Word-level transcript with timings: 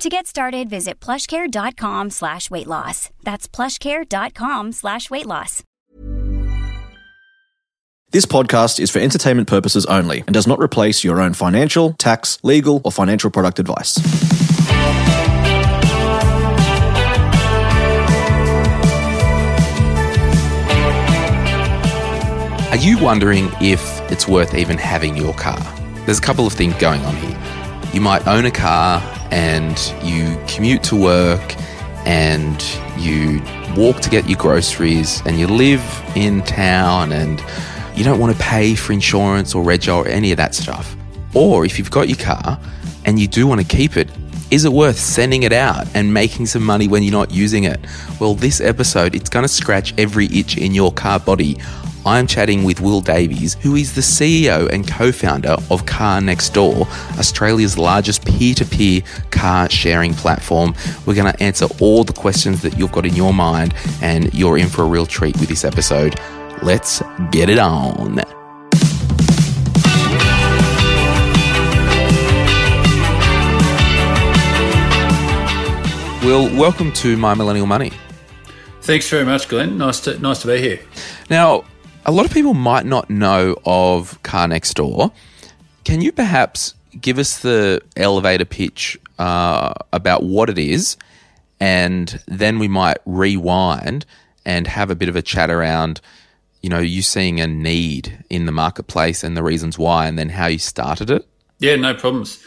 To 0.00 0.08
get 0.08 0.26
started, 0.26 0.70
visit 0.70 0.98
plushcare.com 0.98 2.08
slash 2.08 2.50
weight 2.50 2.66
loss. 2.66 3.10
That's 3.22 3.46
plushcare.com 3.46 4.72
slash 4.72 5.10
weight 5.10 5.26
loss. 5.26 5.62
This 8.10 8.24
podcast 8.24 8.80
is 8.80 8.90
for 8.90 8.98
entertainment 8.98 9.46
purposes 9.46 9.84
only 9.84 10.20
and 10.20 10.32
does 10.32 10.46
not 10.46 10.58
replace 10.58 11.04
your 11.04 11.20
own 11.20 11.34
financial, 11.34 11.92
tax, 11.92 12.38
legal, 12.42 12.80
or 12.82 12.90
financial 12.90 13.30
product 13.30 13.58
advice. 13.58 13.98
Are 22.70 22.78
you 22.78 22.96
wondering 22.98 23.50
if 23.60 24.00
it's 24.10 24.26
worth 24.26 24.54
even 24.54 24.78
having 24.78 25.14
your 25.14 25.34
car? 25.34 25.60
There's 26.06 26.18
a 26.18 26.22
couple 26.22 26.46
of 26.46 26.54
things 26.54 26.74
going 26.76 27.02
on 27.02 27.14
here. 27.16 27.39
You 27.92 28.00
might 28.00 28.26
own 28.28 28.46
a 28.46 28.50
car 28.50 29.02
and 29.32 29.76
you 30.02 30.40
commute 30.46 30.82
to 30.84 30.96
work 30.96 31.56
and 32.06 32.64
you 32.96 33.42
walk 33.76 34.00
to 34.00 34.10
get 34.10 34.28
your 34.28 34.38
groceries 34.38 35.22
and 35.26 35.38
you 35.38 35.46
live 35.46 35.82
in 36.14 36.42
town 36.42 37.12
and 37.12 37.42
you 37.96 38.04
don't 38.04 38.20
want 38.20 38.36
to 38.36 38.42
pay 38.42 38.74
for 38.74 38.92
insurance 38.92 39.54
or 39.54 39.64
rego 39.64 39.96
or 39.96 40.08
any 40.08 40.30
of 40.30 40.36
that 40.36 40.54
stuff. 40.54 40.94
Or 41.34 41.64
if 41.64 41.78
you've 41.78 41.90
got 41.90 42.08
your 42.08 42.18
car 42.18 42.60
and 43.04 43.18
you 43.18 43.26
do 43.26 43.46
want 43.46 43.60
to 43.60 43.66
keep 43.66 43.96
it, 43.96 44.08
is 44.50 44.64
it 44.64 44.72
worth 44.72 44.98
sending 44.98 45.42
it 45.42 45.52
out 45.52 45.86
and 45.94 46.12
making 46.12 46.46
some 46.46 46.62
money 46.62 46.88
when 46.88 47.02
you're 47.02 47.12
not 47.12 47.30
using 47.30 47.64
it? 47.64 47.80
Well, 48.20 48.34
this 48.34 48.60
episode, 48.60 49.14
it's 49.14 49.30
going 49.30 49.44
to 49.44 49.48
scratch 49.48 49.94
every 49.98 50.26
itch 50.26 50.56
in 50.56 50.74
your 50.74 50.92
car 50.92 51.20
body. 51.20 51.56
I'm 52.06 52.26
chatting 52.26 52.64
with 52.64 52.80
Will 52.80 53.02
Davies, 53.02 53.54
who 53.60 53.76
is 53.76 53.94
the 53.94 54.00
CEO 54.00 54.70
and 54.70 54.88
co 54.88 55.12
founder 55.12 55.56
of 55.70 55.84
Car 55.84 56.22
Next 56.22 56.54
Door, 56.54 56.86
Australia's 57.18 57.76
largest 57.76 58.24
peer 58.24 58.54
to 58.54 58.64
peer 58.64 59.02
car 59.30 59.68
sharing 59.68 60.14
platform. 60.14 60.74
We're 61.04 61.14
going 61.14 61.30
to 61.30 61.42
answer 61.42 61.66
all 61.78 62.04
the 62.04 62.14
questions 62.14 62.62
that 62.62 62.78
you've 62.78 62.92
got 62.92 63.04
in 63.04 63.14
your 63.14 63.34
mind, 63.34 63.74
and 64.00 64.32
you're 64.32 64.56
in 64.56 64.68
for 64.68 64.82
a 64.82 64.86
real 64.86 65.04
treat 65.04 65.38
with 65.40 65.50
this 65.50 65.62
episode. 65.62 66.18
Let's 66.62 67.02
get 67.30 67.50
it 67.50 67.58
on. 67.58 68.16
Will, 76.24 76.48
welcome 76.58 76.92
to 76.92 77.18
My 77.18 77.34
Millennial 77.34 77.66
Money. 77.66 77.92
Thanks 78.80 79.08
very 79.10 79.26
much, 79.26 79.48
Glen. 79.48 79.76
Nice 79.76 80.00
to 80.00 80.18
nice 80.18 80.40
to 80.42 80.46
be 80.48 80.58
here. 80.60 80.80
Now, 81.28 81.64
a 82.04 82.12
lot 82.12 82.26
of 82.26 82.32
people 82.32 82.54
might 82.54 82.86
not 82.86 83.10
know 83.10 83.56
of 83.64 84.22
Car 84.22 84.48
Next 84.48 84.74
Door. 84.74 85.12
Can 85.84 86.00
you 86.00 86.12
perhaps 86.12 86.74
give 87.00 87.18
us 87.18 87.38
the 87.40 87.80
elevator 87.96 88.44
pitch 88.44 88.98
uh, 89.18 89.74
about 89.92 90.22
what 90.22 90.50
it 90.50 90.58
is, 90.58 90.96
and 91.60 92.22
then 92.26 92.58
we 92.58 92.68
might 92.68 92.98
rewind 93.06 94.06
and 94.44 94.66
have 94.66 94.90
a 94.90 94.94
bit 94.94 95.08
of 95.08 95.16
a 95.16 95.22
chat 95.22 95.50
around, 95.50 96.00
you 96.62 96.70
know, 96.70 96.78
you 96.78 97.02
seeing 97.02 97.40
a 97.40 97.46
need 97.46 98.24
in 98.30 98.46
the 98.46 98.52
marketplace 98.52 99.22
and 99.22 99.36
the 99.36 99.42
reasons 99.42 99.78
why, 99.78 100.06
and 100.06 100.18
then 100.18 100.30
how 100.30 100.46
you 100.46 100.58
started 100.58 101.10
it? 101.10 101.26
Yeah, 101.58 101.76
no 101.76 101.94
problems. 101.94 102.42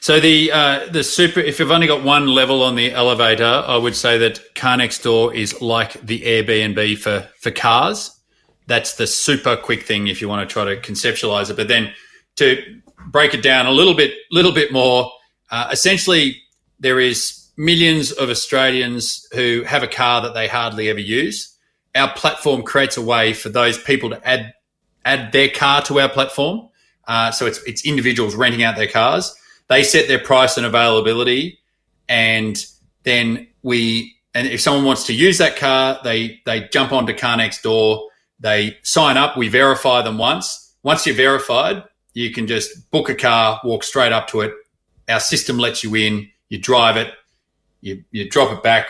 So 0.00 0.20
the 0.20 0.52
uh, 0.52 0.86
the 0.90 1.02
super, 1.02 1.40
if 1.40 1.58
you've 1.58 1.70
only 1.70 1.86
got 1.86 2.02
one 2.04 2.26
level 2.26 2.62
on 2.62 2.74
the 2.74 2.92
elevator, 2.92 3.44
I 3.66 3.76
would 3.76 3.96
say 3.96 4.18
that 4.18 4.54
Car 4.54 4.76
Next 4.76 5.02
Door 5.02 5.34
is 5.34 5.62
like 5.62 5.94
the 6.04 6.20
Airbnb 6.20 6.98
for 6.98 7.28
for 7.40 7.50
cars. 7.50 8.10
That's 8.66 8.96
the 8.96 9.06
super 9.06 9.56
quick 9.56 9.82
thing 9.82 10.08
if 10.08 10.20
you 10.20 10.28
want 10.28 10.48
to 10.48 10.52
try 10.52 10.64
to 10.64 10.80
conceptualize 10.80 11.50
it. 11.50 11.56
But 11.56 11.68
then 11.68 11.92
to 12.36 12.80
break 13.08 13.34
it 13.34 13.42
down 13.42 13.66
a 13.66 13.70
little 13.70 13.94
bit, 13.94 14.14
little 14.30 14.52
bit 14.52 14.72
more, 14.72 15.10
uh, 15.50 15.68
essentially 15.70 16.42
there 16.80 16.98
is 16.98 17.48
millions 17.56 18.10
of 18.12 18.30
Australians 18.30 19.28
who 19.32 19.62
have 19.62 19.82
a 19.82 19.88
car 19.88 20.22
that 20.22 20.34
they 20.34 20.48
hardly 20.48 20.88
ever 20.88 21.00
use. 21.00 21.56
Our 21.94 22.12
platform 22.12 22.62
creates 22.62 22.96
a 22.96 23.02
way 23.02 23.32
for 23.34 23.48
those 23.50 23.78
people 23.78 24.10
to 24.10 24.28
add 24.28 24.54
add 25.04 25.32
their 25.32 25.50
car 25.50 25.82
to 25.82 26.00
our 26.00 26.08
platform. 26.08 26.68
Uh, 27.06 27.30
so 27.30 27.46
it's 27.46 27.62
it's 27.64 27.84
individuals 27.86 28.34
renting 28.34 28.62
out 28.62 28.74
their 28.74 28.88
cars 28.88 29.36
they 29.68 29.82
set 29.82 30.08
their 30.08 30.18
price 30.18 30.56
and 30.56 30.66
availability, 30.66 31.60
and 32.08 32.64
then 33.02 33.46
we 33.62 34.16
and 34.34 34.48
if 34.48 34.60
someone 34.60 34.84
wants 34.84 35.06
to 35.06 35.14
use 35.14 35.38
that 35.38 35.56
car, 35.56 35.98
they 36.04 36.40
they 36.44 36.68
jump 36.68 36.92
onto 36.92 37.14
Car 37.14 37.36
Next 37.36 37.62
Door, 37.62 38.08
they 38.44 38.76
sign 38.82 39.16
up, 39.16 39.38
we 39.38 39.48
verify 39.48 40.02
them 40.02 40.18
once. 40.18 40.74
Once 40.82 41.06
you're 41.06 41.16
verified, 41.16 41.82
you 42.12 42.30
can 42.30 42.46
just 42.46 42.90
book 42.90 43.08
a 43.08 43.14
car, 43.14 43.58
walk 43.64 43.82
straight 43.82 44.12
up 44.12 44.28
to 44.28 44.42
it. 44.42 44.52
Our 45.08 45.18
system 45.18 45.56
lets 45.56 45.82
you 45.82 45.94
in, 45.94 46.28
you 46.50 46.58
drive 46.58 46.98
it, 46.98 47.14
you, 47.80 48.04
you 48.10 48.28
drop 48.28 48.52
it 48.52 48.62
back, 48.62 48.88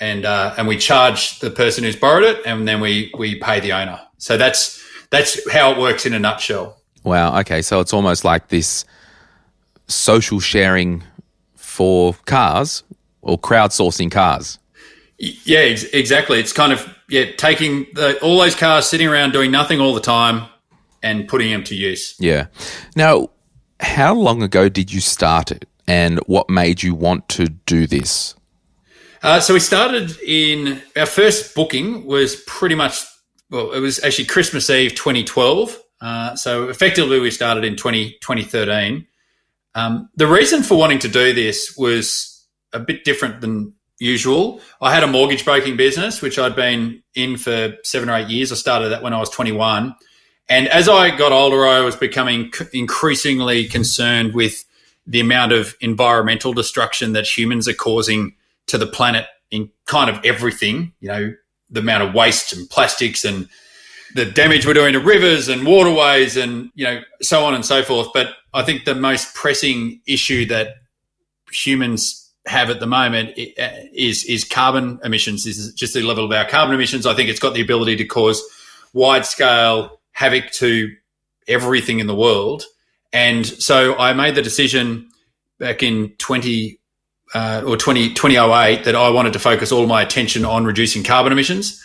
and 0.00 0.24
uh, 0.24 0.54
and 0.58 0.66
we 0.66 0.76
charge 0.76 1.38
the 1.38 1.48
person 1.48 1.84
who's 1.84 1.94
borrowed 1.94 2.24
it, 2.24 2.44
and 2.44 2.66
then 2.66 2.80
we 2.80 3.12
we 3.16 3.36
pay 3.36 3.60
the 3.60 3.72
owner. 3.72 4.00
So 4.18 4.36
that's 4.36 4.84
that's 5.10 5.48
how 5.52 5.70
it 5.70 5.78
works 5.78 6.04
in 6.04 6.12
a 6.12 6.18
nutshell. 6.18 6.76
Wow. 7.04 7.38
Okay. 7.38 7.62
So 7.62 7.78
it's 7.78 7.92
almost 7.92 8.24
like 8.24 8.48
this 8.48 8.84
social 9.86 10.40
sharing 10.40 11.04
for 11.54 12.14
cars 12.24 12.82
or 13.20 13.38
crowdsourcing 13.38 14.10
cars. 14.10 14.58
Yeah, 15.18 15.60
ex- 15.60 15.84
exactly. 15.84 16.40
It's 16.40 16.52
kind 16.52 16.72
of 16.72 16.91
yeah 17.12 17.30
taking 17.36 17.86
the, 17.92 18.18
all 18.20 18.38
those 18.38 18.54
cars 18.54 18.86
sitting 18.86 19.06
around 19.06 19.32
doing 19.32 19.50
nothing 19.50 19.80
all 19.80 19.94
the 19.94 20.00
time 20.00 20.48
and 21.02 21.28
putting 21.28 21.50
them 21.50 21.62
to 21.64 21.74
use. 21.74 22.16
Yeah. 22.18 22.46
Now, 22.96 23.28
how 23.80 24.14
long 24.14 24.42
ago 24.42 24.68
did 24.68 24.92
you 24.92 25.00
start 25.00 25.52
it, 25.52 25.68
and 25.86 26.18
what 26.20 26.48
made 26.48 26.82
you 26.82 26.94
want 26.94 27.28
to 27.30 27.48
do 27.48 27.86
this? 27.86 28.34
Uh, 29.22 29.40
so 29.40 29.54
we 29.54 29.60
started 29.60 30.18
in 30.20 30.82
our 30.96 31.06
first 31.06 31.54
booking 31.54 32.04
was 32.06 32.36
pretty 32.46 32.74
much 32.74 33.04
well, 33.50 33.72
it 33.72 33.80
was 33.80 34.02
actually 34.02 34.24
Christmas 34.24 34.70
Eve 34.70 34.94
2012. 34.94 35.78
Uh, 36.00 36.34
so 36.34 36.68
effectively, 36.68 37.20
we 37.20 37.30
started 37.30 37.64
in 37.64 37.76
20, 37.76 38.12
2013. 38.22 39.06
Um, 39.74 40.08
the 40.16 40.26
reason 40.26 40.62
for 40.62 40.78
wanting 40.78 40.98
to 41.00 41.08
do 41.08 41.34
this 41.34 41.76
was 41.76 42.46
a 42.72 42.80
bit 42.80 43.04
different 43.04 43.42
than 43.42 43.74
usual. 44.02 44.60
I 44.80 44.92
had 44.92 45.04
a 45.04 45.06
mortgage 45.06 45.44
broking 45.44 45.76
business, 45.76 46.20
which 46.20 46.38
I'd 46.38 46.56
been 46.56 47.02
in 47.14 47.36
for 47.36 47.76
seven 47.84 48.10
or 48.10 48.16
eight 48.16 48.28
years. 48.28 48.50
I 48.50 48.56
started 48.56 48.88
that 48.90 49.02
when 49.02 49.14
I 49.14 49.20
was 49.20 49.30
21. 49.30 49.94
And 50.48 50.68
as 50.68 50.88
I 50.88 51.16
got 51.16 51.32
older, 51.32 51.64
I 51.64 51.80
was 51.80 51.94
becoming 51.94 52.52
increasingly 52.72 53.66
concerned 53.66 54.34
with 54.34 54.64
the 55.06 55.20
amount 55.20 55.52
of 55.52 55.74
environmental 55.80 56.52
destruction 56.52 57.12
that 57.12 57.26
humans 57.26 57.68
are 57.68 57.74
causing 57.74 58.34
to 58.66 58.76
the 58.76 58.86
planet 58.86 59.26
in 59.50 59.70
kind 59.86 60.10
of 60.10 60.22
everything, 60.24 60.92
you 61.00 61.08
know, 61.08 61.34
the 61.70 61.80
amount 61.80 62.02
of 62.02 62.14
waste 62.14 62.52
and 62.52 62.68
plastics 62.68 63.24
and 63.24 63.48
the 64.14 64.24
damage 64.24 64.66
we're 64.66 64.74
doing 64.74 64.92
to 64.92 65.00
rivers 65.00 65.48
and 65.48 65.64
waterways 65.64 66.36
and, 66.36 66.70
you 66.74 66.84
know, 66.84 67.00
so 67.22 67.44
on 67.44 67.54
and 67.54 67.64
so 67.64 67.82
forth. 67.82 68.08
But 68.12 68.34
I 68.52 68.62
think 68.62 68.84
the 68.84 68.94
most 68.94 69.34
pressing 69.34 70.00
issue 70.06 70.44
that 70.46 70.74
humans 71.50 72.21
have 72.46 72.70
at 72.70 72.80
the 72.80 72.86
moment 72.86 73.30
uh, 73.30 73.68
is 73.92 74.24
is 74.24 74.44
carbon 74.44 74.98
emissions. 75.04 75.46
Is 75.46 75.72
just 75.74 75.94
the 75.94 76.02
level 76.02 76.24
of 76.24 76.32
our 76.32 76.44
carbon 76.44 76.74
emissions. 76.74 77.06
I 77.06 77.14
think 77.14 77.28
it's 77.28 77.40
got 77.40 77.54
the 77.54 77.60
ability 77.60 77.96
to 77.96 78.04
cause 78.04 78.42
wide 78.92 79.26
scale 79.26 80.00
havoc 80.12 80.50
to 80.52 80.94
everything 81.48 82.00
in 82.00 82.06
the 82.06 82.14
world. 82.14 82.64
And 83.12 83.46
so 83.46 83.96
I 83.98 84.12
made 84.12 84.34
the 84.34 84.42
decision 84.42 85.08
back 85.58 85.82
in 85.82 86.14
20 86.18 86.78
uh, 87.34 87.62
or 87.66 87.76
20, 87.76 88.12
2008 88.14 88.84
that 88.84 88.94
I 88.94 89.08
wanted 89.08 89.32
to 89.34 89.38
focus 89.38 89.72
all 89.72 89.86
my 89.86 90.02
attention 90.02 90.44
on 90.44 90.64
reducing 90.64 91.02
carbon 91.02 91.32
emissions. 91.32 91.82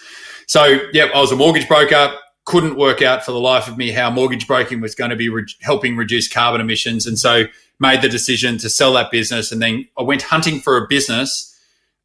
So, 0.48 0.80
yeah, 0.92 1.06
I 1.14 1.20
was 1.20 1.32
a 1.32 1.36
mortgage 1.36 1.68
broker 1.68 2.18
couldn't 2.48 2.78
work 2.78 3.02
out 3.02 3.26
for 3.26 3.34
the 3.34 3.40
life 3.40 3.68
of 3.68 3.78
me 3.78 3.92
how 3.92 4.10
mortgage 4.10 4.48
broking 4.48 4.80
was 4.80 4.96
going 4.96 5.10
to 5.10 5.18
be 5.18 5.28
re- 5.28 5.46
helping 5.62 5.98
reduce 5.98 6.30
carbon 6.30 6.62
emissions. 6.62 7.06
And 7.06 7.20
so 7.20 7.44
made 7.80 8.02
the 8.02 8.10
decision 8.10 8.58
to 8.60 8.70
sell 8.70 8.94
that 8.94 9.12
business. 9.12 9.52
And 9.52 9.62
then 9.62 9.88
I 9.98 10.04
went 10.04 10.24
hunting 10.24 10.60
for 10.60 10.78
a 10.78 10.88
business 10.88 11.56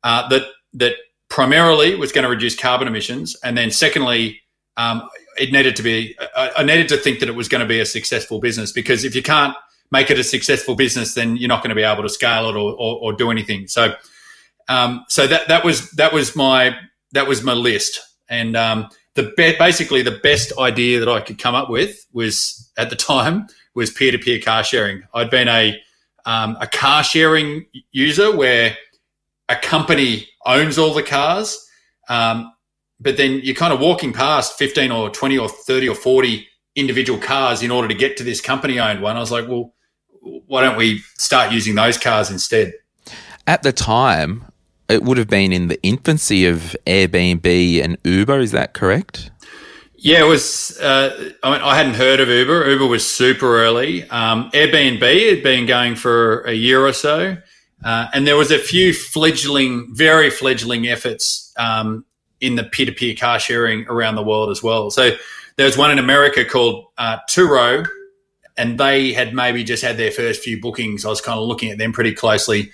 uh, 0.03 0.29
that, 0.29 0.43
that 0.75 0.95
primarily 1.29 1.95
was 1.95 2.13
going 2.13 2.25
to 2.25 2.29
reduce 2.29 2.59
carbon 2.59 2.89
emissions. 2.89 3.37
And 3.43 3.57
then 3.57 3.71
secondly, 3.71 4.41
um, 4.77 5.09
it 5.39 5.53
needed 5.53 5.77
to 5.77 5.83
be, 5.83 6.17
I, 6.37 6.51
I 6.59 6.63
needed 6.63 6.89
to 6.89 6.97
think 6.97 7.21
that 7.21 7.29
it 7.29 7.35
was 7.35 7.49
going 7.49 7.63
to 7.63 7.67
be 7.67 7.81
a 7.81 7.87
successful 7.87 8.39
business 8.39 8.73
because 8.73 9.05
if 9.05 9.15
you 9.15 9.23
can't 9.23 9.57
make 9.91 10.11
it 10.11 10.19
a 10.19 10.25
successful 10.25 10.75
business, 10.75 11.15
then 11.15 11.37
you're 11.37 11.49
not 11.49 11.63
going 11.63 11.71
to 11.71 11.75
be 11.75 11.83
able 11.83 12.03
to 12.03 12.09
scale 12.09 12.49
it 12.51 12.57
or, 12.57 12.73
or, 12.73 12.99
or 13.01 13.13
do 13.13 13.31
anything. 13.31 13.67
So, 13.67 13.95
um, 14.69 15.05
so 15.09 15.27
that, 15.27 15.49
that 15.49 15.65
was, 15.65 15.91
that 15.93 16.13
was 16.13 16.37
my, 16.37 16.77
that 17.13 17.27
was 17.27 17.43
my 17.43 17.53
list. 17.53 18.01
And, 18.29 18.57
um, 18.57 18.89
the 19.15 19.33
be- 19.37 19.57
basically 19.59 20.03
the 20.03 20.19
best 20.23 20.53
idea 20.59 20.99
that 20.99 21.09
I 21.09 21.21
could 21.21 21.39
come 21.39 21.55
up 21.55 21.69
with 21.69 22.07
was 22.13 22.71
at 22.79 22.91
the 22.91 22.97
time 22.97 23.47
was 23.75 23.91
peer 23.91 24.13
to 24.13 24.19
peer 24.19 24.41
car 24.41 24.65
sharing. 24.65 25.03
I'd 25.15 25.31
been 25.31 25.49
a 25.49 25.81
um, 26.25 26.57
a 26.61 26.67
car 26.67 27.03
sharing 27.03 27.67
user 27.91 28.35
where 28.35 28.77
a 29.49 29.57
company 29.57 30.29
owns 30.47 30.79
all 30.79 30.95
the 30.95 31.03
cars, 31.03 31.59
um, 32.09 32.53
but 33.01 33.17
then 33.17 33.41
you're 33.43 33.57
kind 33.57 33.73
of 33.73 33.81
walking 33.81 34.13
past 34.13 34.57
15 34.57 34.93
or 34.93 35.11
20 35.11 35.39
or 35.39 35.49
30 35.49 35.89
or 35.89 35.95
40 35.97 36.47
individual 36.77 37.19
cars 37.19 37.63
in 37.63 37.71
order 37.71 37.89
to 37.89 37.95
get 37.95 38.17
to 38.19 38.25
this 38.25 38.41
company 38.41 38.79
owned 38.79 39.03
one. 39.03 39.17
I 39.17 39.21
was 39.21 39.33
like, 39.33 39.49
well, 39.49 39.75
why 40.21 40.63
don't 40.63 40.77
we 40.77 41.01
start 41.19 41.53
using 41.53 41.75
those 41.75 41.99
cars 41.99 42.31
instead? 42.31 42.75
At 43.47 43.65
the 43.65 43.73
time, 43.73 44.45
it 44.89 45.03
would 45.03 45.19
have 45.19 45.29
been 45.29 45.53
in 45.53 45.67
the 45.67 45.83
infancy 45.83 46.47
of 46.47 46.77
Airbnb 46.87 47.83
and 47.83 47.99
Uber. 48.05 48.39
Is 48.39 48.53
that 48.53 48.73
correct? 48.75 49.32
Yeah, 50.05 50.25
it 50.25 50.27
was. 50.27 50.77
Uh, 50.81 51.31
I 51.45 51.53
mean, 51.53 51.61
I 51.61 51.77
hadn't 51.77 51.95
heard 51.95 52.19
of 52.19 52.29
Uber. 52.29 52.69
Uber 52.71 52.87
was 52.87 53.09
super 53.09 53.63
early. 53.63 54.03
Um, 54.11 54.51
Airbnb 54.51 55.31
had 55.31 55.45
been 55.45 55.65
going 55.65 55.95
for 55.95 56.41
a 56.41 56.53
year 56.53 56.85
or 56.85 56.93
so, 56.93 57.37
uh, 57.85 58.09
and 58.13 58.27
there 58.27 58.37
was 58.37 58.51
a 58.51 58.59
few 58.59 58.93
fledgling, 58.93 59.95
very 59.95 60.29
fledgling 60.29 60.89
efforts 60.89 61.55
um, 61.57 62.05
in 62.41 62.57
the 62.57 62.65
peer-to-peer 62.65 63.15
car 63.15 63.39
sharing 63.39 63.87
around 63.87 64.17
the 64.17 64.25
world 64.25 64.51
as 64.51 64.61
well. 64.61 64.91
So 64.91 65.13
there 65.55 65.67
was 65.67 65.79
one 65.79 65.93
in 65.93 66.01
America 66.01 66.45
called 66.45 66.87
uh, 66.99 67.19
Turo, 67.31 67.87
and 68.57 68.81
they 68.81 69.13
had 69.13 69.33
maybe 69.33 69.63
just 69.63 69.85
had 69.85 69.99
their 69.99 70.11
first 70.11 70.43
few 70.43 70.61
bookings. 70.61 71.05
I 71.05 71.11
was 71.11 71.21
kind 71.21 71.39
of 71.39 71.47
looking 71.47 71.71
at 71.71 71.79
them 71.79 71.93
pretty 71.93 72.13
closely. 72.13 72.73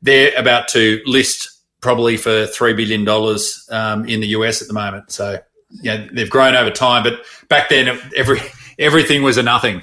They're 0.00 0.30
about 0.38 0.68
to 0.68 1.02
list 1.06 1.50
probably 1.80 2.16
for 2.16 2.46
three 2.46 2.72
billion 2.72 3.04
dollars 3.04 3.68
um, 3.72 4.08
in 4.08 4.20
the 4.20 4.28
US 4.28 4.62
at 4.62 4.68
the 4.68 4.74
moment. 4.74 5.10
So 5.10 5.40
yeah, 5.70 6.06
they've 6.12 6.30
grown 6.30 6.54
over 6.54 6.70
time, 6.70 7.02
but 7.02 7.24
back 7.48 7.68
then 7.68 7.98
every 8.16 8.40
everything 8.78 9.22
was 9.22 9.36
a 9.36 9.42
nothing. 9.42 9.82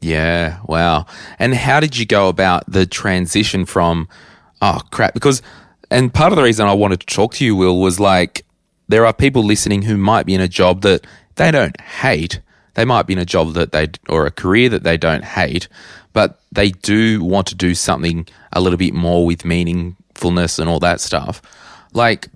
Yeah, 0.00 0.60
wow. 0.66 1.06
And 1.38 1.54
how 1.54 1.80
did 1.80 1.96
you 1.96 2.06
go 2.06 2.28
about 2.28 2.64
the 2.70 2.86
transition 2.86 3.64
from 3.64 4.08
oh 4.62 4.80
crap? 4.90 5.14
Because 5.14 5.42
and 5.90 6.12
part 6.12 6.32
of 6.32 6.36
the 6.36 6.42
reason 6.42 6.66
I 6.66 6.74
wanted 6.74 7.00
to 7.00 7.06
talk 7.06 7.34
to 7.34 7.44
you, 7.44 7.56
Will, 7.56 7.80
was 7.80 7.98
like 7.98 8.44
there 8.88 9.06
are 9.06 9.12
people 9.12 9.42
listening 9.42 9.82
who 9.82 9.96
might 9.96 10.26
be 10.26 10.34
in 10.34 10.40
a 10.40 10.48
job 10.48 10.82
that 10.82 11.06
they 11.36 11.50
don't 11.50 11.80
hate. 11.80 12.40
They 12.74 12.84
might 12.84 13.06
be 13.06 13.12
in 13.12 13.18
a 13.18 13.24
job 13.24 13.54
that 13.54 13.72
they 13.72 13.88
or 14.08 14.26
a 14.26 14.30
career 14.30 14.68
that 14.68 14.82
they 14.82 14.96
don't 14.96 15.24
hate, 15.24 15.68
but 16.12 16.40
they 16.52 16.70
do 16.70 17.22
want 17.22 17.46
to 17.48 17.54
do 17.54 17.74
something 17.74 18.26
a 18.52 18.60
little 18.60 18.76
bit 18.76 18.94
more 18.94 19.24
with 19.24 19.42
meaningfulness 19.42 20.58
and 20.58 20.68
all 20.68 20.80
that 20.80 21.00
stuff. 21.00 21.40
Like 21.92 22.28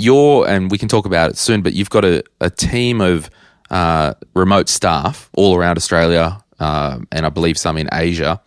you're, 0.00 0.48
and 0.48 0.70
we 0.70 0.78
can 0.78 0.88
talk 0.88 1.06
about 1.06 1.30
it 1.30 1.38
soon, 1.38 1.62
but 1.62 1.72
you've 1.72 1.90
got 1.90 2.04
a, 2.04 2.22
a 2.40 2.50
team 2.50 3.00
of 3.00 3.30
uh, 3.70 4.14
remote 4.34 4.68
staff 4.68 5.28
all 5.34 5.56
around 5.56 5.76
Australia, 5.76 6.42
uh, 6.58 6.98
and 7.12 7.26
I 7.26 7.28
believe 7.28 7.58
some 7.58 7.76
in 7.76 7.88
Asia. 7.92 8.40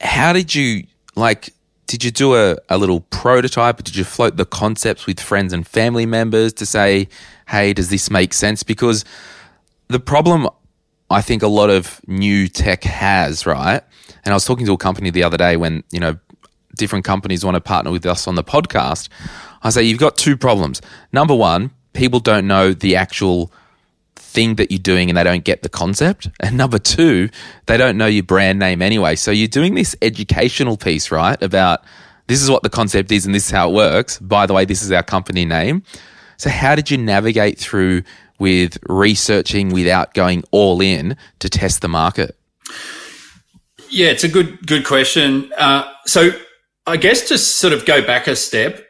How 0.00 0.32
did 0.32 0.54
you 0.54 0.84
like? 1.14 1.52
Did 1.86 2.02
you 2.02 2.10
do 2.10 2.34
a, 2.34 2.56
a 2.68 2.78
little 2.78 3.00
prototype? 3.00 3.82
Did 3.82 3.94
you 3.94 4.04
float 4.04 4.36
the 4.36 4.46
concepts 4.46 5.06
with 5.06 5.20
friends 5.20 5.52
and 5.52 5.66
family 5.66 6.06
members 6.06 6.52
to 6.54 6.66
say, 6.66 7.08
hey, 7.46 7.74
does 7.74 7.90
this 7.90 8.10
make 8.10 8.32
sense? 8.32 8.62
Because 8.62 9.04
the 9.88 10.00
problem 10.00 10.48
I 11.10 11.20
think 11.20 11.42
a 11.42 11.48
lot 11.48 11.70
of 11.70 12.00
new 12.06 12.48
tech 12.48 12.84
has, 12.84 13.46
right? 13.46 13.82
And 14.24 14.32
I 14.32 14.34
was 14.34 14.44
talking 14.44 14.66
to 14.66 14.72
a 14.72 14.78
company 14.78 15.10
the 15.10 15.22
other 15.22 15.36
day 15.36 15.56
when, 15.56 15.84
you 15.92 16.00
know, 16.00 16.18
different 16.76 17.04
companies 17.04 17.44
want 17.44 17.54
to 17.54 17.60
partner 17.60 17.90
with 17.90 18.06
us 18.06 18.26
on 18.26 18.34
the 18.34 18.44
podcast. 18.44 19.08
I 19.64 19.70
say, 19.70 19.82
you've 19.82 19.98
got 19.98 20.16
two 20.16 20.36
problems. 20.36 20.80
Number 21.12 21.34
one, 21.34 21.70
people 21.94 22.20
don't 22.20 22.46
know 22.46 22.72
the 22.72 22.96
actual 22.96 23.50
thing 24.16 24.56
that 24.56 24.70
you're 24.70 24.78
doing 24.78 25.08
and 25.08 25.16
they 25.16 25.24
don't 25.24 25.44
get 25.44 25.62
the 25.62 25.68
concept. 25.68 26.28
And 26.40 26.56
number 26.56 26.78
two, 26.78 27.30
they 27.66 27.76
don't 27.76 27.96
know 27.96 28.06
your 28.06 28.24
brand 28.24 28.58
name 28.58 28.82
anyway. 28.82 29.16
So 29.16 29.30
you're 29.30 29.48
doing 29.48 29.74
this 29.74 29.96
educational 30.02 30.76
piece, 30.76 31.10
right? 31.10 31.40
About 31.42 31.82
this 32.26 32.42
is 32.42 32.50
what 32.50 32.62
the 32.62 32.70
concept 32.70 33.10
is 33.12 33.26
and 33.26 33.34
this 33.34 33.46
is 33.46 33.50
how 33.50 33.70
it 33.70 33.74
works. 33.74 34.18
By 34.18 34.46
the 34.46 34.52
way, 34.52 34.64
this 34.64 34.82
is 34.82 34.92
our 34.92 35.02
company 35.02 35.44
name. 35.44 35.82
So 36.36 36.50
how 36.50 36.74
did 36.74 36.90
you 36.90 36.98
navigate 36.98 37.58
through 37.58 38.02
with 38.38 38.78
researching 38.88 39.70
without 39.70 40.14
going 40.14 40.42
all 40.50 40.80
in 40.80 41.16
to 41.38 41.48
test 41.48 41.80
the 41.80 41.88
market? 41.88 42.36
Yeah, 43.88 44.08
it's 44.08 44.24
a 44.24 44.28
good 44.28 44.66
good 44.66 44.84
question. 44.84 45.52
Uh, 45.56 45.90
so 46.04 46.30
I 46.86 46.96
guess 46.96 47.28
to 47.28 47.38
sort 47.38 47.72
of 47.72 47.86
go 47.86 48.04
back 48.04 48.26
a 48.26 48.34
step, 48.34 48.84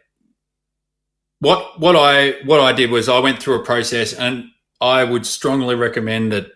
what 1.45 1.79
what 1.79 1.95
I 1.95 2.37
what 2.45 2.61
I 2.61 2.73
did 2.73 2.91
was 2.91 3.09
I 3.09 3.19
went 3.19 3.43
through 3.43 3.61
a 3.61 3.65
process, 3.65 4.15
and 4.15 4.47
I 4.81 5.05
would 5.05 5.27
strongly 5.27 5.75
recommend 5.75 6.33
that 6.33 6.47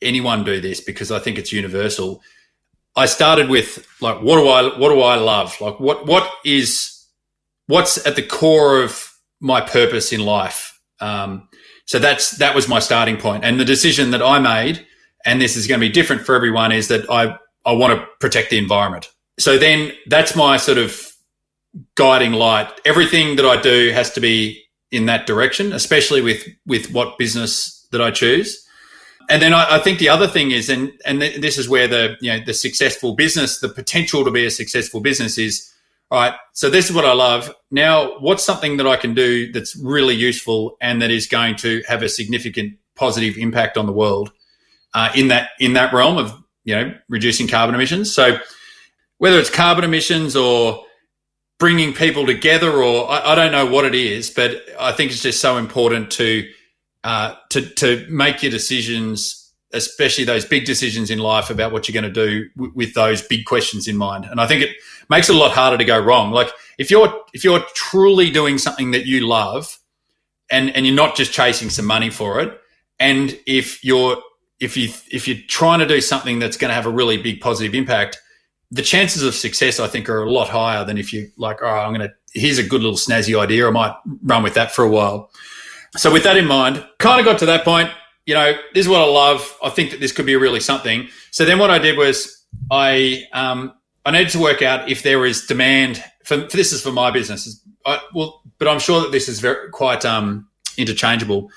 anyone 0.00 0.42
do 0.42 0.60
this 0.60 0.80
because 0.80 1.10
I 1.12 1.18
think 1.18 1.38
it's 1.38 1.52
universal. 1.52 2.22
I 2.96 3.06
started 3.06 3.48
with 3.48 3.86
like 4.00 4.22
what 4.22 4.36
do 4.36 4.48
I 4.48 4.78
what 4.78 4.88
do 4.88 5.00
I 5.00 5.16
love? 5.16 5.60
Like 5.60 5.78
what 5.78 6.06
what 6.06 6.30
is 6.44 7.06
what's 7.66 8.04
at 8.06 8.16
the 8.16 8.22
core 8.22 8.82
of 8.82 9.12
my 9.40 9.60
purpose 9.60 10.12
in 10.12 10.20
life? 10.20 10.80
Um, 11.00 11.48
so 11.84 11.98
that's 11.98 12.38
that 12.38 12.54
was 12.54 12.68
my 12.68 12.78
starting 12.78 13.18
point, 13.18 13.44
and 13.44 13.60
the 13.60 13.64
decision 13.66 14.12
that 14.12 14.22
I 14.22 14.38
made, 14.38 14.86
and 15.26 15.40
this 15.40 15.56
is 15.56 15.66
going 15.66 15.80
to 15.80 15.86
be 15.86 15.92
different 15.92 16.22
for 16.22 16.34
everyone, 16.34 16.72
is 16.72 16.88
that 16.88 17.10
I 17.10 17.36
I 17.66 17.72
want 17.72 17.98
to 17.98 18.06
protect 18.18 18.48
the 18.48 18.58
environment. 18.58 19.10
So 19.38 19.58
then 19.58 19.92
that's 20.06 20.34
my 20.34 20.56
sort 20.56 20.78
of 20.78 21.13
guiding 21.94 22.32
light. 22.32 22.68
Everything 22.84 23.36
that 23.36 23.44
I 23.44 23.60
do 23.60 23.90
has 23.92 24.12
to 24.12 24.20
be 24.20 24.64
in 24.90 25.06
that 25.06 25.26
direction, 25.26 25.72
especially 25.72 26.22
with 26.22 26.46
with 26.66 26.92
what 26.92 27.18
business 27.18 27.86
that 27.90 28.00
I 28.00 28.10
choose. 28.10 28.64
And 29.28 29.40
then 29.40 29.54
I, 29.54 29.76
I 29.76 29.78
think 29.78 29.98
the 29.98 30.08
other 30.08 30.28
thing 30.28 30.50
is, 30.50 30.68
and 30.68 30.92
and 31.04 31.20
th- 31.20 31.40
this 31.40 31.58
is 31.58 31.68
where 31.68 31.88
the 31.88 32.16
you 32.20 32.32
know 32.32 32.44
the 32.44 32.54
successful 32.54 33.14
business, 33.14 33.60
the 33.60 33.68
potential 33.68 34.24
to 34.24 34.30
be 34.30 34.46
a 34.46 34.50
successful 34.50 35.00
business 35.00 35.38
is. 35.38 35.70
All 36.10 36.20
right, 36.20 36.34
so 36.52 36.68
this 36.68 36.90
is 36.90 36.94
what 36.94 37.06
I 37.06 37.14
love. 37.14 37.52
Now, 37.70 38.18
what's 38.20 38.44
something 38.44 38.76
that 38.76 38.86
I 38.86 38.96
can 38.96 39.14
do 39.14 39.50
that's 39.50 39.74
really 39.74 40.14
useful 40.14 40.76
and 40.80 41.00
that 41.00 41.10
is 41.10 41.26
going 41.26 41.56
to 41.56 41.82
have 41.88 42.02
a 42.02 42.08
significant 42.10 42.74
positive 42.94 43.38
impact 43.38 43.78
on 43.78 43.86
the 43.86 43.92
world 43.92 44.30
uh, 44.92 45.10
in 45.16 45.28
that 45.28 45.50
in 45.58 45.72
that 45.72 45.92
realm 45.94 46.18
of 46.18 46.34
you 46.64 46.76
know 46.76 46.94
reducing 47.08 47.48
carbon 47.48 47.74
emissions? 47.74 48.14
So, 48.14 48.38
whether 49.18 49.38
it's 49.38 49.50
carbon 49.50 49.82
emissions 49.82 50.36
or 50.36 50.84
bringing 51.58 51.92
people 51.92 52.26
together, 52.26 52.82
or 52.82 53.10
I, 53.10 53.32
I, 53.32 53.34
don't 53.34 53.52
know 53.52 53.66
what 53.66 53.84
it 53.84 53.94
is, 53.94 54.30
but 54.30 54.62
I 54.78 54.92
think 54.92 55.12
it's 55.12 55.22
just 55.22 55.40
so 55.40 55.56
important 55.56 56.10
to 56.12 56.48
uh, 57.04 57.34
to 57.50 57.62
to 57.62 58.06
make 58.08 58.42
your 58.42 58.50
decisions, 58.50 59.52
especially 59.72 60.24
those 60.24 60.44
big 60.44 60.64
decisions 60.64 61.10
in 61.10 61.18
life 61.18 61.50
about 61.50 61.72
what 61.72 61.88
you're 61.88 62.00
going 62.00 62.12
to 62.12 62.26
do 62.26 62.48
w- 62.56 62.72
with 62.74 62.94
those 62.94 63.22
big 63.22 63.44
questions 63.44 63.86
in 63.86 63.96
mind. 63.96 64.24
And 64.24 64.40
I 64.40 64.46
think 64.46 64.62
it 64.62 64.76
makes 65.08 65.28
it 65.28 65.36
a 65.36 65.38
lot 65.38 65.52
harder 65.52 65.78
to 65.78 65.84
go 65.84 65.98
wrong. 65.98 66.32
Like 66.32 66.50
if 66.78 66.90
you're 66.90 67.12
if 67.32 67.44
you're 67.44 67.62
truly 67.74 68.30
doing 68.30 68.58
something 68.58 68.90
that 68.92 69.06
you 69.06 69.26
love, 69.26 69.78
and 70.50 70.70
and 70.74 70.86
you're 70.86 70.94
not 70.94 71.16
just 71.16 71.32
chasing 71.32 71.70
some 71.70 71.86
money 71.86 72.10
for 72.10 72.40
it, 72.40 72.58
and 72.98 73.38
if 73.46 73.84
you're 73.84 74.16
if 74.60 74.76
you 74.76 74.88
if 75.10 75.28
you're 75.28 75.38
trying 75.48 75.80
to 75.80 75.86
do 75.86 76.00
something 76.00 76.38
that's 76.38 76.56
going 76.56 76.70
to 76.70 76.74
have 76.74 76.86
a 76.86 76.90
really 76.90 77.16
big 77.16 77.40
positive 77.40 77.74
impact 77.74 78.18
the 78.74 78.82
chances 78.82 79.22
of 79.22 79.36
success, 79.36 79.78
I 79.78 79.86
think, 79.86 80.08
are 80.08 80.24
a 80.24 80.30
lot 80.30 80.48
higher 80.48 80.84
than 80.84 80.98
if 80.98 81.12
you 81.12 81.30
like, 81.36 81.58
oh, 81.62 81.66
I'm 81.66 81.94
going 81.94 82.08
to, 82.08 82.14
here's 82.32 82.58
a 82.58 82.62
good 82.64 82.82
little 82.82 82.96
snazzy 82.96 83.40
idea. 83.40 83.68
I 83.68 83.70
might 83.70 83.94
run 84.24 84.42
with 84.42 84.54
that 84.54 84.72
for 84.72 84.84
a 84.84 84.88
while. 84.88 85.30
So 85.96 86.12
with 86.12 86.24
that 86.24 86.36
in 86.36 86.46
mind, 86.46 86.84
kind 86.98 87.20
of 87.20 87.24
got 87.24 87.38
to 87.38 87.46
that 87.46 87.64
point, 87.64 87.88
you 88.26 88.34
know, 88.34 88.52
this 88.74 88.84
is 88.84 88.88
what 88.88 89.00
I 89.00 89.04
love. 89.04 89.56
I 89.62 89.70
think 89.70 89.92
that 89.92 90.00
this 90.00 90.10
could 90.10 90.26
be 90.26 90.34
really 90.34 90.58
something. 90.58 91.06
So 91.30 91.44
then 91.44 91.60
what 91.60 91.70
I 91.70 91.78
did 91.78 91.96
was 91.96 92.44
I, 92.68 93.22
um, 93.32 93.74
I 94.04 94.10
needed 94.10 94.30
to 94.30 94.40
work 94.40 94.60
out 94.60 94.90
if 94.90 95.04
there 95.04 95.24
is 95.24 95.46
demand 95.46 96.02
for, 96.24 96.48
for 96.48 96.56
this 96.56 96.72
is 96.72 96.82
for 96.82 96.90
my 96.90 97.12
business. 97.12 97.62
I, 97.86 98.00
well, 98.12 98.42
but 98.58 98.66
I'm 98.66 98.80
sure 98.80 99.02
that 99.02 99.12
this 99.12 99.28
is 99.28 99.38
very, 99.38 99.70
quite, 99.70 100.04
um, 100.04 100.48
interchangeable. 100.76 101.48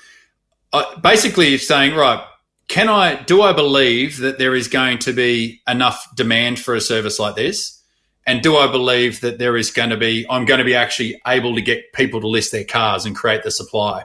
Uh, 0.72 1.00
basically 1.00 1.58
saying, 1.58 1.96
right, 1.96 2.24
can 2.68 2.88
I 2.88 3.20
do 3.22 3.42
I 3.42 3.52
believe 3.52 4.18
that 4.18 4.38
there 4.38 4.54
is 4.54 4.68
going 4.68 4.98
to 4.98 5.12
be 5.12 5.60
enough 5.66 6.06
demand 6.14 6.58
for 6.58 6.74
a 6.74 6.80
service 6.80 7.18
like 7.18 7.34
this? 7.34 7.82
And 8.26 8.42
do 8.42 8.56
I 8.56 8.70
believe 8.70 9.22
that 9.22 9.38
there 9.38 9.56
is 9.56 9.70
going 9.70 9.88
to 9.88 9.96
be 9.96 10.26
I'm 10.28 10.44
going 10.44 10.58
to 10.58 10.64
be 10.64 10.74
actually 10.74 11.20
able 11.26 11.54
to 11.54 11.62
get 11.62 11.92
people 11.94 12.20
to 12.20 12.28
list 12.28 12.52
their 12.52 12.64
cars 12.64 13.06
and 13.06 13.16
create 13.16 13.42
the 13.42 13.50
supply? 13.50 14.04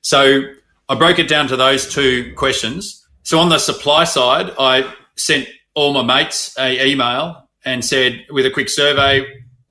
So 0.00 0.42
I 0.88 0.94
broke 0.96 1.20
it 1.20 1.28
down 1.28 1.46
to 1.48 1.56
those 1.56 1.92
two 1.92 2.34
questions. 2.34 3.06
So 3.22 3.38
on 3.38 3.48
the 3.48 3.58
supply 3.58 4.04
side, 4.04 4.50
I 4.58 4.92
sent 5.16 5.48
all 5.74 5.92
my 5.92 6.02
mates 6.02 6.56
a 6.58 6.86
email 6.86 7.48
and 7.64 7.84
said 7.84 8.26
with 8.30 8.46
a 8.46 8.50
quick 8.50 8.68
survey, 8.68 9.24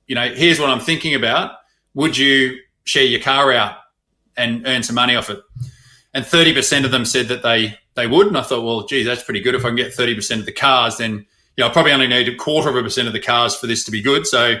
you 0.06 0.14
know, 0.14 0.28
here's 0.28 0.58
what 0.58 0.70
I'm 0.70 0.80
thinking 0.80 1.14
about. 1.14 1.52
Would 1.94 2.16
you 2.16 2.58
share 2.84 3.04
your 3.04 3.20
car 3.20 3.52
out 3.52 3.76
and 4.36 4.66
earn 4.66 4.82
some 4.82 4.94
money 4.94 5.16
off 5.16 5.28
it? 5.28 5.40
And 6.14 6.24
30% 6.24 6.84
of 6.84 6.90
them 6.90 7.04
said 7.04 7.28
that 7.28 7.42
they 7.42 7.78
they 7.96 8.06
would. 8.06 8.28
And 8.28 8.38
I 8.38 8.42
thought, 8.42 8.64
well, 8.64 8.86
gee, 8.86 9.02
that's 9.02 9.22
pretty 9.22 9.40
good. 9.40 9.54
If 9.54 9.64
I 9.64 9.68
can 9.68 9.76
get 9.76 9.92
30% 9.92 10.40
of 10.40 10.46
the 10.46 10.52
cars, 10.52 10.98
then 10.98 11.26
you 11.56 11.64
know, 11.64 11.68
I 11.68 11.72
probably 11.72 11.92
only 11.92 12.06
need 12.06 12.28
a 12.28 12.36
quarter 12.36 12.68
of 12.68 12.76
a 12.76 12.82
percent 12.82 13.08
of 13.08 13.14
the 13.14 13.20
cars 13.20 13.56
for 13.56 13.66
this 13.66 13.84
to 13.84 13.90
be 13.90 14.02
good. 14.02 14.26
So 14.26 14.56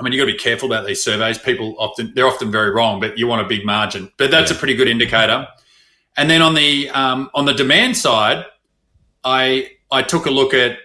I 0.00 0.02
mean, 0.02 0.14
you've 0.14 0.20
got 0.20 0.30
to 0.30 0.32
be 0.32 0.38
careful 0.38 0.72
about 0.72 0.86
these 0.86 1.02
surveys. 1.02 1.36
People 1.36 1.76
often 1.78 2.12
they're 2.14 2.26
often 2.26 2.50
very 2.50 2.70
wrong, 2.70 3.00
but 3.00 3.18
you 3.18 3.26
want 3.26 3.44
a 3.44 3.48
big 3.48 3.66
margin. 3.66 4.10
But 4.16 4.30
that's 4.30 4.50
yeah. 4.50 4.56
a 4.56 4.58
pretty 4.58 4.74
good 4.74 4.88
indicator. 4.88 5.46
And 6.16 6.30
then 6.30 6.40
on 6.40 6.54
the 6.54 6.88
um, 6.90 7.30
on 7.34 7.44
the 7.44 7.52
demand 7.52 7.96
side, 7.96 8.46
I 9.24 9.72
I 9.90 10.02
took 10.02 10.24
a 10.24 10.30
look 10.30 10.54
at 10.54 10.78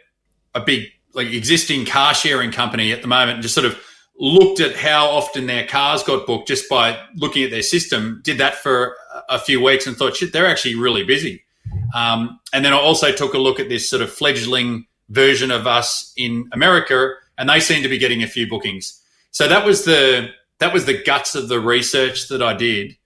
a 0.53 0.59
big 0.59 0.87
like 1.13 1.27
existing 1.27 1.85
car 1.85 2.13
sharing 2.13 2.51
company 2.51 2.91
at 2.91 3.01
the 3.01 3.07
moment 3.07 3.35
and 3.35 3.41
just 3.41 3.55
sort 3.55 3.65
of 3.65 3.79
looked 4.19 4.59
at 4.59 4.75
how 4.75 5.07
often 5.07 5.45
their 5.45 5.65
cars 5.65 6.03
got 6.03 6.27
booked 6.27 6.47
just 6.47 6.69
by 6.69 6.99
looking 7.15 7.43
at 7.43 7.51
their 7.51 7.61
system. 7.61 8.21
Did 8.23 8.37
that 8.39 8.55
for 8.55 8.97
a 9.29 9.39
few 9.39 9.61
weeks 9.61 9.87
and 9.87 9.95
thought, 9.95 10.17
shit, 10.17 10.33
they're 10.33 10.47
actually 10.47 10.75
really 10.75 11.03
busy. 11.03 11.44
Um, 11.93 12.39
and 12.53 12.63
then 12.63 12.73
I 12.73 12.77
also 12.77 13.11
took 13.11 13.33
a 13.33 13.37
look 13.37 13.59
at 13.59 13.69
this 13.69 13.89
sort 13.89 14.01
of 14.01 14.11
fledgling 14.11 14.87
version 15.09 15.51
of 15.51 15.67
us 15.67 16.13
in 16.17 16.49
America, 16.51 17.11
and 17.37 17.49
they 17.49 17.59
seem 17.59 17.83
to 17.83 17.89
be 17.89 17.97
getting 17.97 18.23
a 18.23 18.27
few 18.27 18.47
bookings. 18.47 19.01
So 19.31 19.47
that 19.47 19.65
was 19.65 19.85
the 19.85 20.29
that 20.59 20.73
was 20.73 20.85
the 20.85 21.03
guts 21.03 21.35
of 21.35 21.49
the 21.49 21.59
research 21.59 22.29
that 22.29 22.41
I 22.41 22.53
did. 22.53 22.97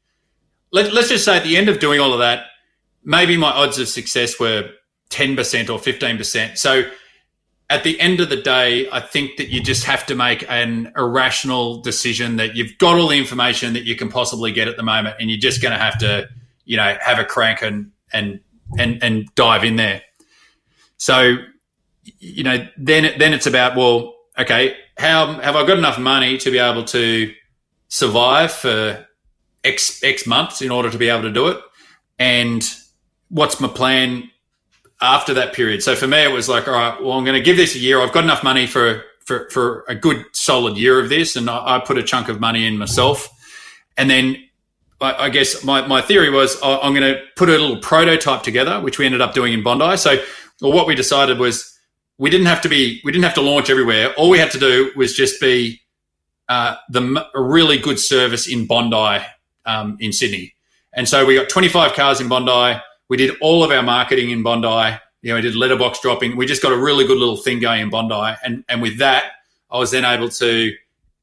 Let, 0.72 0.94
let's 0.94 1.10
just 1.10 1.26
say 1.26 1.38
at 1.38 1.44
the 1.44 1.58
end 1.58 1.68
of 1.68 1.80
doing 1.80 2.00
all 2.00 2.14
of 2.14 2.20
that, 2.20 2.46
maybe 3.04 3.38
my 3.38 3.50
odds 3.50 3.80
of 3.80 3.88
success 3.88 4.40
were 4.40 4.70
ten 5.10 5.36
percent 5.36 5.70
or 5.70 5.80
fifteen 5.80 6.18
percent. 6.18 6.60
So 6.60 6.84
at 7.72 7.84
the 7.84 8.00
end 8.00 8.20
of 8.20 8.30
the 8.30 8.42
day, 8.42 8.90
I 8.92 9.00
think 9.00 9.38
that 9.38 9.50
you 9.50 9.62
just 9.62 9.84
have 9.84 10.06
to 10.08 10.16
make 10.16 10.44
an 10.50 10.92
irrational 10.96 11.82
decision 11.82 12.38
that 12.38 12.56
you've 12.56 12.78
got 12.78 12.98
all 12.98 13.08
the 13.10 13.18
information 13.18 13.74
that 13.74 13.84
you 13.84 13.96
can 13.96 14.10
possibly 14.10 14.52
get 14.52 14.68
at 14.68 14.78
the 14.78 14.84
moment, 14.84 15.18
and 15.20 15.30
you're 15.30 15.40
just 15.40 15.62
going 15.62 15.72
to 15.72 15.78
have 15.78 15.98
to, 16.00 16.28
you 16.66 16.78
know, 16.78 16.98
have 17.02 17.20
a 17.20 17.26
crank 17.26 17.62
and 17.62 17.92
and 18.14 18.40
and 18.78 19.02
and 19.04 19.34
dive 19.36 19.64
in 19.64 19.76
there. 19.76 20.02
So, 20.98 21.38
you 22.20 22.44
know, 22.44 22.68
then 22.78 23.18
then 23.18 23.34
it's 23.34 23.48
about 23.48 23.76
well, 23.76 24.16
okay, 24.38 24.76
how 24.98 25.34
have 25.34 25.56
I 25.56 25.66
got 25.66 25.78
enough 25.78 25.98
money 25.98 26.38
to 26.40 26.52
be 26.52 26.60
able 26.60 26.84
to 26.86 27.34
survive 27.88 28.52
for 28.52 29.08
X 29.64 30.04
X 30.04 30.28
months 30.28 30.62
in 30.62 30.72
order 30.72 30.90
to 30.90 30.98
be 30.98 31.10
able 31.10 31.24
to 31.24 31.32
do 31.32 31.48
it, 31.48 31.58
and 32.18 32.64
what's 33.30 33.60
my 33.60 33.68
plan 33.68 34.30
after 35.02 35.34
that 35.34 35.54
period. 35.54 35.82
So 35.82 35.96
for 35.96 36.08
me, 36.08 36.24
it 36.24 36.32
was 36.32 36.50
like, 36.50 36.68
all 36.68 36.74
right, 36.74 37.02
well, 37.02 37.14
I'm 37.14 37.24
going 37.24 37.38
to 37.38 37.44
give 37.44 37.58
this 37.58 37.76
a 37.76 37.80
year. 37.80 38.02
I've 38.02 38.12
got 38.12 38.24
enough 38.24 38.44
money 38.44 38.68
for 38.68 39.04
for, 39.26 39.48
for 39.52 39.86
a 39.88 39.94
good 39.94 40.26
solid 40.34 40.76
year 40.76 41.00
of 41.00 41.10
this, 41.10 41.36
and 41.36 41.50
I, 41.50 41.76
I 41.76 41.80
put 41.80 41.98
a 41.98 42.04
chunk 42.04 42.30
of 42.30 42.40
money 42.40 42.66
in 42.66 42.78
myself. 42.78 43.30
And 43.96 44.10
then 44.10 44.38
I, 45.02 45.26
I 45.26 45.30
guess 45.30 45.64
my, 45.64 45.86
my 45.86 46.02
theory 46.02 46.30
was 46.30 46.62
I, 46.62 46.78
I'm 46.80 46.94
going 46.94 47.14
to 47.14 47.22
put 47.36 47.50
a 47.50 47.54
little 47.54 47.78
prototype 47.78 48.44
together, 48.44 48.80
which 48.82 49.00
we 49.00 49.06
ended 49.06 49.22
up 49.22 49.34
doing 49.34 49.54
in 49.54 49.64
Bondi. 49.64 49.98
So 49.98 50.18
well, 50.62 50.74
what 50.74 50.88
we 50.88 50.96
decided 50.96 51.40
was 51.40 51.78
we 52.18 52.30
didn't 52.30 52.48
have 52.48 52.62
to 52.62 52.70
be 52.70 53.02
we 53.04 53.12
didn't 53.12 53.26
have 53.26 53.36
to 53.36 53.42
launch 53.42 53.70
everywhere. 53.70 54.14
All 54.16 54.30
we 54.30 54.40
had 54.40 54.52
to 54.52 54.60
do 54.60 54.92
was 54.96 55.14
just 55.14 55.40
be 55.40 55.82
uh, 56.48 56.76
the 56.90 57.26
a 57.34 57.42
really 57.42 57.78
good 57.78 58.00
service 58.00 58.48
in 58.48 58.66
Bondi 58.66 59.26
um, 59.66 59.98
in 60.00 60.12
Sydney. 60.12 60.54
And 60.94 61.08
so 61.08 61.26
we 61.26 61.36
got 61.36 61.50
25 61.50 61.94
cars 61.94 62.20
in 62.20 62.28
Bondi 62.28 62.82
we 63.10 63.18
did 63.18 63.36
all 63.42 63.64
of 63.64 63.72
our 63.72 63.84
marketing 63.84 64.30
in 64.30 64.44
Bondi. 64.44 64.98
You 65.22 65.30
know, 65.30 65.36
we 65.36 65.42
did 65.42 65.56
letterbox 65.56 66.00
dropping. 66.00 66.38
We 66.38 66.46
just 66.46 66.62
got 66.62 66.72
a 66.72 66.78
really 66.78 67.06
good 67.06 67.18
little 67.18 67.36
thing 67.36 67.60
going 67.60 67.82
in 67.82 67.90
Bondi, 67.90 68.38
and 68.46 68.64
and 68.70 68.82
with 68.82 69.00
that, 69.00 69.32
I 69.70 69.78
was 69.78 69.92
then 69.92 70.06
able 70.06 70.30
to 70.30 70.74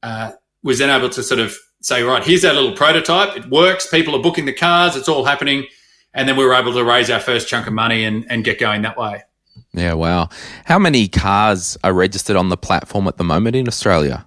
uh, 0.02 0.32
was 0.62 0.78
then 0.80 0.90
able 0.90 1.08
to 1.10 1.22
sort 1.22 1.40
of 1.40 1.56
say, 1.86 2.02
right, 2.02 2.24
here's 2.24 2.44
our 2.44 2.52
little 2.52 2.72
prototype. 2.72 3.36
It 3.36 3.48
works. 3.48 3.86
People 3.86 4.16
are 4.16 4.22
booking 4.22 4.44
the 4.44 4.52
cars. 4.52 4.96
It's 4.96 5.08
all 5.08 5.24
happening, 5.24 5.66
and 6.12 6.28
then 6.28 6.36
we 6.36 6.44
were 6.44 6.54
able 6.54 6.72
to 6.72 6.84
raise 6.84 7.10
our 7.10 7.20
first 7.20 7.48
chunk 7.48 7.66
of 7.66 7.72
money 7.72 8.04
and 8.04 8.26
and 8.28 8.44
get 8.44 8.58
going 8.58 8.82
that 8.82 8.96
way. 8.98 9.22
Yeah, 9.72 9.94
wow. 9.94 10.28
How 10.64 10.78
many 10.78 11.06
cars 11.06 11.78
are 11.84 11.92
registered 11.92 12.36
on 12.36 12.48
the 12.48 12.56
platform 12.56 13.06
at 13.06 13.18
the 13.18 13.24
moment 13.24 13.54
in 13.56 13.68
Australia? 13.68 14.26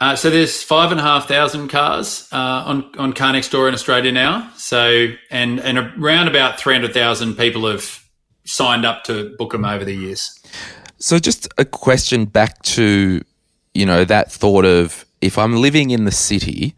Uh, 0.00 0.16
so 0.16 0.30
there's 0.30 0.62
five 0.62 0.90
and 0.90 0.98
a 0.98 1.02
half 1.02 1.28
thousand 1.28 1.68
cars 1.68 2.26
uh, 2.32 2.64
on 2.66 2.90
on 2.96 3.12
Car 3.12 3.32
Next 3.34 3.50
Door 3.50 3.68
in 3.68 3.74
Australia 3.74 4.10
now. 4.10 4.50
So 4.56 5.08
and 5.30 5.60
and 5.60 5.78
around 6.02 6.28
about 6.28 6.58
three 6.58 6.74
hundred 6.74 6.94
thousand 6.94 7.36
people 7.36 7.70
have 7.70 8.08
signed 8.46 8.86
up 8.86 9.04
to 9.04 9.36
book 9.36 9.52
them 9.52 9.66
over 9.66 9.84
the 9.84 9.94
years. 9.94 10.40
So 10.98 11.18
just 11.18 11.46
a 11.58 11.64
question 11.64 12.24
back 12.24 12.62
to 12.62 13.22
you 13.74 13.86
know 13.86 14.04
that 14.04 14.30
thought 14.32 14.64
of 14.64 15.04
if 15.20 15.38
I'm 15.38 15.56
living 15.56 15.90
in 15.90 16.04
the 16.04 16.12
city, 16.12 16.74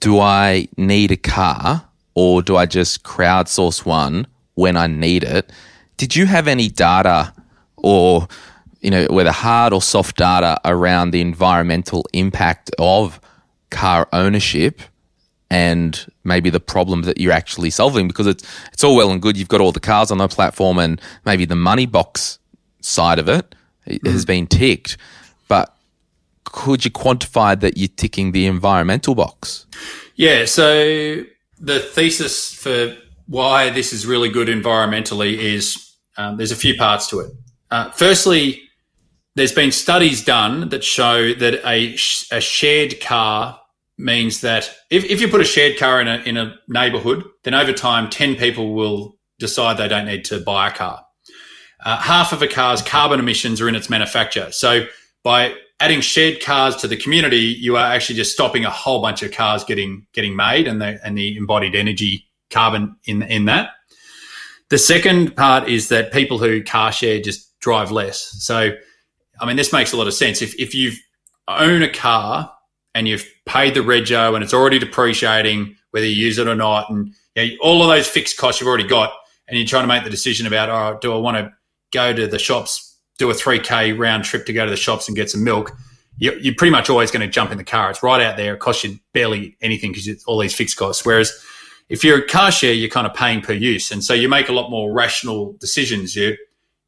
do 0.00 0.18
I 0.20 0.68
need 0.76 1.10
a 1.10 1.16
car 1.16 1.86
or 2.14 2.42
do 2.42 2.56
I 2.56 2.66
just 2.66 3.02
crowdsource 3.02 3.84
one 3.84 4.26
when 4.54 4.76
I 4.76 4.86
need 4.86 5.22
it? 5.22 5.52
Did 5.96 6.16
you 6.16 6.26
have 6.26 6.48
any 6.48 6.68
data 6.68 7.32
or 7.76 8.28
you 8.80 8.90
know, 8.90 9.06
whether 9.10 9.32
hard 9.32 9.72
or 9.72 9.82
soft 9.82 10.16
data 10.16 10.60
around 10.64 11.10
the 11.10 11.20
environmental 11.20 12.06
impact 12.12 12.70
of 12.78 13.20
car 13.70 14.08
ownership 14.12 14.80
and 15.50 16.06
maybe 16.22 16.50
the 16.50 16.60
problem 16.60 17.02
that 17.02 17.18
you're 17.18 17.32
actually 17.32 17.70
solving 17.70 18.06
because 18.06 18.26
it's 18.28 18.44
it's 18.72 18.84
all 18.84 18.94
well 18.94 19.10
and 19.10 19.22
good 19.22 19.36
you've 19.36 19.48
got 19.48 19.60
all 19.60 19.72
the 19.72 19.80
cars 19.80 20.10
on 20.10 20.18
the 20.18 20.28
platform 20.28 20.78
and 20.78 21.00
maybe 21.24 21.44
the 21.44 21.56
money 21.56 21.84
box 21.86 22.38
side 22.80 23.18
of 23.18 23.28
it 23.28 23.54
mm. 23.88 24.06
has 24.06 24.24
been 24.24 24.46
ticked 24.46 24.96
but 25.48 25.75
could 26.52 26.84
you 26.84 26.90
quantify 26.90 27.58
that 27.58 27.76
you're 27.76 27.88
ticking 27.96 28.32
the 28.32 28.46
environmental 28.46 29.14
box 29.14 29.66
yeah 30.14 30.44
so 30.44 31.22
the 31.58 31.80
thesis 31.80 32.54
for 32.54 32.96
why 33.26 33.70
this 33.70 33.92
is 33.92 34.06
really 34.06 34.28
good 34.28 34.48
environmentally 34.48 35.36
is 35.38 35.94
um, 36.16 36.36
there's 36.36 36.52
a 36.52 36.56
few 36.56 36.76
parts 36.76 37.08
to 37.08 37.20
it 37.20 37.30
uh, 37.70 37.90
firstly 37.90 38.62
there's 39.36 39.52
been 39.52 39.70
studies 39.70 40.24
done 40.24 40.70
that 40.70 40.82
show 40.82 41.34
that 41.34 41.54
a, 41.66 41.94
a 42.34 42.40
shared 42.40 43.00
car 43.00 43.60
means 43.98 44.40
that 44.40 44.74
if, 44.90 45.04
if 45.04 45.20
you 45.20 45.28
put 45.28 45.40
a 45.40 45.44
shared 45.44 45.78
car 45.78 46.00
in 46.00 46.08
a, 46.08 46.16
in 46.24 46.36
a 46.36 46.56
neighborhood, 46.68 47.22
then 47.44 47.54
over 47.54 47.72
time, 47.72 48.10
10 48.10 48.36
people 48.36 48.74
will 48.74 49.18
decide 49.38 49.76
they 49.76 49.88
don't 49.88 50.06
need 50.06 50.24
to 50.24 50.40
buy 50.40 50.68
a 50.68 50.72
car. 50.72 51.04
Uh, 51.84 51.98
half 51.98 52.32
of 52.32 52.42
a 52.42 52.48
car's 52.48 52.80
carbon 52.80 53.20
emissions 53.20 53.60
are 53.60 53.68
in 53.68 53.74
its 53.74 53.90
manufacture. 53.90 54.50
So 54.50 54.86
by 55.22 55.54
adding 55.80 56.00
shared 56.00 56.42
cars 56.42 56.76
to 56.76 56.88
the 56.88 56.96
community, 56.96 57.38
you 57.38 57.76
are 57.76 57.92
actually 57.92 58.16
just 58.16 58.32
stopping 58.32 58.64
a 58.64 58.70
whole 58.70 59.02
bunch 59.02 59.22
of 59.22 59.32
cars 59.32 59.64
getting 59.64 60.06
getting 60.12 60.34
made 60.36 60.66
and 60.68 60.80
the 60.80 60.98
and 61.04 61.16
the 61.16 61.36
embodied 61.36 61.74
energy 61.74 62.26
carbon 62.50 62.96
in 63.04 63.22
in 63.22 63.44
that. 63.46 63.70
The 64.68 64.78
second 64.78 65.36
part 65.36 65.68
is 65.68 65.88
that 65.88 66.12
people 66.12 66.38
who 66.38 66.62
car 66.62 66.90
share 66.90 67.20
just 67.20 67.58
drive 67.60 67.90
less. 67.92 68.20
So 68.42 68.72
I 69.40 69.46
mean, 69.46 69.56
this 69.56 69.72
makes 69.72 69.92
a 69.92 69.96
lot 69.96 70.06
of 70.06 70.14
sense. 70.14 70.42
If, 70.42 70.58
if 70.58 70.74
you 70.74 70.92
own 71.48 71.82
a 71.82 71.92
car 71.92 72.50
and 72.94 73.06
you've 73.06 73.26
paid 73.44 73.74
the 73.74 73.80
rego 73.80 74.34
and 74.34 74.42
it's 74.42 74.54
already 74.54 74.78
depreciating, 74.78 75.76
whether 75.90 76.06
you 76.06 76.14
use 76.14 76.38
it 76.38 76.48
or 76.48 76.54
not, 76.54 76.90
and 76.90 77.12
you 77.34 77.46
know, 77.46 77.56
all 77.60 77.82
of 77.82 77.88
those 77.88 78.06
fixed 78.06 78.38
costs 78.38 78.60
you've 78.60 78.68
already 78.68 78.86
got, 78.86 79.12
and 79.48 79.58
you're 79.58 79.66
trying 79.66 79.84
to 79.84 79.88
make 79.88 80.04
the 80.04 80.10
decision 80.10 80.46
about, 80.46 80.68
oh, 80.68 80.98
do 81.00 81.12
I 81.12 81.18
want 81.18 81.36
to 81.36 81.52
go 81.92 82.12
to 82.12 82.26
the 82.26 82.38
shops, 82.38 82.85
do 83.18 83.30
a 83.30 83.34
3K 83.34 83.98
round 83.98 84.24
trip 84.24 84.46
to 84.46 84.52
go 84.52 84.64
to 84.64 84.70
the 84.70 84.76
shops 84.76 85.08
and 85.08 85.16
get 85.16 85.30
some 85.30 85.44
milk? 85.44 85.76
You're, 86.18 86.38
you're 86.38 86.54
pretty 86.54 86.70
much 86.70 86.88
always 86.88 87.10
going 87.10 87.26
to 87.26 87.28
jump 87.28 87.50
in 87.50 87.58
the 87.58 87.64
car. 87.64 87.90
It's 87.90 88.02
right 88.02 88.22
out 88.22 88.36
there. 88.36 88.54
It 88.54 88.60
costs 88.60 88.84
you 88.84 88.98
barely 89.12 89.56
anything 89.60 89.92
because 89.92 90.08
it's 90.08 90.24
all 90.24 90.38
these 90.38 90.54
fixed 90.54 90.76
costs. 90.76 91.04
Whereas 91.04 91.32
if 91.88 92.02
you're 92.02 92.18
a 92.18 92.26
car 92.26 92.50
share, 92.50 92.72
you're 92.72 92.90
kind 92.90 93.06
of 93.06 93.14
paying 93.14 93.40
per 93.42 93.52
use. 93.52 93.90
And 93.90 94.02
so 94.02 94.14
you 94.14 94.28
make 94.28 94.48
a 94.48 94.52
lot 94.52 94.70
more 94.70 94.92
rational 94.92 95.54
decisions. 95.60 96.16
You 96.16 96.36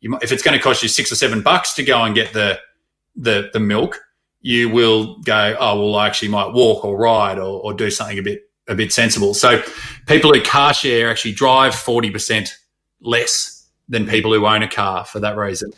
you, 0.01 0.17
if 0.23 0.33
it's 0.33 0.43
going 0.43 0.57
to 0.57 0.63
cost 0.63 0.83
you 0.83 0.89
six 0.89 1.11
or 1.11 1.17
seven 1.17 1.43
bucks 1.43 1.75
to 1.75 1.83
go 1.83 2.03
and 2.03 2.15
get 2.15 2.33
the 2.33 2.59
the 3.17 3.51
the 3.53 3.61
milk, 3.61 4.01
you 4.41 4.69
will 4.69 5.19
go, 5.21 5.57
oh 5.59 5.81
well, 5.81 5.97
I 5.97 6.07
actually 6.07 6.29
might 6.29 6.53
walk 6.53 6.85
or 6.85 6.97
ride 6.97 7.39
or, 7.39 7.61
or 7.61 7.75
do 7.75 7.91
something 7.91 8.19
a 8.19 8.23
bit 8.23 8.43
a 8.69 8.75
bit 8.75 8.93
sensible. 8.93 9.35
So 9.35 9.63
people 10.07 10.33
who 10.33 10.43
car 10.43 10.75
share 10.75 11.11
actually 11.11 11.33
drive 11.33 11.75
forty 11.75 12.11
percent 12.11 12.57
less 13.01 13.67
than 13.89 14.07
people 14.07 14.33
who 14.33 14.47
own 14.47 14.63
a 14.63 14.69
car 14.69 15.05
for 15.05 15.21
that 15.21 15.37
reason. 15.37 15.73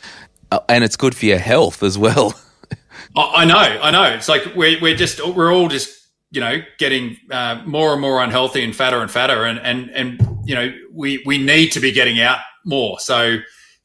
Uh, 0.51 0.61
and 0.69 0.85
it's 0.85 0.97
good 0.97 1.15
for 1.15 1.27
your 1.27 1.39
health 1.39 1.83
as 1.83 1.97
well. 1.97 2.35
I, 3.17 3.45
know, 3.45 3.57
I 3.57 3.91
know. 3.91 4.05
It's 4.05 4.29
like 4.29 4.43
we're 4.55 4.81
we're 4.81 4.97
just 4.97 5.25
we're 5.35 5.53
all 5.53 5.69
just 5.69 6.09
you 6.31 6.41
know 6.41 6.59
getting 6.79 7.17
uh, 7.31 7.63
more 7.67 7.93
and 7.93 8.01
more 8.01 8.23
unhealthy 8.23 8.63
and 8.63 8.75
fatter 8.75 9.01
and 9.01 9.11
fatter, 9.11 9.45
and 9.45 9.59
and 9.61 9.91
and 9.91 10.21
you 10.45 10.55
know 10.55 10.73
we 10.93 11.23
we 11.27 11.39
need 11.39 11.71
to 11.73 11.81
be 11.81 11.93
getting 11.93 12.21
out 12.21 12.39
more. 12.65 12.99
So 13.01 13.39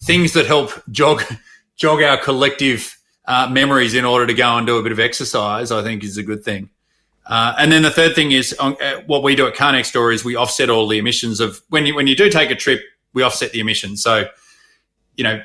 things 0.04 0.34
that 0.34 0.46
help 0.46 0.72
jog 0.92 1.24
jog 1.76 2.02
our 2.02 2.18
collective 2.18 2.98
uh, 3.26 3.50
memories 3.52 3.94
in 3.94 4.06
order 4.06 4.28
to 4.28 4.34
go 4.34 4.58
and 4.58 4.68
do 4.68 4.78
a 4.78 4.84
bit 4.84 4.92
of 4.92 5.00
exercise, 5.00 5.72
I 5.72 5.84
think 5.84 6.04
is 6.04 6.18
a 6.18 6.24
good 6.24 6.44
thing. 6.44 6.70
Uh, 7.26 7.56
and 7.58 7.72
then 7.72 7.82
the 7.82 7.90
third 7.90 8.14
thing 8.14 8.32
is 8.32 8.56
uh, 8.60 8.74
what 9.08 9.24
we 9.24 9.36
do 9.36 9.48
at 9.48 9.56
Car 9.56 9.84
Store 9.84 10.12
is 10.12 10.24
we 10.24 10.36
offset 10.36 10.70
all 10.70 10.88
the 10.88 11.00
emissions 11.00 11.40
of 11.40 11.60
when 11.70 11.86
you 11.86 11.96
when 11.96 12.08
you 12.08 12.16
do 12.16 12.30
take 12.30 12.52
a 12.52 12.56
trip, 12.56 12.82
we 13.14 13.24
offset 13.24 13.52
the 13.52 13.60
emissions. 13.60 14.04
So, 14.04 14.28
you 15.16 15.24
know, 15.24 15.42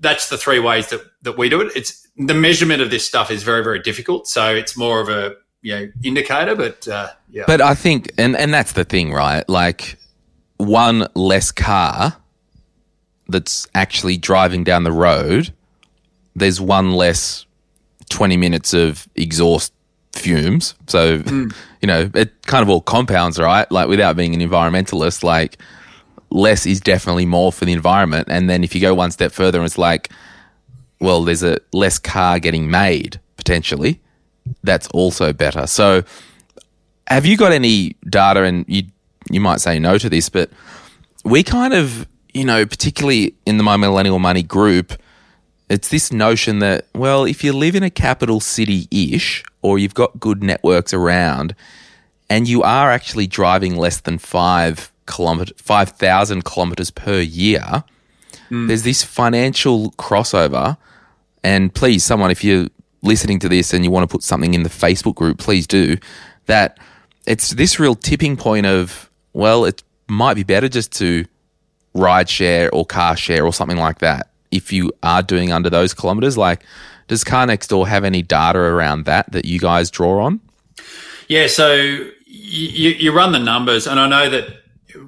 that's 0.00 0.28
the 0.28 0.38
three 0.38 0.58
ways 0.58 0.88
that 0.88 1.02
that 1.22 1.38
we 1.38 1.48
do 1.48 1.60
it. 1.60 1.72
It's 1.76 2.06
the 2.16 2.34
measurement 2.34 2.82
of 2.82 2.90
this 2.90 3.06
stuff 3.06 3.30
is 3.30 3.42
very 3.42 3.62
very 3.62 3.80
difficult. 3.80 4.26
So 4.26 4.54
it's 4.54 4.76
more 4.76 5.00
of 5.00 5.08
a 5.08 5.34
you 5.62 5.74
know 5.74 5.88
indicator, 6.02 6.56
but 6.56 6.86
uh, 6.88 7.10
yeah. 7.30 7.44
But 7.46 7.60
I 7.60 7.74
think, 7.74 8.12
and 8.18 8.36
and 8.36 8.52
that's 8.52 8.72
the 8.72 8.84
thing, 8.84 9.12
right? 9.12 9.48
Like 9.48 9.96
one 10.56 11.06
less 11.14 11.50
car 11.50 12.16
that's 13.28 13.66
actually 13.74 14.16
driving 14.16 14.64
down 14.64 14.84
the 14.84 14.92
road, 14.92 15.52
there's 16.34 16.60
one 16.60 16.92
less 16.92 17.46
20 18.10 18.36
minutes 18.36 18.74
of 18.74 19.08
exhaust 19.14 19.72
fumes. 20.12 20.74
So, 20.88 21.20
mm. 21.20 21.54
you 21.80 21.86
know, 21.86 22.10
it 22.14 22.42
kind 22.46 22.62
of 22.62 22.68
all 22.68 22.80
compounds, 22.80 23.38
right? 23.38 23.70
Like 23.70 23.88
without 23.88 24.16
being 24.16 24.34
an 24.34 24.40
environmentalist, 24.40 25.22
like 25.22 25.58
less 26.30 26.66
is 26.66 26.80
definitely 26.80 27.26
more 27.26 27.52
for 27.52 27.64
the 27.64 27.72
environment. 27.72 28.28
And 28.30 28.48
then 28.48 28.64
if 28.64 28.74
you 28.74 28.80
go 28.80 28.94
one 28.94 29.10
step 29.10 29.32
further, 29.32 29.62
it's 29.64 29.78
like, 29.78 30.10
well, 31.00 31.24
there's 31.24 31.42
a 31.42 31.58
less 31.72 31.98
car 31.98 32.38
getting 32.38 32.70
made 32.70 33.20
potentially. 33.36 34.00
That's 34.62 34.88
also 34.88 35.32
better. 35.32 35.66
So, 35.66 36.02
have 37.06 37.26
you 37.26 37.36
got 37.36 37.52
any 37.52 37.96
data? 38.08 38.44
And 38.44 38.64
you 38.68 38.84
you 39.30 39.40
might 39.40 39.60
say 39.60 39.78
no 39.78 39.98
to 39.98 40.08
this, 40.08 40.28
but 40.28 40.50
we 41.24 41.42
kind 41.42 41.74
of, 41.74 42.06
you 42.32 42.44
know, 42.44 42.64
particularly 42.64 43.34
in 43.46 43.56
the 43.56 43.62
My 43.62 43.76
Millennial 43.76 44.18
Money 44.18 44.42
group, 44.42 44.92
it's 45.68 45.88
this 45.88 46.12
notion 46.12 46.58
that 46.60 46.86
well, 46.94 47.24
if 47.24 47.42
you 47.44 47.52
live 47.52 47.74
in 47.74 47.82
a 47.82 47.90
capital 47.90 48.40
city 48.40 48.86
ish, 48.90 49.44
or 49.62 49.78
you've 49.78 49.94
got 49.94 50.18
good 50.20 50.42
networks 50.42 50.92
around, 50.92 51.54
and 52.28 52.48
you 52.48 52.62
are 52.62 52.90
actually 52.90 53.26
driving 53.26 53.76
less 53.76 54.00
than 54.00 54.18
five 54.18 54.89
kilometer, 55.10 55.52
five 55.56 55.90
thousand 55.90 56.44
kilometers 56.44 56.90
per 56.90 57.20
year, 57.20 57.84
mm. 58.50 58.68
there's 58.68 58.82
this 58.82 59.02
financial 59.02 59.92
crossover. 59.92 60.76
And 61.42 61.74
please, 61.74 62.04
someone, 62.04 62.30
if 62.30 62.44
you're 62.44 62.66
listening 63.02 63.38
to 63.40 63.48
this 63.48 63.72
and 63.72 63.84
you 63.84 63.90
want 63.90 64.08
to 64.08 64.12
put 64.12 64.22
something 64.22 64.54
in 64.54 64.62
the 64.62 64.70
Facebook 64.70 65.14
group, 65.14 65.38
please 65.38 65.66
do. 65.66 65.96
That 66.46 66.78
it's 67.26 67.50
this 67.50 67.78
real 67.78 67.94
tipping 67.94 68.36
point 68.36 68.66
of 68.66 69.10
well, 69.32 69.64
it 69.64 69.82
might 70.08 70.34
be 70.34 70.42
better 70.42 70.68
just 70.68 70.92
to 70.98 71.24
ride 71.94 72.28
share 72.28 72.72
or 72.74 72.84
car 72.84 73.16
share 73.16 73.44
or 73.44 73.52
something 73.52 73.78
like 73.78 73.98
that 73.98 74.30
if 74.50 74.72
you 74.72 74.92
are 75.02 75.22
doing 75.22 75.52
under 75.52 75.70
those 75.70 75.94
kilometers. 75.94 76.36
Like, 76.36 76.64
does 77.08 77.24
Car 77.24 77.46
Next 77.46 77.68
Door 77.68 77.88
have 77.88 78.04
any 78.04 78.22
data 78.22 78.58
around 78.58 79.04
that 79.04 79.30
that 79.32 79.44
you 79.44 79.58
guys 79.58 79.90
draw 79.90 80.24
on? 80.24 80.40
Yeah, 81.28 81.46
so 81.46 81.72
you, 81.72 82.90
you 82.90 83.12
run 83.12 83.32
the 83.32 83.38
numbers, 83.38 83.86
and 83.86 84.00
I 84.00 84.08
know 84.08 84.28
that 84.30 84.59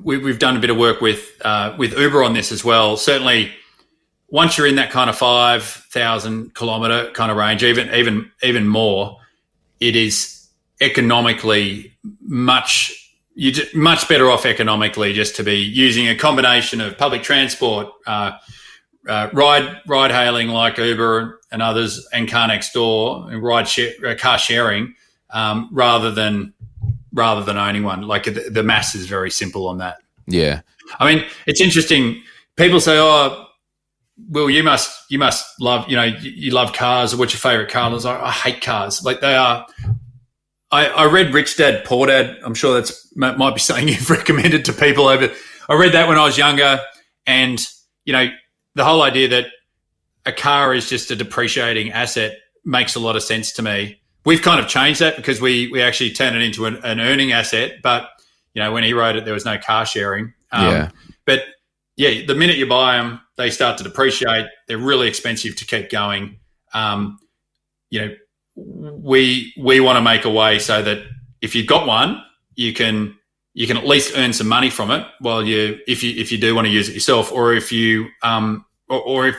we, 0.03 0.23
have 0.25 0.39
done 0.39 0.57
a 0.57 0.61
bit 0.61 0.71
of 0.71 0.77
work 0.77 1.01
with 1.01 1.33
uh, 1.45 1.75
with 1.79 1.99
Uber 1.99 2.23
on 2.23 2.35
this 2.35 2.53
as 2.53 2.65
well. 2.65 2.97
Certainly, 2.97 3.53
once 4.29 4.57
you're 4.57 4.67
in 4.67 4.77
that 4.77 4.91
kind 4.91 5.11
of 5.11 5.17
five 5.17 5.63
thousand 5.65 6.55
kilometer 6.55 7.11
kind 7.13 7.31
of 7.31 7.37
range, 7.37 7.63
even 7.63 7.93
even 7.95 8.31
even 8.43 8.67
more, 8.67 9.19
it 9.81 9.97
is 9.97 10.49
economically 10.81 11.97
much 12.21 12.99
you're 13.35 13.65
much 13.75 14.09
better 14.09 14.31
off 14.31 14.45
economically 14.45 15.13
just 15.13 15.37
to 15.37 15.43
be 15.43 15.57
using 15.57 16.09
a 16.09 16.15
combination 16.15 16.81
of 16.81 16.99
public 16.99 17.23
transport, 17.23 17.89
uh, 18.07 18.33
uh, 19.09 19.29
ride 19.33 19.81
ride 19.87 20.11
hailing 20.11 20.49
like 20.49 20.79
Uber 20.79 21.41
and 21.51 21.63
others, 21.63 22.07
and 22.13 22.31
car 22.31 22.49
next 22.49 22.73
door, 22.73 23.31
and 23.31 23.43
ride 23.43 23.69
share, 23.69 23.93
uh, 24.07 24.15
car 24.17 24.39
sharing, 24.39 24.95
um, 25.31 25.69
rather 25.73 26.11
than 26.11 26.53
rather 27.13 27.43
than 27.43 27.57
owning 27.57 27.83
one. 27.83 28.03
Like 28.03 28.25
the, 28.25 28.49
the 28.51 28.63
mass 28.63 28.95
is 28.95 29.07
very 29.07 29.31
simple 29.31 29.69
on 29.69 29.79
that. 29.79 29.99
Yeah, 30.27 30.61
I 30.99 31.15
mean 31.15 31.25
it's 31.47 31.61
interesting. 31.61 32.23
People 32.57 32.81
say, 32.81 32.99
"Oh, 32.99 33.47
well, 34.29 34.51
you 34.51 34.63
must 34.63 35.11
you 35.11 35.19
must 35.19 35.47
love 35.61 35.89
you 35.89 35.97
know 35.97 36.05
you, 36.05 36.31
you 36.31 36.51
love 36.53 36.73
cars. 36.73 37.15
What's 37.15 37.33
your 37.33 37.41
favorite 37.41 37.71
car?" 37.71 37.91
I, 37.91 37.95
like, 37.95 38.07
I 38.07 38.31
hate 38.31 38.61
cars. 38.63 39.03
Like 39.05 39.21
they 39.21 39.35
are 39.35 39.67
I, 40.73 40.87
I 40.87 41.05
read 41.05 41.35
Rich 41.35 41.59
Dad 41.59 41.85
Poor 41.85 42.07
Dad. 42.07 42.39
I'm 42.43 42.55
sure 42.55 42.75
that's 42.75 43.15
might 43.15 43.55
be 43.55 43.61
something 43.61 43.89
you've 43.89 44.11
recommended 44.11 44.65
to 44.65 44.73
people 44.73 45.07
over. 45.07 45.31
I 45.69 45.75
read 45.75 45.93
that 45.93 46.09
when 46.09 46.19
I 46.19 46.25
was 46.25 46.39
younger, 46.39 46.81
and 47.27 47.65
you 48.05 48.13
know 48.13 48.29
the 48.75 48.85
whole 48.85 49.03
idea 49.03 49.29
that 49.29 49.47
a 50.25 50.33
car 50.33 50.75
is 50.75 50.89
just 50.89 51.11
a 51.11 51.17
depreciating 51.17 51.93
asset 51.93 52.39
makes 52.65 52.95
a 52.95 53.01
lot 53.01 53.17
of 53.17 53.23
sense 53.23 53.53
to 53.53 53.63
me. 53.63 54.01
We've 54.25 54.43
kind 54.43 54.61
of 54.61 54.69
changed 54.69 55.01
that 55.01 55.17
because 55.17 55.41
we 55.41 55.69
we 55.69 55.83
actually 55.83 56.13
turn 56.13 56.37
it 56.37 56.43
into 56.43 56.67
an, 56.67 56.77
an 56.85 57.01
earning 57.01 57.33
asset. 57.33 57.83
But 57.83 58.09
you 58.55 58.63
know 58.63 58.73
when 58.73 58.85
he 58.85 58.93
wrote 58.93 59.17
it, 59.17 59.25
there 59.25 59.35
was 59.35 59.45
no 59.45 59.59
car 59.59 59.85
sharing. 59.87 60.33
Um, 60.53 60.67
yeah. 60.67 60.91
But 61.25 61.45
yeah, 61.97 62.25
the 62.27 62.35
minute 62.35 62.57
you 62.57 62.67
buy 62.67 62.97
them, 62.97 63.21
they 63.37 63.51
start 63.51 63.79
to 63.79 63.85
depreciate. 63.85 64.47
They're 64.69 64.79
really 64.79 65.09
expensive 65.09 65.57
to 65.57 65.67
keep 65.67 65.91
going. 65.91 66.39
Um, 66.75 67.19
you 67.91 68.01
know, 68.01 68.15
we 68.55 69.53
we 69.59 69.81
want 69.81 69.97
to 69.97 70.03
make 70.03 70.25
a 70.25 70.31
way 70.31 70.59
so 70.59 70.83
that 70.83 71.03
if 71.41 71.55
you've 71.55 71.67
got 71.67 71.87
one, 71.87 72.23
you 72.55 72.73
can 72.73 73.17
you 73.55 73.67
can 73.67 73.77
at 73.77 73.87
least 73.87 74.17
earn 74.17 74.33
some 74.33 74.49
money 74.49 74.71
from 74.71 74.91
it 74.91 75.07
while 75.21 75.45
you 75.45 75.79
if 75.87 76.03
you 76.03 76.19
if 76.21 76.33
you 76.33 76.39
do 76.39 76.55
want 76.55 76.67
to 76.67 76.73
use 76.73 76.89
it 76.89 76.95
yourself, 76.95 77.33
or 77.33 77.55
if 77.55 77.73
you 77.73 78.09
um 78.23 78.65
or, 78.89 79.01
or 79.01 79.29
if 79.29 79.37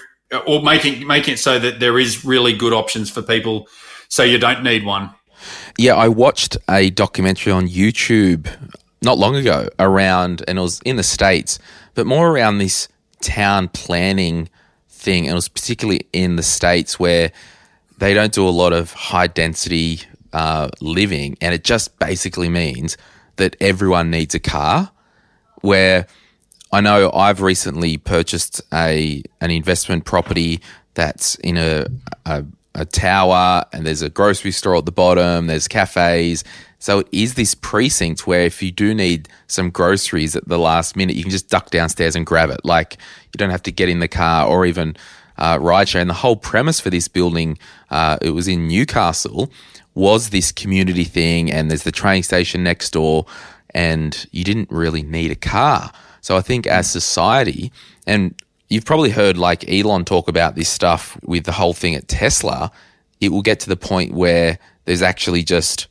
or 0.48 0.62
making 0.62 1.06
making 1.08 1.36
it 1.36 1.38
so 1.38 1.60
that 1.60 1.80
there 1.80 2.00
is 2.00 2.26
really 2.26 2.54
good 2.54 2.74
options 2.74 3.10
for 3.10 3.22
people, 3.22 3.68
so 4.14 4.22
you 4.22 4.38
don't 4.38 4.62
need 4.62 4.86
one. 4.86 5.10
Yeah, 5.76 5.96
I 5.96 6.08
watched 6.08 6.56
a 6.70 6.92
documentary 6.92 7.52
on 7.52 7.68
YouTube 7.68 8.48
not 9.02 9.18
long 9.18 9.36
ago 9.36 9.70
around, 9.80 10.44
and 10.48 10.60
it 10.60 10.62
was 10.62 10.80
in 10.86 10.98
the 10.98 11.04
states, 11.04 11.58
but 11.96 12.06
more 12.06 12.30
around 12.30 12.60
this 12.60 12.88
town 13.22 13.70
planning 13.70 14.50
thing, 14.88 15.24
and 15.24 15.32
it 15.32 15.34
was 15.34 15.50
particularly 15.50 16.02
in 16.14 16.36
the 16.36 16.44
states 16.44 17.00
where 17.00 17.32
they 17.98 18.14
don't 18.14 18.32
do 18.32 18.48
a 18.48 18.52
lot 18.52 18.72
of 18.72 18.94
high 18.94 19.26
density 19.26 20.02
uh, 20.32 20.70
living, 20.80 21.36
and 21.42 21.56
it 21.56 21.64
just 21.64 21.98
basically 21.98 22.50
means 22.50 22.98
that 23.38 23.56
everyone 23.60 24.12
needs 24.12 24.36
a 24.36 24.40
car. 24.40 24.92
Where 25.62 26.06
I 26.72 26.82
know 26.82 27.10
I've 27.12 27.42
recently 27.42 27.98
purchased 27.98 28.62
a 28.72 29.24
an 29.42 29.50
investment 29.50 30.06
property 30.06 30.62
that's 30.94 31.34
in 31.36 31.58
a, 31.58 31.88
a, 32.28 32.46
a 32.76 32.86
tower, 32.86 33.64
and 33.72 33.86
there's 33.86 34.02
a 34.02 34.10
grocery 34.10 34.52
store 34.52 34.76
at 34.78 34.86
the 34.86 34.92
bottom. 34.92 35.48
There's 35.48 35.68
cafes. 35.68 36.44
So 36.80 37.00
it 37.00 37.08
is 37.12 37.36
this 37.36 37.56
precinct 37.56 38.28
where 38.28 38.42
if 38.42 38.62
you 38.62 38.72
do 38.72 38.94
need 38.94 39.30
some 39.48 39.70
groceries 39.70 40.36
at 40.36 40.48
the 40.48 40.60
last 40.60 40.96
minute, 40.96 41.16
you 41.16 41.24
can 41.24 41.32
just 41.32 41.50
duck 41.50 41.70
downstairs 41.70 42.16
and 42.16 42.26
grab 42.26 42.50
it. 42.50 42.60
Like 42.66 42.98
you 43.32 43.38
don't 43.38 43.52
have 43.52 43.64
to 43.64 43.72
get 43.72 43.90
in 43.90 44.00
the 44.00 44.08
car 44.08 44.48
or 44.48 44.66
even 44.66 44.98
uh, 45.38 45.58
rideshare. 45.60 46.02
And 46.02 46.10
the 46.10 46.16
whole 46.16 46.36
premise 46.36 46.80
for 46.80 46.90
this 46.90 47.08
building, 47.08 47.58
uh, 47.90 48.18
it 48.22 48.32
was 48.32 48.48
in 48.48 48.68
Newcastle, 48.68 49.52
was 49.94 50.32
this 50.32 50.52
community 50.52 51.06
thing. 51.06 51.52
And 51.52 51.70
there's 51.70 51.84
the 51.84 51.92
train 51.92 52.22
station 52.22 52.64
next 52.64 52.90
door, 52.92 53.28
and 53.70 54.26
you 54.32 54.44
didn't 54.44 54.70
really 54.70 55.04
need 55.04 55.32
a 55.32 55.36
car. 55.36 55.92
So 56.20 56.36
I 56.36 56.42
think 56.42 56.68
as 56.68 56.90
society, 56.90 57.72
and 58.06 58.34
you've 58.74 58.86
probably 58.86 59.12
heard 59.12 59.38
like 59.38 59.70
Elon 59.70 60.04
talk 60.04 60.28
about 60.28 60.56
this 60.56 60.68
stuff 60.68 61.16
with 61.22 61.44
the 61.44 61.52
whole 61.52 61.74
thing 61.74 61.94
at 61.94 62.08
Tesla, 62.08 62.72
it 63.22 63.30
will 63.30 63.44
get 63.44 63.60
to 63.62 63.70
the 63.70 63.78
point 63.78 64.14
where 64.14 64.58
there's 64.86 65.04
actually 65.04 65.44
just 65.44 65.88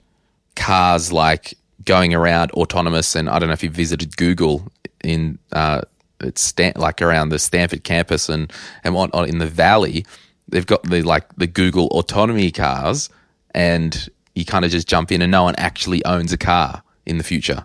cars 0.57 1.13
like 1.13 1.55
going 1.85 2.13
around 2.13 2.51
autonomous. 2.53 3.15
And 3.15 3.31
I 3.31 3.39
don't 3.39 3.49
know 3.49 3.53
if 3.53 3.63
you 3.63 3.71
visited 3.71 4.17
Google 4.17 4.67
in 5.05 5.39
uh, 5.53 5.83
it's 6.21 6.43
Stan- 6.43 6.75
like 6.75 7.01
around 7.01 7.29
the 7.29 7.39
Stanford 7.39 7.85
campus 7.85 8.29
and 8.29 8.53
and 8.83 8.95
whatnot 8.97 9.29
in 9.29 9.39
the 9.39 9.47
valley. 9.47 10.05
They've 10.49 10.67
got 10.67 10.83
the 10.83 11.03
like 11.03 11.33
the 11.37 11.47
Google 11.47 11.87
autonomy 11.93 12.51
cars, 12.51 13.11
and 13.55 14.11
you 14.35 14.45
kind 14.45 14.65
of 14.65 14.73
just 14.73 14.89
jump 14.89 15.13
in, 15.13 15.23
and 15.23 15.31
no 15.31 15.45
one 15.45 15.55
actually 15.57 16.05
owns 16.05 16.33
a 16.33 16.39
car 16.39 16.83
in 17.07 17.19
the 17.19 17.25
future. 17.25 17.65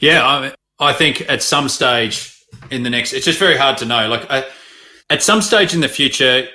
Yeah, 0.00 0.26
I, 0.26 0.54
I 0.78 0.92
think 0.94 1.20
at 1.28 1.42
some 1.42 1.68
stage 1.68 2.39
in 2.70 2.82
the 2.82 2.90
next, 2.90 3.12
it's 3.12 3.24
just 3.24 3.38
very 3.38 3.56
hard 3.56 3.78
to 3.78 3.84
know. 3.84 4.08
Like 4.08 4.30
I, 4.30 4.44
at 5.08 5.22
some 5.22 5.42
stage 5.42 5.74
in 5.74 5.80
the 5.80 5.88
future, 5.88 6.46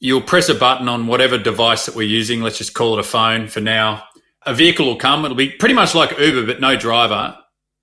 you'll 0.00 0.22
press 0.22 0.48
a 0.48 0.54
button 0.54 0.88
on 0.88 1.06
whatever 1.06 1.38
device 1.38 1.86
that 1.86 1.94
we're 1.94 2.08
using. 2.08 2.42
Let's 2.42 2.58
just 2.58 2.74
call 2.74 2.94
it 2.94 3.00
a 3.00 3.04
phone 3.04 3.48
for 3.48 3.60
now. 3.60 4.04
A 4.46 4.54
vehicle 4.54 4.86
will 4.86 4.96
come. 4.96 5.24
It'll 5.24 5.36
be 5.36 5.50
pretty 5.50 5.74
much 5.74 5.94
like 5.94 6.18
Uber, 6.18 6.46
but 6.46 6.60
no 6.60 6.76
driver 6.76 7.36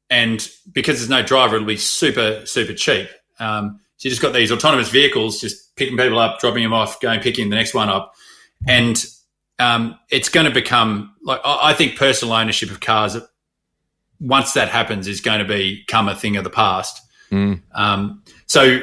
and 0.09 0.49
because 0.71 0.97
there's 0.97 1.09
no 1.09 1.23
driver, 1.23 1.55
it'll 1.55 1.67
be 1.67 1.77
super 1.77 2.45
super 2.45 2.73
cheap. 2.73 3.09
Um, 3.39 3.79
so 3.97 4.07
you 4.07 4.09
just 4.11 4.21
got 4.21 4.33
these 4.33 4.51
autonomous 4.51 4.89
vehicles, 4.89 5.39
just 5.39 5.75
picking 5.75 5.97
people 5.97 6.19
up, 6.19 6.39
dropping 6.39 6.63
them 6.63 6.73
off, 6.73 6.99
going 6.99 7.19
picking 7.21 7.49
the 7.49 7.55
next 7.55 7.73
one 7.73 7.89
up, 7.89 8.13
and 8.67 9.03
um, 9.59 9.97
it's 10.11 10.29
going 10.29 10.45
to 10.45 10.53
become 10.53 11.15
like 11.23 11.39
I 11.43 11.73
think 11.73 11.97
personal 11.97 12.33
ownership 12.33 12.69
of 12.71 12.79
cars. 12.79 13.17
Once 14.21 14.53
that 14.53 14.69
happens, 14.69 15.07
is 15.07 15.19
going 15.21 15.39
to 15.39 15.45
become 15.45 16.07
a 16.07 16.15
thing 16.15 16.37
of 16.37 16.43
the 16.43 16.49
past. 16.49 17.01
Mm. 17.31 17.61
Um, 17.73 18.23
so 18.45 18.81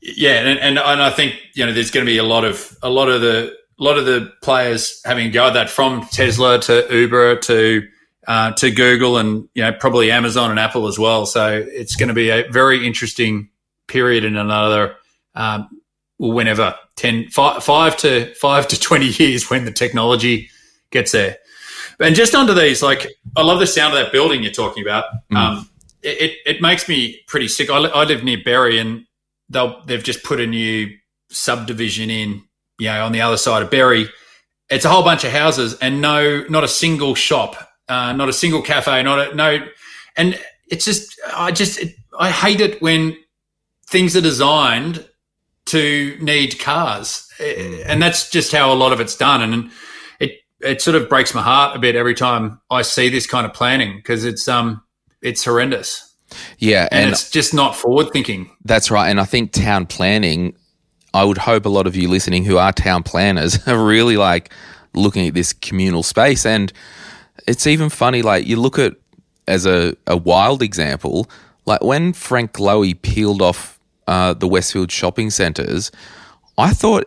yeah, 0.00 0.40
and, 0.40 0.58
and 0.58 0.78
and 0.78 1.02
I 1.02 1.10
think 1.10 1.34
you 1.54 1.64
know 1.64 1.72
there's 1.72 1.90
going 1.90 2.04
to 2.04 2.10
be 2.10 2.18
a 2.18 2.24
lot 2.24 2.44
of 2.44 2.76
a 2.82 2.90
lot 2.90 3.08
of 3.08 3.20
the 3.20 3.56
a 3.78 3.82
lot 3.82 3.98
of 3.98 4.04
the 4.04 4.32
players 4.42 5.00
having 5.04 5.30
go 5.30 5.46
at 5.48 5.54
that 5.54 5.70
from 5.70 6.06
Tesla 6.08 6.60
to 6.60 6.86
Uber 6.90 7.36
to 7.36 7.88
uh, 8.26 8.52
to 8.52 8.70
Google 8.70 9.16
and 9.16 9.48
you 9.54 9.62
know 9.62 9.72
probably 9.72 10.10
Amazon 10.10 10.50
and 10.50 10.58
Apple 10.58 10.86
as 10.86 10.98
well. 10.98 11.26
So 11.26 11.64
it's 11.66 11.96
going 11.96 12.08
to 12.08 12.14
be 12.14 12.30
a 12.30 12.48
very 12.50 12.86
interesting 12.86 13.48
period 13.86 14.24
in 14.24 14.36
another 14.36 14.96
um, 15.34 15.68
whenever 16.18 16.74
10, 16.96 17.28
five, 17.30 17.62
five 17.64 17.96
to 17.98 18.34
five 18.34 18.68
to 18.68 18.80
twenty 18.80 19.06
years 19.06 19.50
when 19.50 19.64
the 19.64 19.72
technology 19.72 20.50
gets 20.90 21.12
there. 21.12 21.38
And 22.00 22.14
just 22.14 22.34
under 22.34 22.54
these, 22.54 22.82
like 22.82 23.06
I 23.36 23.42
love 23.42 23.60
the 23.60 23.66
sound 23.66 23.94
of 23.94 24.04
that 24.04 24.12
building 24.12 24.42
you're 24.42 24.52
talking 24.52 24.82
about. 24.82 25.04
Mm. 25.30 25.36
Um, 25.36 25.68
it, 26.02 26.38
it 26.46 26.62
makes 26.62 26.88
me 26.88 27.20
pretty 27.26 27.48
sick. 27.48 27.70
I, 27.70 27.76
I 27.76 28.04
live 28.04 28.24
near 28.24 28.38
Berry, 28.44 28.78
and 28.78 29.04
they'll 29.48 29.82
they've 29.84 30.02
just 30.02 30.22
put 30.24 30.40
a 30.40 30.46
new 30.46 30.90
subdivision 31.30 32.10
in, 32.10 32.42
you 32.78 32.88
know, 32.88 33.04
on 33.04 33.12
the 33.12 33.20
other 33.20 33.36
side 33.36 33.62
of 33.62 33.70
Berry 33.70 34.08
it's 34.72 34.86
a 34.86 34.88
whole 34.88 35.02
bunch 35.02 35.22
of 35.22 35.30
houses 35.30 35.74
and 35.74 36.00
no, 36.00 36.44
not 36.48 36.64
a 36.64 36.68
single 36.68 37.14
shop, 37.14 37.56
uh, 37.88 38.12
not 38.12 38.28
a 38.28 38.32
single 38.32 38.62
cafe, 38.62 39.02
not 39.02 39.32
a 39.32 39.34
no, 39.34 39.58
and 40.16 40.38
it's 40.68 40.86
just 40.86 41.20
I 41.34 41.52
just 41.52 41.78
it, 41.78 41.94
I 42.18 42.30
hate 42.30 42.60
it 42.60 42.80
when 42.80 43.16
things 43.86 44.16
are 44.16 44.22
designed 44.22 45.06
to 45.66 46.16
need 46.20 46.58
cars, 46.58 47.28
and 47.38 48.02
that's 48.02 48.30
just 48.30 48.50
how 48.52 48.72
a 48.72 48.74
lot 48.74 48.92
of 48.92 49.00
it's 49.00 49.14
done, 49.14 49.42
and 49.42 49.70
it 50.20 50.38
it 50.60 50.80
sort 50.80 50.96
of 50.96 51.08
breaks 51.08 51.34
my 51.34 51.42
heart 51.42 51.76
a 51.76 51.78
bit 51.78 51.94
every 51.94 52.14
time 52.14 52.58
I 52.70 52.80
see 52.80 53.10
this 53.10 53.26
kind 53.26 53.44
of 53.44 53.52
planning 53.52 53.96
because 53.96 54.24
it's 54.24 54.48
um 54.48 54.82
it's 55.22 55.44
horrendous. 55.44 56.14
Yeah, 56.58 56.88
and, 56.90 57.04
and 57.04 57.12
it's 57.12 57.30
just 57.30 57.52
not 57.52 57.76
forward 57.76 58.10
thinking. 58.12 58.50
That's 58.64 58.90
right, 58.90 59.08
and 59.08 59.20
I 59.20 59.24
think 59.24 59.52
town 59.52 59.86
planning. 59.86 60.54
I 61.14 61.24
would 61.24 61.38
hope 61.38 61.66
a 61.66 61.68
lot 61.68 61.86
of 61.86 61.94
you 61.94 62.08
listening 62.08 62.44
who 62.44 62.56
are 62.56 62.72
town 62.72 63.02
planners 63.02 63.58
are 63.68 63.84
really 63.84 64.16
like 64.16 64.52
looking 64.94 65.28
at 65.28 65.34
this 65.34 65.52
communal 65.52 66.02
space, 66.02 66.46
and 66.46 66.72
it's 67.46 67.66
even 67.66 67.88
funny. 67.88 68.22
Like 68.22 68.46
you 68.46 68.56
look 68.56 68.78
at 68.78 68.94
as 69.46 69.66
a, 69.66 69.94
a 70.06 70.16
wild 70.16 70.62
example, 70.62 71.28
like 71.66 71.82
when 71.82 72.12
Frank 72.12 72.54
Lowy 72.54 73.00
peeled 73.00 73.42
off 73.42 73.78
uh, 74.06 74.34
the 74.34 74.48
Westfield 74.48 74.90
shopping 74.90 75.30
centres, 75.30 75.90
I 76.58 76.72
thought 76.72 77.06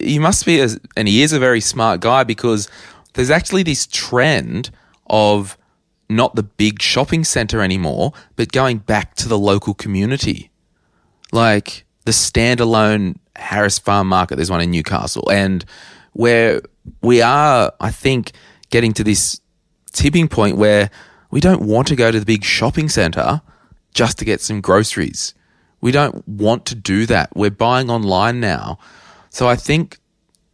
he 0.00 0.18
must 0.18 0.44
be, 0.46 0.60
a, 0.60 0.68
and 0.96 1.08
he 1.08 1.22
is 1.22 1.32
a 1.32 1.38
very 1.38 1.60
smart 1.60 2.00
guy 2.00 2.24
because 2.24 2.68
there's 3.14 3.30
actually 3.30 3.62
this 3.62 3.86
trend 3.86 4.70
of 5.08 5.56
not 6.08 6.34
the 6.34 6.42
big 6.42 6.80
shopping 6.80 7.24
centre 7.24 7.60
anymore, 7.60 8.12
but 8.36 8.52
going 8.52 8.78
back 8.78 9.14
to 9.16 9.28
the 9.28 9.38
local 9.38 9.74
community. 9.74 10.50
Like 11.32 11.84
the 12.04 12.12
standalone 12.12 13.16
Harris 13.36 13.78
Farm 13.78 14.08
Market, 14.08 14.36
there's 14.36 14.50
one 14.50 14.60
in 14.60 14.70
Newcastle, 14.70 15.28
and 15.30 15.64
where 16.12 16.62
we 17.02 17.20
are, 17.20 17.72
I 17.80 17.90
think, 17.90 18.32
getting 18.70 18.92
to 18.94 19.04
this 19.04 19.40
tipping 19.92 20.28
point 20.28 20.56
where 20.56 20.90
we 21.30 21.40
don't 21.40 21.62
want 21.62 21.88
to 21.88 21.96
go 21.96 22.10
to 22.10 22.18
the 22.18 22.26
big 22.26 22.44
shopping 22.44 22.88
centre 22.88 23.42
just 23.92 24.18
to 24.18 24.24
get 24.24 24.40
some 24.40 24.60
groceries. 24.60 25.34
We 25.80 25.92
don't 25.92 26.26
want 26.26 26.64
to 26.66 26.74
do 26.74 27.06
that. 27.06 27.34
We're 27.36 27.50
buying 27.50 27.90
online 27.90 28.40
now. 28.40 28.78
So 29.30 29.48
I 29.48 29.56
think 29.56 29.98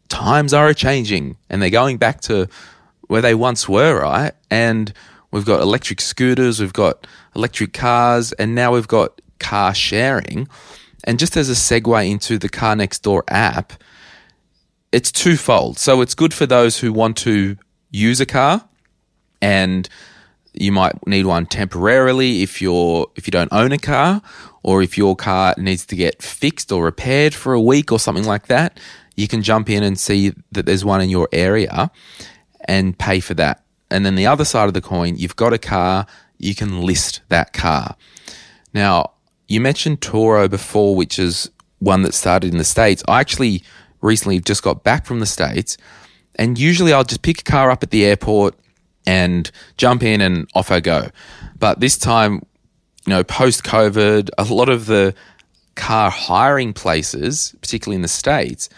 times 0.09 0.53
are 0.53 0.73
changing 0.75 1.37
and 1.49 1.63
they're 1.63 1.71
going 1.71 1.99
back 1.99 2.21
to 2.23 2.49
where 3.09 3.23
they 3.23 3.35
once 3.35 3.69
were, 3.69 4.01
right? 4.01 4.33
And 4.51 4.93
we've 5.35 5.45
got 5.45 5.61
electric 5.61 6.01
scooters, 6.01 6.61
we've 6.61 6.73
got 6.73 7.09
electric 7.35 7.73
cars, 7.73 8.31
and 8.35 8.55
now 8.55 8.73
we've 8.73 8.87
got 8.87 9.21
car 9.41 9.75
sharing. 9.75 10.49
And 11.03 11.19
just 11.19 11.37
as 11.37 11.51
a 11.51 11.55
segue 11.55 12.09
into 12.09 12.39
the 12.39 12.49
Car 12.49 12.77
Next 12.77 13.01
Door 13.01 13.25
app, 13.27 13.73
it's 14.93 15.11
twofold. 15.11 15.77
So 15.77 16.01
it's 16.03 16.15
good 16.15 16.33
for 16.33 16.47
those 16.47 16.79
who 16.79 16.93
want 16.93 17.17
to 17.19 17.57
use 17.91 18.21
a 18.21 18.27
car 18.27 18.65
and 19.43 19.89
you 20.53 20.71
might 20.71 21.05
need 21.05 21.27
one 21.27 21.47
temporarily 21.47 22.43
if 22.43 22.63
you're 22.63 23.11
if 23.17 23.27
you 23.27 23.33
don't 23.33 23.53
own 23.53 23.73
a 23.73 23.79
car 23.79 24.23
or 24.63 24.83
if 24.83 24.97
your 24.97 25.17
car 25.17 25.55
needs 25.59 25.85
to 25.87 25.97
get 25.97 26.23
fixed 26.23 26.71
or 26.71 26.85
repaired 26.85 27.35
for 27.35 27.55
a 27.55 27.61
week 27.61 27.91
or 27.93 27.99
something 27.99 28.25
like 28.25 28.47
that 28.47 28.79
you 29.17 29.29
can 29.29 29.43
jump 29.43 29.69
in 29.69 29.83
and 29.83 29.99
see 29.99 30.33
that 30.53 30.67
there's 30.67 30.85
one 30.85 31.01
in 31.01 31.11
your 31.11 31.29
area 31.33 31.91
and 32.67 32.99
pay 32.99 33.21
for 33.21 33.35
that 33.35 33.64
and 33.95 34.05
then 34.05 34.15
the 34.15 34.27
other 34.27 34.45
side 34.45 34.69
of 34.69 34.75
the 34.75 34.81
coin 34.81 35.17
you've 35.17 35.37
got 35.37 35.53
a 35.53 35.59
car 35.59 36.07
you 36.39 36.55
can 36.55 36.83
list 36.83 37.21
that 37.29 37.53
car 37.53 37.97
now 38.73 39.11
you 39.49 39.61
mentioned 39.61 40.01
Toro 40.01 40.49
before 40.49 40.95
which 40.97 41.19
is 41.19 41.51
one 41.79 42.03
that 42.03 42.15
started 42.15 42.53
in 42.53 42.59
the 42.59 42.65
states 42.65 43.03
i 43.09 43.21
actually 43.21 43.63
recently 44.01 44.41
just 44.41 44.63
got 44.63 44.85
back 44.85 45.07
from 45.07 45.21
the 45.21 45.27
states 45.27 45.77
and 46.37 46.59
usually 46.59 46.93
i'll 46.93 47.05
just 47.05 47.23
pick 47.23 47.41
a 47.41 47.45
car 47.45 47.71
up 47.71 47.83
at 47.83 47.91
the 47.91 48.05
airport 48.05 48.55
and 49.07 49.51
jump 49.77 50.03
in 50.03 50.21
and 50.21 50.49
off 50.55 50.71
I 50.71 50.81
go. 50.81 51.11
But 51.59 51.81
this 51.81 51.97
time, 51.97 52.43
you 53.07 53.11
know, 53.11 53.25
post 53.25 53.65
COVID, 53.65 54.31
a 54.39 54.45
lot 54.45 54.69
of 54.69 54.87
the 54.87 55.15
car 55.75 56.11
hiring 56.11 56.73
places, 56.73 57.55
particularly 57.61 57.97
in 57.97 58.03
the 58.03 58.09
States, 58.09 58.69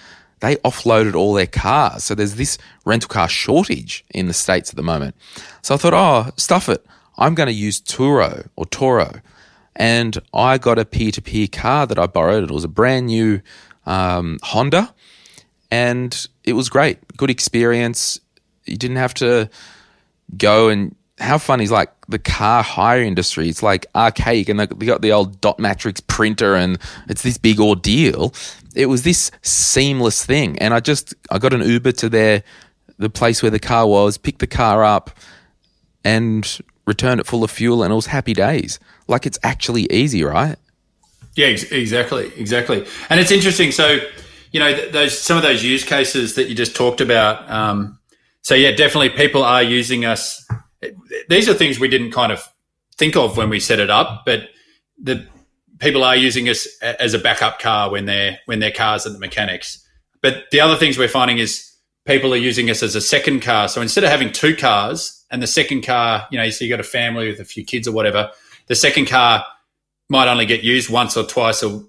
they 0.41 0.57
offloaded 0.57 1.15
all 1.15 1.33
their 1.33 1.47
cars. 1.47 2.05
So 2.05 2.15
there's 2.15 2.35
this 2.35 2.59
rental 2.85 3.09
car 3.09 3.29
shortage 3.29 4.05
in 4.11 4.27
the 4.27 4.35
States 4.35 4.71
at 4.71 4.77
the 4.77 4.83
moment. 4.83 5.15
So 5.63 5.75
I 5.75 5.79
thought, 5.79 5.95
oh, 5.95 6.31
stuff 6.37 6.69
it. 6.69 6.85
I'm 7.19 7.35
going 7.35 7.47
to 7.49 7.53
use 7.53 7.81
Turo 7.81 8.49
or 8.57 8.67
Toro. 8.67 9.21
And 9.75 10.19
I 10.35 10.59
got 10.59 10.79
a 10.79 10.85
peer 10.85 11.11
to 11.13 11.23
peer 11.23 11.49
car 11.49 11.87
that 11.87 11.99
I 11.99 12.07
borrowed. 12.07 12.45
It 12.45 12.51
was 12.51 12.65
a 12.65 12.69
brand 12.69 13.07
new 13.07 13.41
um, 13.87 14.39
Honda. 14.43 14.95
And 15.71 16.29
it 16.45 16.53
was 16.53 16.69
great. 16.69 16.99
Good 17.17 17.31
experience. 17.31 18.21
You 18.65 18.77
didn't 18.77 18.97
have 18.97 19.15
to 19.15 19.49
go 20.37 20.69
and 20.69 20.95
how 21.19 21.39
funny 21.39 21.65
is 21.65 21.71
like 21.71 21.91
the 22.09 22.19
car 22.19 22.63
hire 22.63 23.03
industry? 23.03 23.49
It's 23.49 23.63
like 23.63 23.87
archaic, 23.95 24.49
and 24.49 24.61
they 24.61 24.67
got 24.67 25.03
the 25.03 25.13
old 25.13 25.41
dot 25.41 25.59
matrix 25.59 26.01
printer, 26.01 26.55
and 26.55 26.79
it's 27.09 27.23
this 27.23 27.39
big 27.39 27.59
ordeal. 27.59 28.35
It 28.77 28.87
was 28.87 29.03
this 29.03 29.31
seamless 29.43 30.25
thing, 30.25 30.59
and 30.59 30.75
I 30.75 30.81
just 30.81 31.15
I 31.31 31.39
got 31.39 31.53
an 31.53 31.63
Uber 31.63 31.93
to 31.93 32.09
their 32.09 32.43
the 32.99 33.11
place 33.11 33.43
where 33.43 33.51
the 33.51 33.59
car 33.59 33.87
was, 33.87 34.19
picked 34.19 34.39
the 34.39 34.47
car 34.47 34.85
up, 34.85 35.11
and 36.05 36.61
returned 36.87 37.21
it 37.21 37.27
full 37.27 37.43
of 37.43 37.51
fuel, 37.51 37.83
and 37.83 37.93
it 37.93 37.97
was 37.97 38.07
happy 38.07 38.35
days. 38.35 38.79
Like 39.09 39.27
it's 39.27 39.39
actually 39.43 39.91
easy, 39.91 40.23
right? 40.23 40.57
Yeah, 41.35 41.47
ex- 41.47 41.71
exactly, 41.71 42.33
exactly. 42.37 42.87
And 43.11 43.21
it's 43.21 43.31
interesting. 43.31 43.73
So 43.73 43.99
you 44.53 44.61
know 44.61 44.91
those 44.91 45.19
some 45.19 45.37
of 45.37 45.43
those 45.43 45.65
use 45.65 45.85
cases 45.85 46.35
that 46.35 46.49
you 46.49 46.55
just 46.55 46.77
talked 46.77 47.01
about. 47.01 47.51
Um, 47.51 47.99
so 48.43 48.55
yeah, 48.55 48.71
definitely 48.71 49.11
people 49.11 49.43
are 49.43 49.63
using 49.63 50.05
us. 50.05 50.47
These 51.29 51.49
are 51.49 51.55
things 51.55 51.81
we 51.81 51.89
didn't 51.89 52.13
kind 52.13 52.31
of 52.31 52.43
think 52.97 53.17
of 53.17 53.37
when 53.37 53.51
we 53.51 53.61
set 53.61 53.81
it 53.81 53.91
up, 53.91 54.23
but 54.25 54.49
the 55.03 55.27
people 55.79 56.05
are 56.05 56.17
using 56.17 56.49
us 56.49 56.67
as 56.81 57.15
a 57.15 57.19
backup 57.19 57.59
car 57.59 57.91
when 57.91 58.07
they're 58.07 58.39
when 58.47 58.61
their 58.61 58.71
cars 58.71 59.07
at 59.07 59.13
the 59.13 59.19
mechanics. 59.19 59.85
But 60.23 60.45
the 60.51 60.61
other 60.61 60.77
things 60.77 60.99
we're 60.99 61.09
finding 61.09 61.39
is 61.39 61.71
people 62.07 62.33
are 62.33 62.39
using 62.39 62.71
us 62.71 62.83
as 62.83 62.95
a 62.95 63.01
second 63.01 63.41
car. 63.41 63.69
So 63.69 63.83
instead 63.83 64.05
of 64.05 64.11
having 64.11 64.33
two 64.33 64.57
cars 64.57 65.25
and 65.31 65.43
the 65.43 65.47
second 65.47 65.83
car, 65.83 66.27
you 66.31 66.39
know, 66.39 66.49
so 66.51 66.65
you 66.65 66.71
got 66.71 66.81
a 66.81 66.85
family 66.85 67.29
with 67.29 67.41
a 67.41 67.45
few 67.45 67.65
kids 67.65 67.87
or 67.87 67.93
whatever, 67.93 68.31
the 68.69 68.75
second 68.75 69.07
car 69.07 69.45
might 70.09 70.29
only 70.29 70.47
get 70.47 70.63
used 70.63 70.89
once 70.89 71.17
or 71.17 71.25
twice 71.25 71.63
a, 71.63 71.83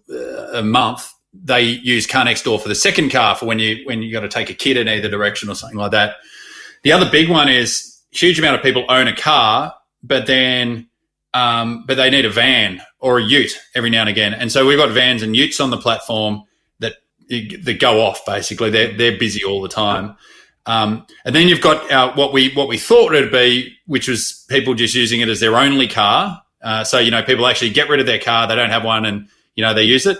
a 0.53 0.63
month. 0.63 1.11
They 1.33 1.61
use 1.61 2.07
Car 2.07 2.25
Next 2.25 2.43
Door 2.43 2.59
for 2.59 2.67
the 2.67 2.75
second 2.75 3.11
car 3.11 3.35
for 3.35 3.45
when 3.45 3.59
you 3.59 3.85
when 3.85 4.01
you 4.01 4.11
got 4.11 4.21
to 4.21 4.29
take 4.29 4.49
a 4.49 4.53
kid 4.53 4.75
in 4.77 4.87
either 4.87 5.09
direction 5.09 5.49
or 5.49 5.55
something 5.55 5.77
like 5.77 5.91
that. 5.91 6.15
The 6.83 6.91
other 6.91 7.09
big 7.09 7.29
one 7.29 7.49
is 7.49 8.01
huge 8.11 8.39
amount 8.39 8.55
of 8.55 8.63
people 8.63 8.85
own 8.89 9.07
a 9.07 9.15
car, 9.15 9.73
but 10.01 10.25
then 10.25 10.87
um, 11.33 11.85
but 11.87 11.95
they 11.95 12.09
need 12.09 12.25
a 12.25 12.29
van 12.29 12.81
or 12.99 13.19
a 13.19 13.23
ute 13.23 13.57
every 13.75 13.89
now 13.89 14.01
and 14.01 14.09
again. 14.09 14.33
And 14.33 14.51
so 14.51 14.65
we've 14.65 14.77
got 14.77 14.91
vans 14.91 15.21
and 15.21 15.35
utes 15.35 15.59
on 15.59 15.69
the 15.69 15.77
platform 15.77 16.43
that 16.79 16.95
that 17.29 17.79
go 17.79 18.01
off 18.01 18.25
basically. 18.25 18.69
They're 18.69 18.95
they're 18.95 19.17
busy 19.17 19.43
all 19.43 19.61
the 19.61 19.69
time. 19.69 20.15
Um, 20.65 21.07
and 21.23 21.33
then 21.33 21.47
you've 21.47 21.61
got 21.61 22.17
what 22.17 22.33
we 22.33 22.53
what 22.53 22.67
we 22.67 22.77
thought 22.77 23.15
it'd 23.15 23.31
be, 23.31 23.77
which 23.85 24.07
was 24.07 24.45
people 24.49 24.73
just 24.73 24.93
using 24.95 25.21
it 25.21 25.29
as 25.29 25.39
their 25.39 25.55
only 25.55 25.87
car. 25.87 26.41
Uh, 26.61 26.83
so 26.83 26.99
you 26.99 27.11
know, 27.11 27.23
people 27.23 27.47
actually 27.47 27.69
get 27.69 27.89
rid 27.89 27.99
of 27.99 28.05
their 28.05 28.19
car; 28.19 28.47
they 28.47 28.55
don't 28.55 28.69
have 28.69 28.83
one, 28.83 29.05
and 29.05 29.27
you 29.55 29.63
know 29.63 29.73
they 29.73 29.83
use 29.83 30.05
it. 30.05 30.17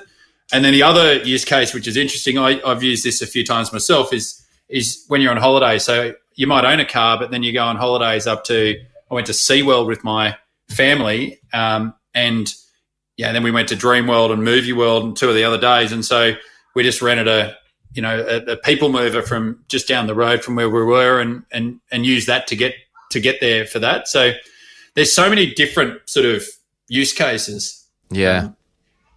And 0.54 0.64
then 0.64 0.72
the 0.72 0.84
other 0.84 1.16
use 1.24 1.44
case, 1.44 1.74
which 1.74 1.88
is 1.88 1.98
interesting, 1.98 2.38
I, 2.38 2.62
I've 2.66 2.82
used 2.82 3.04
this 3.04 3.22
a 3.22 3.28
few 3.28 3.44
times 3.44 3.74
myself, 3.74 4.14
is 4.14 4.42
is 4.70 5.04
when 5.08 5.20
you're 5.20 5.32
on 5.32 5.38
holiday. 5.38 5.80
So 5.80 6.14
you 6.36 6.48
might 6.48 6.64
own 6.64 6.80
a 6.80 6.86
car, 6.86 7.20
but 7.20 7.32
then 7.32 7.44
you 7.44 7.52
go 7.52 7.66
on 7.66 7.76
holidays 7.76 8.28
up 8.28 8.46
to. 8.46 8.76
I 9.10 9.14
went 9.14 9.28
to 9.28 9.34
SeaWorld 9.34 9.88
with 9.88 10.04
my 10.04 10.36
family, 10.70 11.40
um, 11.54 11.94
and 12.14 12.54
yeah, 13.18 13.32
then 13.32 13.44
we 13.44 13.52
went 13.52 13.70
to 13.70 13.76
Dreamworld 13.76 14.32
and 14.32 14.44
Movie 14.44 14.74
World 14.74 15.04
and 15.04 15.18
two 15.18 15.30
of 15.30 15.36
the 15.36 15.44
other 15.44 15.60
days, 15.60 15.92
and 15.92 16.06
so 16.06 16.34
we 16.76 16.84
just 16.84 17.02
rented 17.02 17.28
a 17.28 17.56
you 17.94 18.02
know 18.02 18.20
a, 18.20 18.54
a, 18.54 18.58
people 18.58 18.90
mover 18.90 19.22
from 19.22 19.64
just 19.68 19.88
down 19.88 20.08
the 20.08 20.16
road 20.16 20.44
from 20.44 20.56
where 20.56 20.70
we 20.70 20.84
were, 20.84 21.20
and 21.20 21.44
and 21.52 21.80
and 21.92 22.06
use 22.06 22.26
that 22.28 22.48
to 22.48 22.56
get 22.56 22.76
to 23.12 23.20
get 23.20 23.40
there 23.42 23.66
for 23.66 23.80
that. 23.80 24.08
So 24.08 24.34
there's 24.96 25.14
so 25.14 25.30
many 25.30 25.54
different 25.54 26.08
sort 26.10 26.26
of 26.26 26.44
use 26.88 27.14
cases. 27.14 27.86
Yeah. 28.10 28.40
Um, 28.40 28.56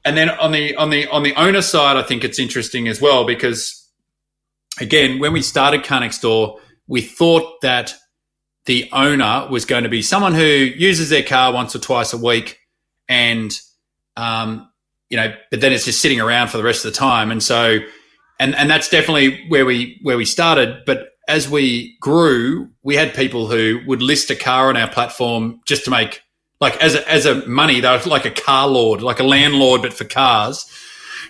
and 0.04 0.16
then 0.16 0.30
on 0.30 0.52
the 0.52 0.74
on 0.76 0.90
the 0.90 1.06
on 1.08 1.22
the 1.22 1.34
owner 1.34 1.62
side, 1.62 1.96
I 1.96 2.02
think 2.02 2.24
it's 2.24 2.38
interesting 2.38 2.88
as 2.88 3.00
well 3.00 3.26
because 3.26 3.86
again, 4.80 5.18
when 5.18 5.32
we 5.32 5.42
started 5.42 5.84
Car 5.84 6.10
Store, 6.10 6.58
we 6.86 7.02
thought 7.02 7.60
that 7.60 7.94
the 8.66 8.88
owner 8.92 9.48
was 9.50 9.64
going 9.64 9.84
to 9.84 9.88
be 9.88 10.02
someone 10.02 10.34
who 10.34 10.42
uses 10.42 11.08
their 11.08 11.22
car 11.22 11.52
once 11.52 11.74
or 11.74 11.78
twice 11.78 12.12
a 12.12 12.18
week 12.18 12.58
and 13.08 13.58
um, 14.16 14.68
you 15.08 15.16
know 15.16 15.34
but 15.50 15.60
then 15.60 15.72
it's 15.72 15.84
just 15.84 16.00
sitting 16.00 16.20
around 16.20 16.48
for 16.48 16.56
the 16.56 16.64
rest 16.64 16.84
of 16.84 16.92
the 16.92 16.98
time. 16.98 17.30
And 17.30 17.42
so 17.42 17.78
and 18.38 18.54
and 18.54 18.70
that's 18.70 18.88
definitely 18.88 19.46
where 19.48 19.64
we 19.64 19.98
where 20.02 20.16
we 20.16 20.24
started. 20.24 20.82
But 20.86 21.08
as 21.28 21.48
we 21.48 21.96
grew 22.00 22.68
we 22.82 22.96
had 22.96 23.14
people 23.14 23.46
who 23.46 23.80
would 23.86 24.02
list 24.02 24.30
a 24.30 24.36
car 24.36 24.68
on 24.68 24.76
our 24.76 24.88
platform 24.88 25.60
just 25.64 25.84
to 25.84 25.90
make 25.90 26.22
like 26.60 26.76
as 26.82 26.94
a, 26.94 27.10
as 27.10 27.24
a 27.24 27.46
money 27.46 27.80
they 27.80 27.88
were 27.88 28.00
like 28.06 28.24
a 28.24 28.30
car 28.30 28.66
lord 28.66 29.00
like 29.00 29.20
a 29.20 29.24
landlord 29.24 29.82
but 29.82 29.92
for 29.92 30.04
cars. 30.04 30.68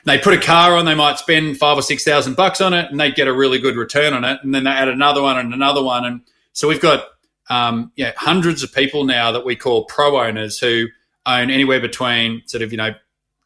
They 0.06 0.18
put 0.18 0.32
a 0.32 0.40
car 0.40 0.76
on, 0.76 0.86
they 0.86 0.94
might 0.94 1.18
spend 1.18 1.58
five 1.58 1.76
or 1.76 1.82
six 1.82 2.04
thousand 2.04 2.34
bucks 2.34 2.62
on 2.62 2.72
it, 2.72 2.90
and 2.90 2.98
they 2.98 3.10
get 3.10 3.28
a 3.28 3.32
really 3.34 3.58
good 3.58 3.76
return 3.76 4.14
on 4.14 4.24
it, 4.24 4.40
and 4.42 4.54
then 4.54 4.64
they 4.64 4.70
add 4.70 4.88
another 4.88 5.20
one 5.20 5.36
and 5.36 5.52
another 5.52 5.82
one, 5.82 6.06
and 6.06 6.22
so 6.52 6.68
we've 6.68 6.80
got 6.80 7.04
um, 7.50 7.92
you 7.96 8.04
know, 8.04 8.12
hundreds 8.16 8.62
of 8.62 8.72
people 8.72 9.04
now 9.04 9.32
that 9.32 9.44
we 9.44 9.56
call 9.56 9.84
pro 9.84 10.18
owners 10.20 10.58
who 10.58 10.86
own 11.26 11.50
anywhere 11.50 11.80
between 11.80 12.42
sort 12.46 12.62
of 12.62 12.72
you 12.72 12.78
know 12.78 12.94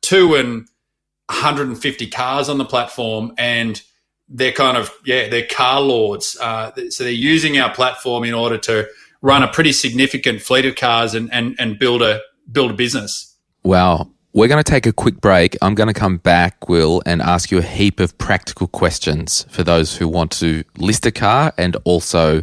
two 0.03 0.35
and 0.37 0.69
150 1.27 2.07
cars 2.09 2.49
on 2.49 2.59
the 2.59 2.65
platform, 2.65 3.33
and 3.39 3.83
they're 4.29 4.53
kind 4.53 4.77
of 4.77 4.93
yeah 5.05 5.29
they're 5.29 5.47
car 5.47 5.81
lords. 5.81 6.37
Uh, 6.41 6.71
so 6.91 7.03
they're 7.03 7.13
using 7.13 7.59
our 7.59 7.75
platform 7.75 8.25
in 8.25 8.35
order 8.35 8.59
to 8.59 8.87
run 9.23 9.43
a 9.43 9.49
pretty 9.49 9.73
significant 9.73 10.43
fleet 10.43 10.67
of 10.67 10.77
cars 10.77 11.15
and 11.15 11.33
and, 11.33 11.57
and 11.59 11.79
build 11.79 12.03
a 12.03 12.21
build 12.53 12.71
a 12.71 12.75
business. 12.75 13.35
Wow. 13.65 14.11
We're 14.35 14.49
going 14.49 14.63
to 14.63 14.69
take 14.69 14.85
a 14.85 14.93
quick 14.93 15.21
break. 15.21 15.57
I'm 15.63 15.77
going 15.77 15.87
to 15.87 15.95
come 15.95 16.17
back, 16.17 16.69
Will, 16.69 17.01
and 17.07 17.23
ask 17.23 17.53
you 17.53 17.59
a 17.59 17.63
heap 17.63 18.01
of 18.01 18.19
practical 18.19 18.67
questions 18.67 19.47
for 19.49 19.63
those 19.63 19.97
who 19.97 20.09
want 20.09 20.33
to 20.33 20.65
list 20.77 21.07
a 21.07 21.13
car 21.13 21.53
and 21.57 21.77
also 21.85 22.43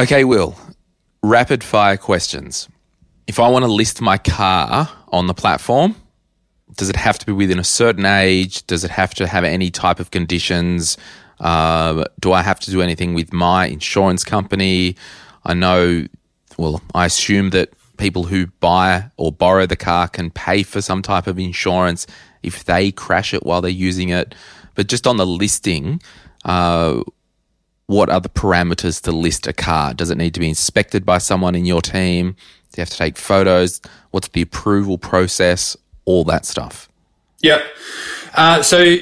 Okay, 0.00 0.22
Will. 0.22 0.54
Rapid 1.24 1.64
fire 1.64 1.96
questions. 1.96 2.68
If 3.26 3.40
I 3.40 3.48
want 3.48 3.64
to 3.64 3.70
list 3.70 4.00
my 4.00 4.16
car 4.16 4.88
on 5.08 5.26
the 5.26 5.34
platform, 5.34 5.96
does 6.76 6.88
it 6.88 6.94
have 6.94 7.18
to 7.18 7.26
be 7.26 7.32
within 7.32 7.58
a 7.58 7.64
certain 7.64 8.06
age? 8.06 8.64
Does 8.68 8.84
it 8.84 8.92
have 8.92 9.12
to 9.14 9.26
have 9.26 9.42
any 9.42 9.72
type 9.72 9.98
of 9.98 10.12
conditions? 10.12 10.96
Uh, 11.40 12.04
do 12.20 12.32
I 12.32 12.42
have 12.42 12.60
to 12.60 12.70
do 12.70 12.80
anything 12.80 13.14
with 13.14 13.32
my 13.32 13.66
insurance 13.66 14.22
company? 14.22 14.94
I 15.44 15.54
know, 15.54 16.06
well, 16.56 16.80
I 16.94 17.06
assume 17.06 17.50
that 17.50 17.70
people 17.96 18.22
who 18.22 18.46
buy 18.60 19.10
or 19.16 19.32
borrow 19.32 19.66
the 19.66 19.76
car 19.76 20.06
can 20.06 20.30
pay 20.30 20.62
for 20.62 20.80
some 20.80 21.02
type 21.02 21.26
of 21.26 21.40
insurance 21.40 22.06
if 22.44 22.64
they 22.66 22.92
crash 22.92 23.34
it 23.34 23.44
while 23.44 23.60
they're 23.60 23.70
using 23.72 24.10
it. 24.10 24.36
But 24.76 24.86
just 24.86 25.08
on 25.08 25.16
the 25.16 25.26
listing, 25.26 26.00
uh, 26.44 27.02
what 27.88 28.10
are 28.10 28.20
the 28.20 28.28
parameters 28.28 29.02
to 29.02 29.12
list 29.12 29.46
a 29.46 29.52
car? 29.52 29.94
Does 29.94 30.10
it 30.10 30.18
need 30.18 30.34
to 30.34 30.40
be 30.40 30.48
inspected 30.48 31.06
by 31.06 31.16
someone 31.18 31.54
in 31.54 31.64
your 31.64 31.80
team? 31.80 32.32
Do 32.32 32.36
you 32.76 32.82
have 32.82 32.90
to 32.90 32.96
take 32.98 33.16
photos? 33.16 33.80
What's 34.10 34.28
the 34.28 34.42
approval 34.42 34.98
process? 34.98 35.74
All 36.04 36.22
that 36.24 36.44
stuff. 36.44 36.88
Yep. 37.40 37.62
Uh, 38.34 38.62
so 38.62 38.96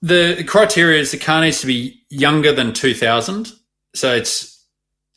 the 0.00 0.44
criteria 0.48 0.98
is 0.98 1.10
the 1.10 1.18
car 1.18 1.42
needs 1.42 1.60
to 1.60 1.66
be 1.66 2.02
younger 2.08 2.52
than 2.52 2.72
2000. 2.72 3.52
So 3.94 4.14
it's 4.14 4.64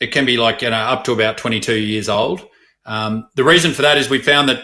it 0.02 0.12
can 0.12 0.26
be 0.26 0.38
like 0.38 0.62
you 0.62 0.70
know 0.70 0.76
up 0.76 1.06
to 1.06 1.14
about 1.14 1.38
22 1.38 1.74
years 1.74 2.10
old. 2.10 2.46
Um, 2.86 3.30
the 3.36 3.46
reason 3.46 3.74
for 3.74 3.82
that 3.82 3.98
is 3.98 4.10
we 4.10 4.20
found 4.20 4.50
that 4.50 4.62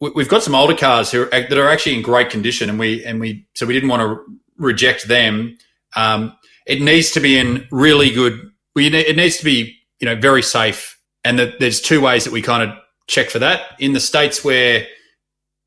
we've 0.00 0.28
got 0.28 0.42
some 0.42 0.54
older 0.54 0.74
cars 0.74 1.12
who 1.12 1.22
are, 1.22 1.28
that 1.30 1.58
are 1.58 1.68
actually 1.68 1.94
in 1.94 2.02
great 2.02 2.30
condition, 2.30 2.68
and 2.68 2.78
we 2.78 3.04
and 3.04 3.20
we 3.20 3.46
so 3.54 3.66
we 3.66 3.74
didn't 3.74 3.88
want 3.88 4.02
to 4.02 4.20
reject 4.56 5.06
them. 5.06 5.56
Um, 5.94 6.36
it 6.70 6.80
needs 6.80 7.10
to 7.10 7.20
be 7.20 7.36
in 7.36 7.66
really 7.72 8.10
good. 8.10 8.48
It 8.76 9.16
needs 9.16 9.38
to 9.38 9.44
be 9.44 9.76
you 9.98 10.06
know 10.06 10.14
very 10.14 10.42
safe, 10.42 10.96
and 11.24 11.38
the, 11.38 11.52
there's 11.58 11.80
two 11.80 12.00
ways 12.00 12.24
that 12.24 12.32
we 12.32 12.42
kind 12.42 12.70
of 12.70 12.78
check 13.08 13.28
for 13.28 13.40
that. 13.40 13.62
In 13.80 13.92
the 13.92 14.00
states 14.00 14.44
where 14.44 14.86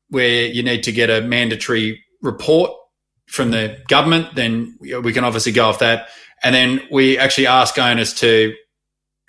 where 0.08 0.46
you 0.46 0.62
need 0.62 0.82
to 0.84 0.92
get 0.92 1.10
a 1.10 1.20
mandatory 1.20 2.02
report 2.22 2.70
from 3.26 3.50
the 3.50 3.78
government, 3.88 4.34
then 4.34 4.78
we 4.80 5.12
can 5.12 5.24
obviously 5.24 5.52
go 5.52 5.66
off 5.66 5.78
that. 5.80 6.08
And 6.42 6.54
then 6.54 6.80
we 6.90 7.18
actually 7.18 7.46
ask 7.46 7.78
owners 7.78 8.14
to 8.14 8.54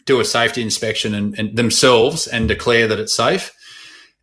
do 0.05 0.19
a 0.19 0.25
safety 0.25 0.61
inspection 0.61 1.13
and, 1.13 1.38
and 1.38 1.57
themselves 1.57 2.27
and 2.27 2.47
declare 2.47 2.88
that 2.88 2.99
it's 2.99 3.15
safe. 3.15 3.53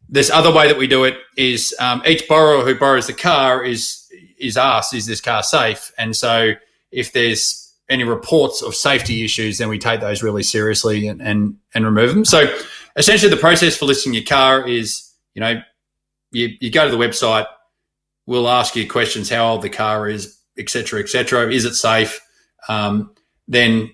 This 0.09 0.31
other 0.31 0.53
way 0.53 0.69
that 0.69 0.79
we 0.79 0.87
do 0.87 1.05
it 1.05 1.17
is 1.37 1.75
um, 1.81 2.03
each 2.07 2.29
borrower 2.29 2.65
who 2.65 2.79
borrows 2.79 3.07
the 3.07 3.12
car 3.12 3.62
is 3.62 3.99
is 4.38 4.57
asked, 4.57 4.95
"Is 4.95 5.07
this 5.07 5.21
car 5.21 5.43
safe?" 5.43 5.93
And 5.99 6.17
so 6.17 6.55
if 6.93 7.13
there's 7.13 7.75
any 7.89 8.05
reports 8.05 8.63
of 8.63 8.75
safety 8.75 9.25
issues, 9.25 9.59
then 9.59 9.69
we 9.69 9.79
take 9.79 10.01
those 10.01 10.23
really 10.23 10.43
seriously 10.43 11.09
and 11.09 11.21
and, 11.21 11.57
and 11.75 11.85
remove 11.85 12.15
them. 12.15 12.25
So 12.25 12.55
essentially, 12.97 13.31
the 13.31 13.41
process 13.41 13.77
for 13.77 13.87
listing 13.87 14.15
your 14.15 14.25
car 14.25 14.67
is, 14.67 15.11
you 15.35 15.41
know, 15.41 15.61
you, 16.31 16.51
you 16.61 16.71
go 16.71 16.85
to 16.85 16.91
the 16.91 17.03
website, 17.03 17.47
we'll 18.27 18.49
ask 18.49 18.77
you 18.77 18.89
questions, 18.89 19.29
how 19.29 19.47
old 19.49 19.63
the 19.63 19.71
car 19.71 20.09
is, 20.09 20.39
etc., 20.59 21.01
etc. 21.01 21.53
Is 21.53 21.65
it 21.65 21.75
safe? 21.75 22.21
Um, 22.69 23.13
then 23.49 23.93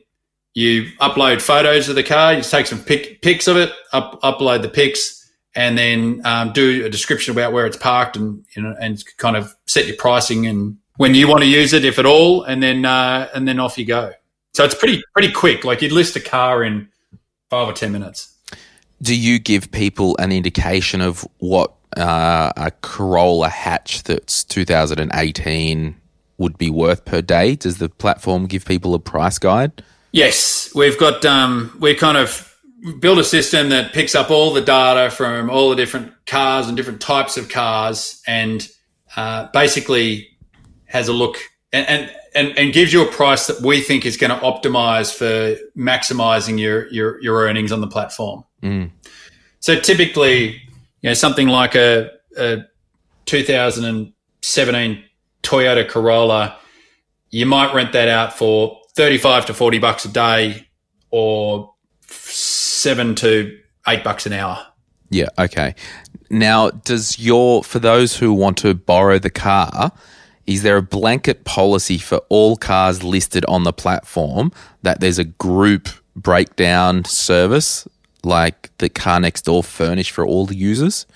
you 0.55 0.87
upload 1.01 1.41
photos 1.41 1.89
of 1.89 1.95
the 1.95 2.03
car. 2.03 2.35
You 2.35 2.43
take 2.43 2.67
some 2.67 2.83
pic, 2.83 3.23
pics 3.23 3.49
of 3.49 3.57
it, 3.57 3.73
up, 3.93 4.21
upload 4.23 4.63
the 4.63 4.69
pics, 4.69 5.31
and 5.55 5.77
then 5.79 6.21
um, 6.25 6.53
do 6.53 6.85
a 6.85 6.91
description 6.91 7.33
about 7.33 7.53
where 7.53 7.67
it's 7.67 7.77
parked, 7.77 8.17
and 8.17 8.45
you 8.55 8.63
know, 8.63 8.75
and 8.81 9.03
kind 9.17 9.37
of 9.37 9.55
set 9.67 9.87
your 9.87 9.97
pricing 9.97 10.47
and 10.47 10.77
when 10.99 11.15
you 11.15 11.29
want 11.29 11.41
to 11.41 11.49
use 11.49 11.73
it, 11.73 11.85
if 11.85 11.99
at 11.99 12.05
all, 12.05 12.43
and 12.43 12.63
then 12.63 12.85
uh, 12.85 13.29
and 13.35 13.49
then 13.49 13.59
off 13.59 13.79
you 13.79 13.87
go. 13.87 14.13
So 14.53 14.65
it's 14.65 14.75
pretty 14.75 15.03
pretty 15.15 15.33
quick. 15.33 15.65
Like 15.65 15.81
you'd 15.81 15.93
list 15.93 16.15
a 16.17 16.21
car 16.21 16.63
in 16.63 16.89
five 17.49 17.69
or 17.69 17.73
ten 17.73 17.93
minutes. 17.93 18.35
Do 19.01 19.17
you 19.17 19.39
give 19.39 19.71
people 19.71 20.17
an 20.19 20.33
indication 20.33 21.01
of 21.01 21.27
what 21.39 21.73
uh, 21.97 22.53
a 22.57 22.73
Corolla 22.83 23.49
hatch 23.49 24.03
that's 24.03 24.43
2018 24.43 25.97
would 26.37 26.59
be 26.59 26.69
worth 26.69 27.05
per 27.05 27.23
day? 27.23 27.55
Does 27.55 27.79
the 27.79 27.89
platform 27.89 28.47
give 28.47 28.65
people 28.65 28.95
a 28.95 28.99
price 28.99 29.39
guide? 29.39 29.85
Yes, 30.11 30.75
we've 30.75 30.99
got 30.99 31.25
um, 31.25 31.77
we 31.79 31.95
kind 31.95 32.19
of 32.19 32.45
built 32.99 33.19
a 33.19 33.25
system 33.25 33.69
that 33.69 33.93
picks 33.93 34.17
up 34.17 34.33
all 34.33 34.53
the 34.53 34.61
data 34.61 35.11
from 35.11 35.49
all 35.49 35.71
the 35.71 35.77
different 35.77 36.13
cars 36.27 36.67
and 36.67 36.77
different 36.77 37.01
types 37.01 37.37
of 37.37 37.49
cars, 37.49 38.21
and 38.27 38.69
uh, 39.17 39.47
basically 39.53 40.38
has 40.89 41.09
a 41.09 41.13
look 41.13 41.39
and, 41.73 42.11
and 42.35 42.59
and 42.59 42.73
gives 42.73 42.93
you 42.93 43.03
a 43.03 43.11
price 43.11 43.47
that 43.47 43.61
we 43.61 43.81
think 43.81 44.05
is 44.07 44.17
going 44.17 44.31
to 44.31 44.45
optimize 44.45 45.15
for 45.15 45.57
maximizing 45.77 46.59
your 46.59 46.89
your 46.89 47.21
your 47.23 47.43
earnings 47.43 47.73
on 47.73 47.81
the 47.81 47.87
platform. 47.87 48.45
Mm. 48.63 48.91
So 49.61 49.79
typically, 49.79 50.63
you 51.03 51.11
know, 51.11 51.15
something 51.15 51.49
like 51.49 51.75
a, 51.75 52.11
a 52.37 52.65
2017 53.27 55.05
Toyota 55.43 55.89
Corolla, 55.89 56.59
you 57.31 57.47
might 57.47 57.75
rent 57.75 57.93
that 57.93 58.09
out 58.09 58.37
for 58.37 58.81
35 58.95 59.47
to 59.47 59.55
40 59.55 59.79
bucks 59.79 60.05
a 60.05 60.09
day 60.09 60.69
or 61.11 61.75
seven 62.03 63.15
to 63.17 63.59
eight 63.87 64.05
bucks 64.05 64.27
an 64.27 64.33
hour. 64.33 64.65
Yeah, 65.11 65.29
okay. 65.39 65.75
Now, 66.31 66.71
does 66.71 67.19
your 67.19 67.65
for 67.65 67.79
those 67.79 68.17
who 68.17 68.33
want 68.33 68.59
to 68.59 68.75
borrow 68.75 69.19
the 69.19 69.31
car, 69.31 69.93
is 70.49 70.63
there 70.63 70.79
a 70.79 70.83
blanket 70.83 71.45
policy 71.45 71.99
for 71.99 72.23
all 72.31 72.57
cars 72.57 73.05
listed 73.05 73.45
on 73.47 73.65
the 73.65 73.73
platform 73.73 74.51
that 74.83 74.99
there's 74.99 75.19
a 75.19 75.25
group 75.25 75.91
breakdown 76.17 77.05
service 77.05 77.87
like 78.25 78.71
the 78.79 78.89
car 78.89 79.21
next 79.21 79.43
door 79.43 79.63
furnish 79.63 80.11
for 80.11 80.27
all 80.27 80.47
the 80.47 80.57
users? 80.57 81.07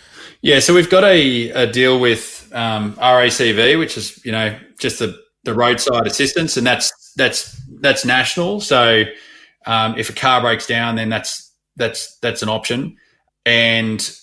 Yeah, 0.42 0.60
so 0.60 0.74
we've 0.74 0.90
got 0.90 1.02
a, 1.04 1.48
a 1.50 1.66
deal 1.66 1.98
with 1.98 2.50
um, 2.52 2.92
RACV, 2.96 3.78
which 3.78 3.96
is 3.96 4.22
you 4.24 4.32
know 4.32 4.56
just 4.78 4.98
the, 4.98 5.18
the 5.44 5.54
roadside 5.54 6.06
assistance, 6.06 6.58
and 6.58 6.66
that's 6.66 6.92
that's 7.16 7.58
that's 7.80 8.04
national. 8.04 8.60
So 8.60 9.04
um, 9.64 9.96
if 9.96 10.10
a 10.10 10.12
car 10.12 10.42
breaks 10.42 10.66
down, 10.66 10.96
then 10.96 11.08
that's 11.08 11.50
that's 11.76 12.18
that's 12.18 12.42
an 12.42 12.50
option, 12.50 12.96
and 13.46 14.14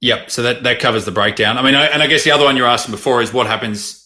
yep, 0.00 0.32
so 0.32 0.42
that 0.42 0.64
that 0.64 0.80
covers 0.80 1.04
the 1.04 1.12
breakdown. 1.12 1.58
I 1.58 1.62
mean, 1.62 1.76
I, 1.76 1.86
and 1.86 2.02
I 2.02 2.08
guess 2.08 2.24
the 2.24 2.32
other 2.32 2.44
one 2.44 2.56
you're 2.56 2.66
asking 2.66 2.90
before 2.90 3.22
is 3.22 3.32
what 3.32 3.46
happens 3.46 4.02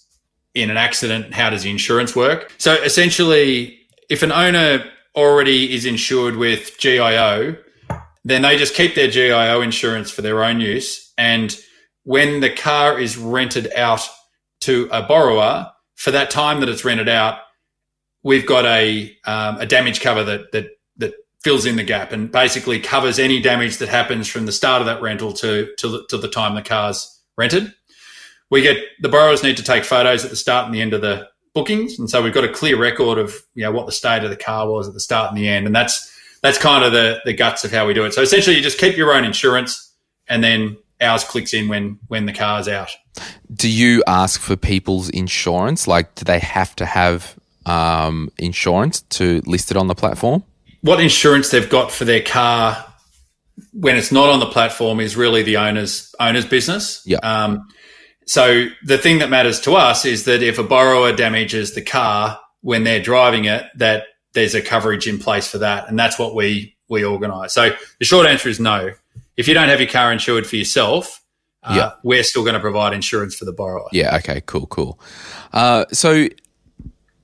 in 0.55 0.71
an 0.71 0.77
accident? 0.77 1.35
How 1.35 1.51
does 1.51 1.65
insurance 1.65 2.15
work? 2.17 2.53
So 2.59 2.75
essentially, 2.75 3.79
if 4.09 4.23
an 4.23 4.33
owner 4.33 4.85
already 5.15 5.75
is 5.75 5.87
insured 5.87 6.37
with 6.37 6.79
GIO, 6.79 7.57
then 8.25 8.43
they 8.43 8.57
just 8.57 8.75
keep 8.75 8.95
their 8.95 9.11
GIO 9.11 9.61
insurance 9.61 10.11
for 10.11 10.23
their 10.23 10.45
own 10.45 10.61
use. 10.61 11.13
And 11.17 11.57
when 12.05 12.41
the 12.41 12.51
car 12.51 12.99
is 12.99 13.17
rented 13.17 13.73
out 13.75 14.09
to 14.63 14.89
a 14.93 15.03
borrower, 15.03 15.71
for 15.97 16.11
that 16.11 16.31
time 16.31 16.61
that 16.61 16.69
it's 16.69 16.85
rented 16.85 17.09
out, 17.09 17.39
we've 18.23 18.47
got 18.47 18.65
a 18.65 19.15
um, 19.27 19.59
a 19.59 19.67
damage 19.67 20.01
cover 20.01 20.25
that 20.25 20.53
that 20.53 20.69
that 20.97 21.15
fills 21.43 21.67
in 21.67 21.77
the 21.77 21.85
gap 21.85 22.13
and 22.13 22.31
basically 22.31 22.81
covers 22.81 23.19
any 23.19 23.41
damage 23.41 23.79
that 23.79 23.89
happens 23.89 24.29
from 24.29 24.47
the 24.47 24.53
start 24.53 24.81
of 24.81 24.87
that 24.87 25.03
rental 25.03 25.33
to 25.35 25.75
to 25.77 26.05
to 26.09 26.19
the 26.19 26.29
time 26.29 26.55
the 26.55 26.63
car's 26.63 27.23
rented. 27.37 27.75
We 28.51 28.63
get 28.63 28.79
the 29.01 29.09
borrowers 29.09 29.43
need 29.43 29.57
to 29.59 29.63
take 29.63 29.85
photos 29.85 30.25
at 30.25 30.31
the 30.31 30.37
start 30.37 30.67
and 30.67 30.75
the 30.75 30.81
end 30.81 30.93
of 30.93 31.01
the 31.01 31.29
bookings, 31.55 31.99
and 31.99 32.11
so 32.11 32.23
we've 32.23 32.35
got 32.35 32.45
a 32.45 32.53
clear 32.53 32.77
record 32.77 33.19
of 33.19 33.35
you 33.55 33.65
know 33.65 33.73
what 33.73 33.87
the 33.87 33.93
state 33.93 34.25
of 34.25 34.31
the 34.31 34.37
car 34.37 34.69
was 34.69 34.89
at 34.89 34.95
the 34.95 35.01
start 35.01 35.31
and 35.31 35.39
the 35.39 35.49
end, 35.49 35.67
and 35.67 35.75
that's 35.75 36.13
that's 36.43 36.59
kind 36.59 36.85
of 36.85 36.93
the 36.93 37.21
the 37.25 37.33
guts 37.33 37.65
of 37.65 37.71
how 37.71 37.87
we 37.87 37.95
do 37.95 38.05
it. 38.05 38.13
So 38.13 38.23
essentially, 38.23 38.57
you 38.57 38.63
just 38.63 38.79
keep 38.79 38.97
your 38.97 39.15
own 39.15 39.25
insurance, 39.25 39.93
and 40.29 40.43
then 40.43 40.77
ours 41.01 41.25
clicks 41.25 41.55
in 41.55 41.69
when 41.69 41.99
when 42.09 42.27
the 42.27 42.33
car's 42.33 42.69
out. 42.69 42.91
Do 43.53 43.69
you 43.69 44.03
ask 44.07 44.41
for 44.41 44.57
people's 44.57 45.09
insurance? 45.11 45.87
Like, 45.87 46.15
do 46.15 46.25
they 46.25 46.39
have 46.39 46.75
to 46.77 46.87
have 46.87 47.37
um, 47.67 48.31
insurance 48.39 49.03
to 49.03 49.43
list 49.47 49.71
it 49.71 49.77
on 49.77 49.87
the 49.87 49.95
platform? 49.95 50.45
What 50.83 51.01
insurance 51.01 51.51
they've 51.51 51.69
got 51.69 51.93
for 51.93 52.05
their 52.05 52.23
car 52.23 52.87
when 53.73 53.97
it's 53.97 54.13
not 54.13 54.29
on 54.29 54.41
the 54.41 54.47
platform 54.47 55.01
is 55.01 55.17
really 55.17 55.43
the 55.43 55.57
owner's 55.57 56.15
owner's 56.19 56.47
business. 56.47 57.03
Yeah. 57.05 57.19
Um, 57.19 57.69
so 58.31 58.66
the 58.85 58.97
thing 58.97 59.19
that 59.19 59.29
matters 59.29 59.59
to 59.62 59.75
us 59.75 60.05
is 60.05 60.25
that 60.25 60.40
if 60.40 60.57
a 60.59 60.62
borrower 60.62 61.12
damages 61.12 61.75
the 61.75 61.83
car 61.83 62.38
when 62.61 62.85
they're 62.85 63.03
driving 63.03 63.47
it, 63.47 63.64
that 63.75 64.05
there's 64.35 64.55
a 64.55 64.62
coverage 64.62 65.09
in 65.09 65.19
place 65.19 65.49
for 65.49 65.59
that, 65.59 65.88
and 65.88 65.99
that's 65.99 66.16
what 66.16 66.37
we 66.37 66.77
we 66.88 67.03
organise. 67.05 67.53
So 67.53 67.71
the 67.99 68.05
short 68.05 68.27
answer 68.29 68.49
is 68.49 68.61
no. 68.61 68.93
If 69.37 69.49
you 69.49 69.55
don't 69.55 69.69
have 69.69 69.81
your 69.81 69.88
car 69.88 70.12
insured 70.12 70.47
for 70.47 70.55
yourself, 70.57 71.21
uh, 71.64 71.75
Yeah. 71.77 71.90
we're 72.05 72.23
still 72.23 72.43
going 72.43 72.55
to 72.55 72.61
provide 72.61 72.93
insurance 72.93 73.35
for 73.35 73.45
the 73.47 73.53
borrower. 73.53 73.88
Yeah. 73.93 74.16
Okay. 74.19 74.40
Cool. 74.47 74.66
Cool. 74.69 75.01
Uh, 75.53 75.85
so 75.93 76.29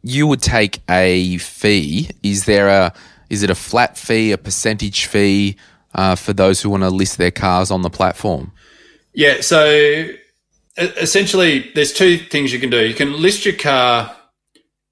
you 0.02 0.26
would 0.26 0.42
take 0.42 0.80
a 0.90 1.38
fee. 1.38 2.10
Is 2.24 2.44
there 2.46 2.68
a 2.68 2.92
is 3.30 3.42
it 3.44 3.50
a 3.50 3.54
flat 3.54 3.96
fee, 3.96 4.32
a 4.32 4.38
percentage 4.38 5.06
fee 5.06 5.56
uh, 5.94 6.16
for 6.16 6.32
those 6.32 6.60
who 6.62 6.70
want 6.70 6.82
to 6.82 6.90
list 6.90 7.18
their 7.18 7.30
cars 7.32 7.70
on 7.70 7.82
the 7.82 7.90
platform? 7.90 8.50
Yeah. 9.14 9.40
So 9.40 10.08
essentially, 10.76 11.70
there's 11.74 11.92
two 11.92 12.18
things 12.18 12.52
you 12.52 12.58
can 12.58 12.70
do. 12.70 12.86
You 12.86 12.94
can 12.94 13.20
list 13.20 13.44
your 13.44 13.56
car 13.56 14.16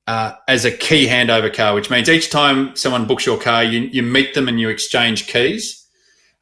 uh, 0.06 0.32
as 0.48 0.64
a 0.64 0.70
key 0.70 1.06
handover 1.06 1.52
car, 1.52 1.74
which 1.74 1.90
means 1.90 2.08
each 2.08 2.30
time 2.30 2.74
someone 2.76 3.06
books 3.06 3.26
your 3.26 3.38
car, 3.38 3.64
you, 3.64 3.80
you 3.80 4.02
meet 4.02 4.34
them 4.34 4.48
and 4.48 4.60
you 4.60 4.68
exchange 4.68 5.26
keys. 5.26 5.86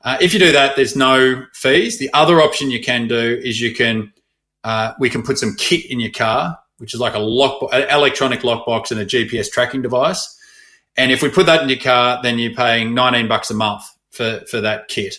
Uh, 0.03 0.17
if 0.21 0.35
you 0.35 0.41
do 0.41 0.53
that, 0.53 0.75
there's 0.75 0.97
no 0.97 1.45
fees. 1.55 1.99
The 1.99 2.11
other 2.13 2.41
option 2.41 2.71
you 2.71 2.83
can 2.83 3.07
do 3.07 3.41
is 3.45 3.61
you 3.61 3.75
can 3.75 4.13
uh, 4.65 4.93
we 4.99 5.11
can 5.11 5.23
put 5.23 5.39
some 5.39 5.55
kit 5.57 5.87
in 5.91 6.01
your 6.01 6.11
car, 6.11 6.59
which 6.79 6.95
is 6.95 7.01
like 7.01 7.15
a 7.15 7.19
lock, 7.19 7.69
an 7.73 7.89
electronic 7.89 8.41
lockbox 8.41 8.91
and 8.91 9.01
a 9.01 9.07
GPS 9.07 9.51
tracking 9.51 9.83
device. 9.83 10.39
And 10.97 11.11
if 11.11 11.23
we 11.23 11.31
put 11.31 11.47
that 11.47 11.63
in 11.63 11.69
your 11.69 11.79
car, 11.79 12.21
then 12.23 12.39
you're 12.39 12.55
paying 12.55 12.95
19 12.95 13.29
bucks 13.29 13.51
a 13.51 13.55
month 13.55 13.85
for 14.11 14.41
for 14.51 14.61
that 14.61 14.89
kit. 14.89 15.17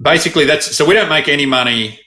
Basically, 0.00 0.44
that's 0.44 0.74
so 0.74 0.86
we 0.86 0.94
don't 0.94 1.08
make 1.10 1.28
any 1.28 1.46
money. 1.46 2.00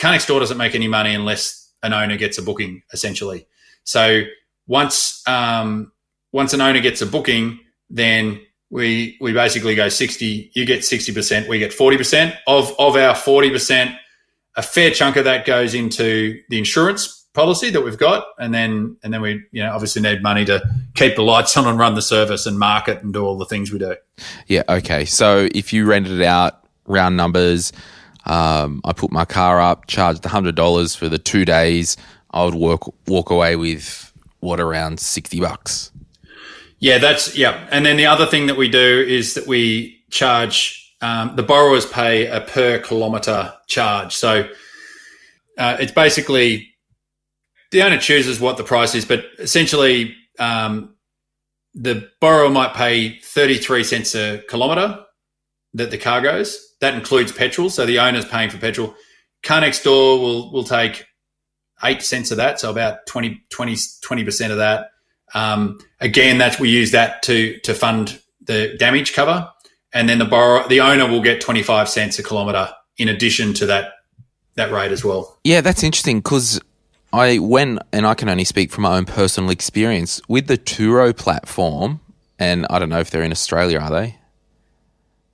Car 0.00 0.12
Next 0.12 0.26
Door 0.26 0.40
doesn't 0.40 0.56
make 0.56 0.74
any 0.74 0.88
money 0.88 1.14
unless 1.14 1.70
an 1.82 1.92
owner 1.92 2.16
gets 2.16 2.38
a 2.38 2.42
booking, 2.42 2.82
essentially. 2.92 3.46
So 3.84 4.22
once 4.66 5.22
um, 5.28 5.92
once 6.32 6.54
an 6.54 6.62
owner 6.62 6.80
gets 6.80 7.02
a 7.02 7.06
booking, 7.06 7.60
then 7.90 8.40
we 8.70 9.18
we 9.20 9.34
basically 9.34 9.74
go 9.74 9.90
sixty. 9.90 10.50
You 10.54 10.64
get 10.64 10.84
sixty 10.86 11.12
percent. 11.12 11.48
We 11.48 11.58
get 11.58 11.72
forty 11.72 11.98
percent 11.98 12.34
of 12.46 12.74
of 12.78 12.96
our 12.96 13.14
forty 13.14 13.50
percent. 13.50 13.94
A 14.56 14.62
fair 14.62 14.90
chunk 14.90 15.16
of 15.16 15.24
that 15.24 15.44
goes 15.44 15.74
into 15.74 16.40
the 16.48 16.58
insurance 16.58 17.26
policy 17.34 17.68
that 17.70 17.82
we've 17.82 17.98
got, 17.98 18.24
and 18.38 18.54
then 18.54 18.96
and 19.02 19.12
then 19.12 19.20
we 19.20 19.44
you 19.52 19.62
know 19.62 19.70
obviously 19.72 20.00
need 20.00 20.22
money 20.22 20.46
to 20.46 20.62
keep 20.94 21.14
the 21.14 21.22
lights 21.22 21.56
on 21.58 21.66
and 21.66 21.78
run 21.78 21.94
the 21.94 22.02
service 22.02 22.46
and 22.46 22.58
market 22.58 23.02
and 23.02 23.12
do 23.12 23.22
all 23.22 23.36
the 23.36 23.44
things 23.44 23.70
we 23.70 23.78
do. 23.78 23.96
Yeah. 24.46 24.62
Okay. 24.66 25.04
So 25.04 25.46
if 25.54 25.74
you 25.74 25.84
rented 25.84 26.20
it 26.20 26.26
out, 26.26 26.64
round 26.86 27.18
numbers, 27.18 27.70
um, 28.26 28.80
I 28.84 28.92
put 28.92 29.10
my 29.10 29.24
car 29.24 29.60
up, 29.60 29.86
charged 29.86 30.24
hundred 30.24 30.54
dollars 30.54 30.94
for 30.94 31.08
the 31.08 31.18
two 31.18 31.44
days. 31.44 31.96
I 32.32 32.44
would 32.44 32.54
walk 32.54 32.94
walk 33.06 33.30
away 33.30 33.56
with 33.56 34.12
what 34.40 34.60
around 34.60 35.00
sixty 35.00 35.40
bucks. 35.40 35.90
Yeah, 36.78 36.98
that's 36.98 37.36
yeah. 37.36 37.66
And 37.70 37.84
then 37.84 37.96
the 37.96 38.06
other 38.06 38.26
thing 38.26 38.46
that 38.46 38.56
we 38.56 38.68
do 38.68 39.04
is 39.06 39.34
that 39.34 39.46
we 39.46 40.02
charge 40.10 40.94
um, 41.00 41.36
the 41.36 41.42
borrowers 41.42 41.86
pay 41.86 42.26
a 42.26 42.40
per 42.40 42.78
kilometre 42.78 43.52
charge. 43.66 44.14
So 44.14 44.48
uh, 45.58 45.76
it's 45.80 45.92
basically 45.92 46.68
the 47.70 47.82
owner 47.82 47.98
chooses 47.98 48.40
what 48.40 48.56
the 48.56 48.64
price 48.64 48.94
is, 48.94 49.04
but 49.04 49.24
essentially 49.38 50.14
um, 50.38 50.94
the 51.74 52.08
borrower 52.20 52.50
might 52.50 52.74
pay 52.74 53.18
thirty 53.18 53.58
three 53.58 53.84
cents 53.84 54.14
a 54.14 54.42
kilometre 54.48 55.04
that 55.74 55.90
the 55.90 55.98
car 55.98 56.20
goes. 56.20 56.66
That 56.80 56.94
includes 56.94 57.32
petrol, 57.32 57.70
so 57.70 57.86
the 57.86 57.98
owner's 57.98 58.24
paying 58.24 58.50
for 58.50 58.58
petrol. 58.58 58.94
Car 59.42 59.60
next 59.60 59.82
door 59.82 60.18
will 60.18 60.52
will 60.52 60.64
take 60.64 61.04
eight 61.82 62.02
cents 62.02 62.30
of 62.30 62.36
that, 62.38 62.60
so 62.60 62.70
about 62.70 63.06
20 63.06 63.44
percent 64.24 64.52
of 64.52 64.58
that. 64.58 64.90
Um, 65.34 65.78
again, 66.00 66.38
that's 66.38 66.58
we 66.58 66.70
use 66.70 66.90
that 66.92 67.22
to 67.24 67.58
to 67.60 67.74
fund 67.74 68.20
the 68.42 68.76
damage 68.78 69.12
cover, 69.12 69.50
and 69.92 70.08
then 70.08 70.18
the 70.18 70.24
borrower, 70.24 70.66
the 70.68 70.80
owner, 70.80 71.06
will 71.06 71.22
get 71.22 71.40
twenty 71.40 71.62
five 71.62 71.88
cents 71.88 72.18
a 72.18 72.22
kilometre 72.22 72.72
in 72.96 73.08
addition 73.08 73.54
to 73.54 73.66
that 73.66 73.92
that 74.56 74.72
rate 74.72 74.92
as 74.92 75.04
well. 75.04 75.38
Yeah, 75.44 75.60
that's 75.60 75.82
interesting 75.82 76.18
because 76.18 76.60
I 77.12 77.38
when 77.38 77.78
and 77.92 78.06
I 78.06 78.14
can 78.14 78.28
only 78.28 78.44
speak 78.44 78.70
from 78.70 78.82
my 78.82 78.96
own 78.96 79.04
personal 79.04 79.50
experience 79.50 80.20
with 80.28 80.46
the 80.46 80.58
Turo 80.58 81.16
platform, 81.16 82.00
and 82.38 82.66
I 82.68 82.78
don't 82.78 82.88
know 82.88 83.00
if 83.00 83.10
they're 83.10 83.22
in 83.22 83.32
Australia, 83.32 83.78
are 83.78 83.90
they? 83.90 84.16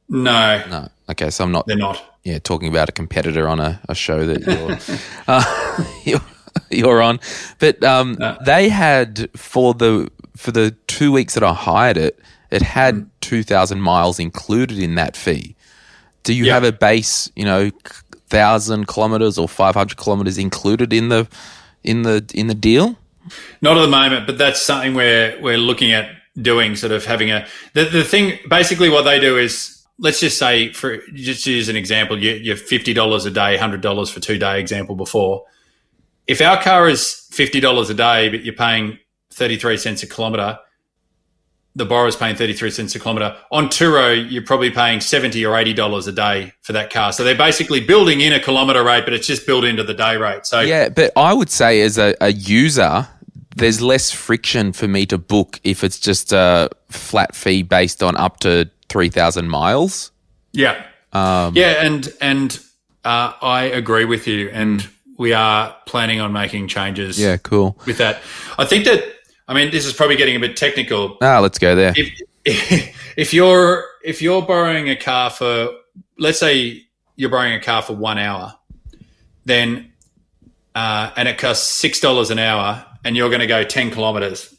No, 0.09 0.62
No. 0.69 0.88
Okay, 1.09 1.31
so 1.31 1.45
I'm 1.45 1.53
not. 1.53 1.66
they're 1.66 1.77
not. 1.77 2.03
Yeah, 2.25 2.38
talking 2.40 2.69
about 2.69 2.88
a 2.88 2.92
competitor 2.92 3.47
on 3.47 3.61
a, 3.61 3.81
a 3.88 3.95
show 3.95 4.27
that 4.27 4.40
you're, 4.45 4.99
uh, 5.29 5.85
you're 6.05 6.21
you're 6.71 7.03
on, 7.03 7.21
but 7.59 7.83
um, 7.85 8.19
they 8.45 8.69
had 8.69 9.31
for 9.37 9.75
the 9.75 10.11
for 10.37 10.51
the 10.51 10.73
two 10.88 11.12
weeks 11.12 11.35
that 11.35 11.45
I 11.45 11.53
hired 11.53 11.97
it, 11.97 12.19
it 12.51 12.62
had 12.62 13.09
two 13.21 13.42
thousand 13.45 13.81
miles 13.81 14.19
included 14.19 14.79
in 14.79 14.97
that 14.97 15.16
fee. 15.16 15.55
Do 16.25 16.35
you 16.35 16.51
have 16.51 16.64
a 16.64 16.73
base, 16.73 17.31
you 17.37 17.45
know, 17.45 17.71
thousand 18.29 18.88
kilometers 18.88 19.38
or 19.38 19.49
five 19.49 19.75
hundred 19.77 19.97
kilometers 19.97 20.38
included 20.38 20.92
in 20.92 21.09
the 21.09 21.29
in 21.85 22.03
the 22.03 22.29
in 22.35 22.49
the 22.49 22.55
deal? 22.55 22.97
Not 23.62 23.77
at 23.77 23.83
the 23.83 23.88
moment, 23.88 24.27
but 24.27 24.38
that's 24.38 24.61
something 24.61 24.95
we're 24.95 25.40
we're 25.40 25.59
looking 25.59 25.92
at 25.92 26.11
doing. 26.40 26.75
Sort 26.75 26.90
of 26.92 27.04
having 27.04 27.31
a 27.31 27.46
the 27.75 27.85
the 27.85 28.02
thing. 28.02 28.38
Basically, 28.48 28.88
what 28.88 29.02
they 29.02 29.21
do 29.21 29.37
is 29.38 29.75
let's 29.99 30.21
just 30.21 30.38
say 30.38 30.73
for 30.73 30.99
just 31.13 31.47
use 31.47 31.69
an 31.69 31.77
example. 31.77 32.23
You, 32.23 32.33
you're 32.33 32.57
fifty 32.57 32.92
dollars 32.92 33.25
a 33.25 33.31
day, 33.31 33.57
hundred 33.57 33.81
dollars 33.81 34.11
for 34.11 34.21
two 34.21 34.38
day 34.38 34.61
example 34.61 34.94
before. 34.94 35.44
If 36.27 36.40
our 36.40 36.61
car 36.61 36.88
is 36.88 37.27
fifty 37.31 37.61
dollars 37.61 37.90
a 37.90 37.94
day, 37.94 38.29
but 38.29 38.44
you're 38.44 38.55
paying 38.55 38.99
thirty 39.33 39.57
three 39.57 39.77
cents 39.77 40.03
a 40.03 40.07
kilometre, 40.07 40.59
the 41.75 41.85
borrower's 41.85 42.17
paying 42.17 42.37
thirty 42.37 42.53
three 42.53 42.71
cents 42.71 42.94
a 42.94 42.99
kilometre. 42.99 43.37
On 43.53 43.69
Turo, 43.69 44.31
you're 44.31 44.44
probably 44.44 44.71
paying 44.71 45.01
seventy 45.01 45.44
or 45.44 45.57
eighty 45.57 45.73
dollars 45.73 46.07
a 46.07 46.13
day 46.13 46.53
for 46.63 46.73
that 46.73 46.90
car. 46.90 47.13
So 47.13 47.25
they're 47.25 47.37
basically 47.37 47.81
building 47.81 48.21
in 48.21 48.33
a 48.33 48.40
kilometre 48.40 48.83
rate, 48.83 49.05
but 49.05 49.15
it's 49.15 49.27
just 49.27 49.47
built 49.47 49.65
into 49.65 49.85
the 49.85 49.94
day 49.94 50.17
rate. 50.17 50.47
So 50.47 50.61
Yeah, 50.61 50.88
but 50.88 51.13
I 51.17 51.33
would 51.33 51.51
say 51.51 51.81
as 51.83 51.99
a, 51.99 52.15
a 52.21 52.33
user, 52.33 53.07
there's 53.57 53.81
less 53.81 54.11
friction 54.11 54.73
for 54.73 54.88
me 54.88 55.07
to 55.07 55.17
book 55.17 55.61
if 55.65 55.83
it's 55.83 55.99
just 55.99 56.33
a 56.33 56.69
flat 56.90 57.35
fee 57.35 57.63
based 57.63 58.03
on 58.03 58.17
up 58.17 58.40
to 58.40 58.71
3,000 58.88 59.48
miles. 59.48 60.12
yeah. 60.52 60.84
yeah, 61.54 61.84
and 61.84 62.12
and 62.20 62.58
uh, 63.04 63.32
I 63.40 63.64
agree 63.64 64.04
with 64.04 64.26
you, 64.26 64.50
and 64.50 64.87
we 65.16 65.32
are 65.32 65.74
planning 65.87 66.20
on 66.20 66.32
making 66.32 66.68
changes. 66.68 67.18
Yeah, 67.18 67.37
cool. 67.38 67.78
with 67.87 67.98
that, 67.98 68.20
I 68.58 68.64
think 68.64 68.84
that 68.84 69.02
I 69.48 69.54
mean 69.54 69.70
this 69.70 69.87
is 69.87 69.92
probably 69.92 70.16
getting 70.16 70.37
a 70.37 70.40
bit 70.40 70.56
technical. 70.56 71.16
Ah, 71.22 71.38
let's 71.38 71.58
go 71.58 71.74
there. 71.74 71.94
If 71.96 72.20
if 73.16 73.32
you're 73.32 73.84
if 74.04 74.20
you're 74.20 74.42
borrowing 74.42 74.90
a 74.90 74.96
car 74.96 75.30
for 75.30 75.70
let's 76.18 76.38
say 76.38 76.82
you're 77.16 77.30
borrowing 77.30 77.54
a 77.54 77.60
car 77.60 77.80
for 77.80 77.94
one 77.94 78.18
hour, 78.18 78.54
then 79.44 79.92
uh, 80.74 81.12
and 81.16 81.28
it 81.28 81.38
costs 81.38 81.66
six 81.66 82.00
dollars 82.00 82.30
an 82.30 82.38
hour, 82.38 82.84
and 83.04 83.16
you're 83.16 83.30
going 83.30 83.40
to 83.40 83.46
go 83.46 83.64
ten 83.64 83.90
kilometers. 83.90 84.54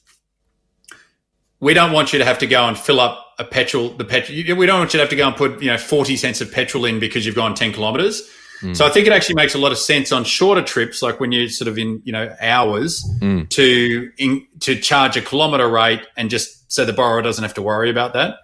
We 1.59 1.73
don't 1.73 1.91
want 1.91 2.13
you 2.13 2.19
to 2.19 2.25
have 2.25 2.39
to 2.39 2.47
go 2.47 2.65
and 2.65 2.77
fill 2.77 2.99
up 2.99 3.26
a 3.39 3.43
petrol. 3.43 3.89
The 3.89 4.05
petrol. 4.05 4.37
We 4.57 4.65
don't 4.65 4.79
want 4.79 4.93
you 4.93 4.97
to 4.97 5.03
have 5.03 5.09
to 5.09 5.15
go 5.15 5.27
and 5.27 5.35
put 5.35 5.61
you 5.61 5.69
know 5.69 5.77
forty 5.77 6.15
cents 6.17 6.41
of 6.41 6.51
petrol 6.51 6.85
in 6.85 6.99
because 6.99 7.25
you've 7.25 7.35
gone 7.35 7.55
ten 7.55 7.73
kilometers. 7.73 8.29
So 8.73 8.87
I 8.87 8.89
think 8.89 9.05
it 9.05 9.13
actually 9.13 9.35
makes 9.35 9.53
a 9.53 9.59
lot 9.59 9.71
of 9.71 9.77
sense 9.77 10.11
on 10.11 10.23
shorter 10.23 10.63
trips, 10.63 11.03
like 11.03 11.19
when 11.19 11.31
you're 11.31 11.47
sort 11.47 11.67
of 11.67 11.77
in 11.77 12.01
you 12.05 12.11
know 12.11 12.35
hours, 12.41 13.07
to 13.49 14.11
in, 14.17 14.47
to 14.61 14.79
charge 14.79 15.15
a 15.15 15.21
kilometer 15.21 15.69
rate 15.69 16.01
and 16.17 16.29
just 16.29 16.71
so 16.71 16.83
the 16.83 16.93
borrower 16.93 17.21
doesn't 17.21 17.43
have 17.43 17.53
to 17.53 17.61
worry 17.61 17.91
about 17.91 18.13
that. 18.13 18.37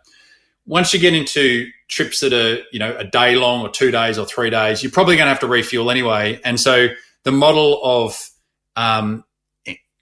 Once 0.67 0.93
you 0.93 0.99
get 0.99 1.13
into 1.15 1.67
trips 1.87 2.19
that 2.19 2.31
are 2.31 2.61
you 2.71 2.77
know 2.77 2.95
a 2.95 3.03
day 3.03 3.35
long 3.35 3.61
or 3.61 3.69
two 3.69 3.89
days 3.89 4.19
or 4.19 4.25
three 4.25 4.51
days, 4.51 4.83
you're 4.83 4.91
probably 4.91 5.15
going 5.15 5.25
to 5.25 5.29
have 5.29 5.39
to 5.39 5.47
refuel 5.47 5.89
anyway. 5.89 6.39
And 6.45 6.59
so 6.59 6.89
the 7.23 7.31
model 7.31 7.79
of 7.83 8.29
um, 8.75 9.23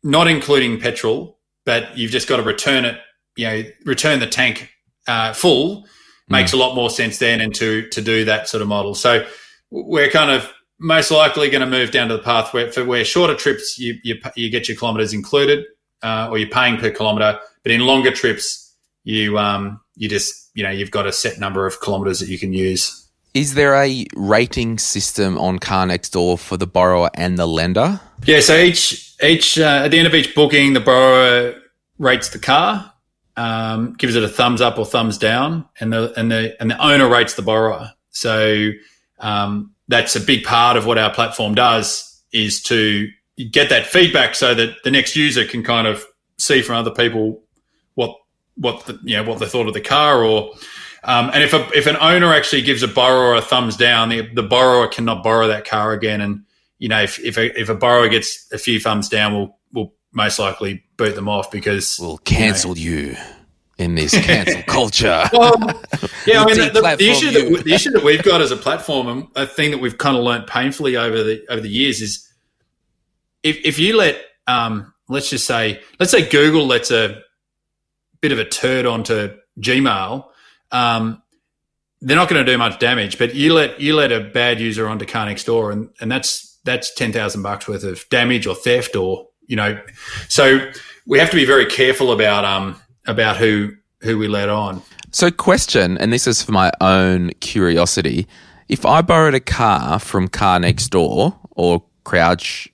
not 0.04 0.28
including 0.28 0.80
petrol, 0.80 1.40
but 1.66 1.98
you've 1.98 2.12
just 2.12 2.28
got 2.28 2.38
to 2.38 2.44
return 2.44 2.84
it, 2.86 3.00
you 3.38 3.48
know, 3.48 3.64
return 3.86 4.20
the 4.20 4.28
tank 4.28 4.70
uh, 5.08 5.34
full 5.34 5.86
makes 6.30 6.54
a 6.54 6.58
lot 6.58 6.76
more 6.76 6.90
sense 6.90 7.20
then, 7.20 7.42
and 7.42 7.54
to 7.56 7.88
to 7.90 8.02
do 8.02 8.26
that 8.26 8.48
sort 8.48 8.62
of 8.62 8.68
model. 8.68 8.96
So 8.96 9.26
we're 9.70 10.10
kind 10.10 10.32
of 10.32 10.52
most 10.80 11.12
likely 11.12 11.50
going 11.50 11.62
to 11.62 11.68
move 11.68 11.92
down 11.92 12.08
to 12.08 12.18
the 12.18 12.24
path 12.24 12.54
where 12.54 12.72
for 12.72 12.84
where 12.86 13.06
shorter 13.06 13.36
trips 13.36 13.78
you 13.78 13.96
you, 14.04 14.16
you 14.36 14.50
get 14.50 14.68
your 14.68 14.78
kilometres 14.78 15.14
included, 15.14 15.66
uh, 16.04 16.28
or 16.30 16.38
you're 16.38 16.50
paying 16.50 16.78
per 16.78 16.90
kilometre, 16.90 17.40
but 17.64 17.72
in 17.72 17.82
longer 17.82 18.12
trips 18.12 18.76
you 19.04 19.38
um 19.38 19.80
you 19.96 20.08
just 20.08 20.52
you 20.54 20.64
know 20.64 20.70
you've 20.70 20.92
got 20.92 21.08
a 21.08 21.12
set 21.12 21.40
number 21.40 21.66
of 21.66 21.82
kilometres 21.82 22.20
that 22.20 22.30
you 22.30 22.40
can 22.40 22.54
use. 22.54 22.98
Is 23.34 23.54
there 23.54 23.76
a 23.76 24.06
rating 24.16 24.78
system 24.78 25.38
on 25.38 25.58
Car 25.60 25.86
Next 25.86 26.10
Door 26.10 26.38
for 26.38 26.58
the 26.58 26.68
borrower 26.68 27.10
and 27.14 27.38
the 27.38 27.46
lender? 27.46 28.02
Yeah, 28.26 28.42
so 28.42 28.58
each 28.58 29.16
each 29.24 29.58
uh, 29.58 29.84
at 29.86 29.92
the 29.92 30.00
end 30.00 30.08
of 30.08 30.14
each 30.14 30.36
booking, 30.36 30.74
the 30.74 30.82
borrower 30.82 31.56
rates 31.98 32.30
the 32.30 32.40
car, 32.40 32.91
um, 33.38 33.94
gives 33.94 34.16
it 34.16 34.24
a 34.24 34.30
thumbs 34.30 34.62
up 34.62 34.78
or 34.78 34.86
thumbs 34.86 35.18
down, 35.18 35.66
and 35.80 35.94
the 35.94 36.14
and 36.18 36.32
the 36.32 36.56
and 36.60 36.70
the 36.72 36.86
owner 36.86 37.10
rates 37.10 37.36
the 37.36 37.42
borrower. 37.42 37.92
So 38.10 38.72
um, 39.20 39.74
that's 39.88 40.16
a 40.16 40.20
big 40.20 40.44
part 40.44 40.78
of 40.78 40.86
what 40.86 40.98
our 40.98 41.14
platform 41.14 41.56
does 41.56 42.22
is 42.34 42.62
to 42.64 43.10
get 43.52 43.70
that 43.70 43.86
feedback 43.86 44.36
so 44.36 44.54
that 44.54 44.76
the 44.84 44.92
next 44.92 45.16
user 45.16 45.46
can 45.46 45.64
kind 45.64 45.88
of 45.88 46.06
see 46.38 46.62
from 46.62 46.76
other 46.76 46.92
people 46.92 47.42
what 47.96 48.16
what 48.56 48.86
the, 48.86 49.00
you 49.04 49.16
know 49.16 49.24
what 49.24 49.40
they 49.40 49.48
thought 49.48 49.68
of 49.68 49.74
the 49.74 49.82
car 49.82 50.24
or 50.24 50.54
um, 51.04 51.32
and 51.34 51.44
if 51.44 51.54
a, 51.54 51.68
if 51.76 51.88
an 51.88 51.98
owner 51.98 52.34
actually 52.34 52.62
gives 52.62 52.84
a 52.84 52.88
borrower 52.88 53.36
a 53.36 53.42
thumbs 53.42 53.76
down, 53.76 54.10
the, 54.10 54.22
the 54.34 54.44
borrower 54.44 54.88
cannot 54.88 55.24
borrow 55.24 55.48
that 55.48 55.66
car 55.66 55.94
again. 55.94 56.22
And 56.22 56.44
you 56.78 56.90
know, 56.90 57.02
if 57.02 57.20
if 57.20 57.38
a, 57.38 57.60
if 57.60 57.70
a 57.70 57.76
borrower 57.76 58.08
gets 58.08 58.48
a 58.52 58.58
few 58.58 58.80
thumbs 58.80 59.10
down, 59.10 59.34
we'll 59.34 59.58
most 60.14 60.40
likely 60.40 60.84
boot 60.98 61.16
them 61.16 61.30
off 61.30 61.52
because 61.52 61.98
We'll 62.00 62.18
cancel 62.20 62.78
you 62.78 63.16
in 63.78 63.96
this 63.96 64.14
cancel 64.14 64.62
culture. 64.68 65.24
well, 65.34 65.56
yeah, 66.26 66.42
I 66.42 66.46
mean, 66.46 66.58
the, 66.58 66.70
the, 66.74 66.96
the 66.98 67.10
issue 67.10 67.28
you. 67.28 67.56
that 67.56 67.64
the 67.64 67.74
issue 67.74 67.92
that 67.92 68.04
we've 68.04 68.24
got 68.24 68.42
as 68.42 68.52
a 68.52 68.58
platform, 68.58 69.08
and 69.08 69.28
a 69.36 69.48
thing 69.48 69.72
that 69.72 69.80
we've 69.80 69.98
kind 69.98 70.16
of 70.16 70.24
learnt 70.24 70.48
painfully 70.48 70.96
over 70.98 71.24
the 71.24 71.44
over 71.50 71.62
the 71.62 71.70
years 71.70 72.02
is 72.02 72.28
if 73.44 73.58
if 73.66 73.80
you 73.80 73.98
let 73.98 74.22
um, 74.48 74.94
let's 75.10 75.30
just 75.30 75.46
say 75.46 75.82
let's 76.00 76.12
say 76.12 76.28
Google 76.28 76.66
lets 76.68 76.92
a 76.92 77.22
bit 78.22 78.32
of 78.32 78.40
a 78.40 78.46
turd 78.46 78.86
onto 78.86 79.36
Gmail, 79.60 80.26
um, 80.72 81.22
they're 82.02 82.16
not 82.16 82.30
going 82.30 82.46
to 82.46 82.52
do 82.52 82.58
much 82.58 82.80
damage. 82.80 83.18
But 83.18 83.34
you 83.36 83.54
let 83.54 83.80
you 83.80 83.96
let 83.96 84.12
a 84.12 84.20
bad 84.20 84.60
user 84.60 84.88
onto 84.88 85.06
Car 85.06 85.26
Next 85.26 85.46
Door, 85.46 85.72
and 85.72 85.90
and 86.00 86.12
that's 86.12 86.60
that's 86.66 86.94
ten 86.94 87.12
thousand 87.12 87.42
bucks 87.42 87.68
worth 87.68 87.84
of 87.84 88.08
damage 88.10 88.46
or 88.46 88.54
theft, 88.56 88.96
or 88.96 89.28
you 89.52 89.58
know, 89.58 89.78
so 90.30 90.72
we 91.06 91.20
have 91.20 91.30
to 91.30 91.36
be 91.36 91.44
very 91.44 91.66
careful 91.66 92.14
about 92.14 92.46
um 92.46 92.82
about 93.06 93.36
who 93.36 93.74
who 94.00 94.18
we 94.18 94.30
let 94.30 94.48
on. 94.48 94.82
So, 95.12 95.30
question, 95.30 95.98
and 95.98 96.14
this 96.14 96.26
is 96.26 96.42
for 96.42 96.54
my 96.54 96.72
own 96.80 97.32
curiosity: 97.42 98.28
if 98.70 98.86
I 98.86 99.02
borrowed 99.02 99.36
a 99.36 99.42
car 99.42 100.00
from 100.00 100.30
Car 100.30 100.62
Next 100.62 100.88
Door 100.88 101.38
or 101.52 101.84
crowd 102.06 102.40
sh- 102.40 102.70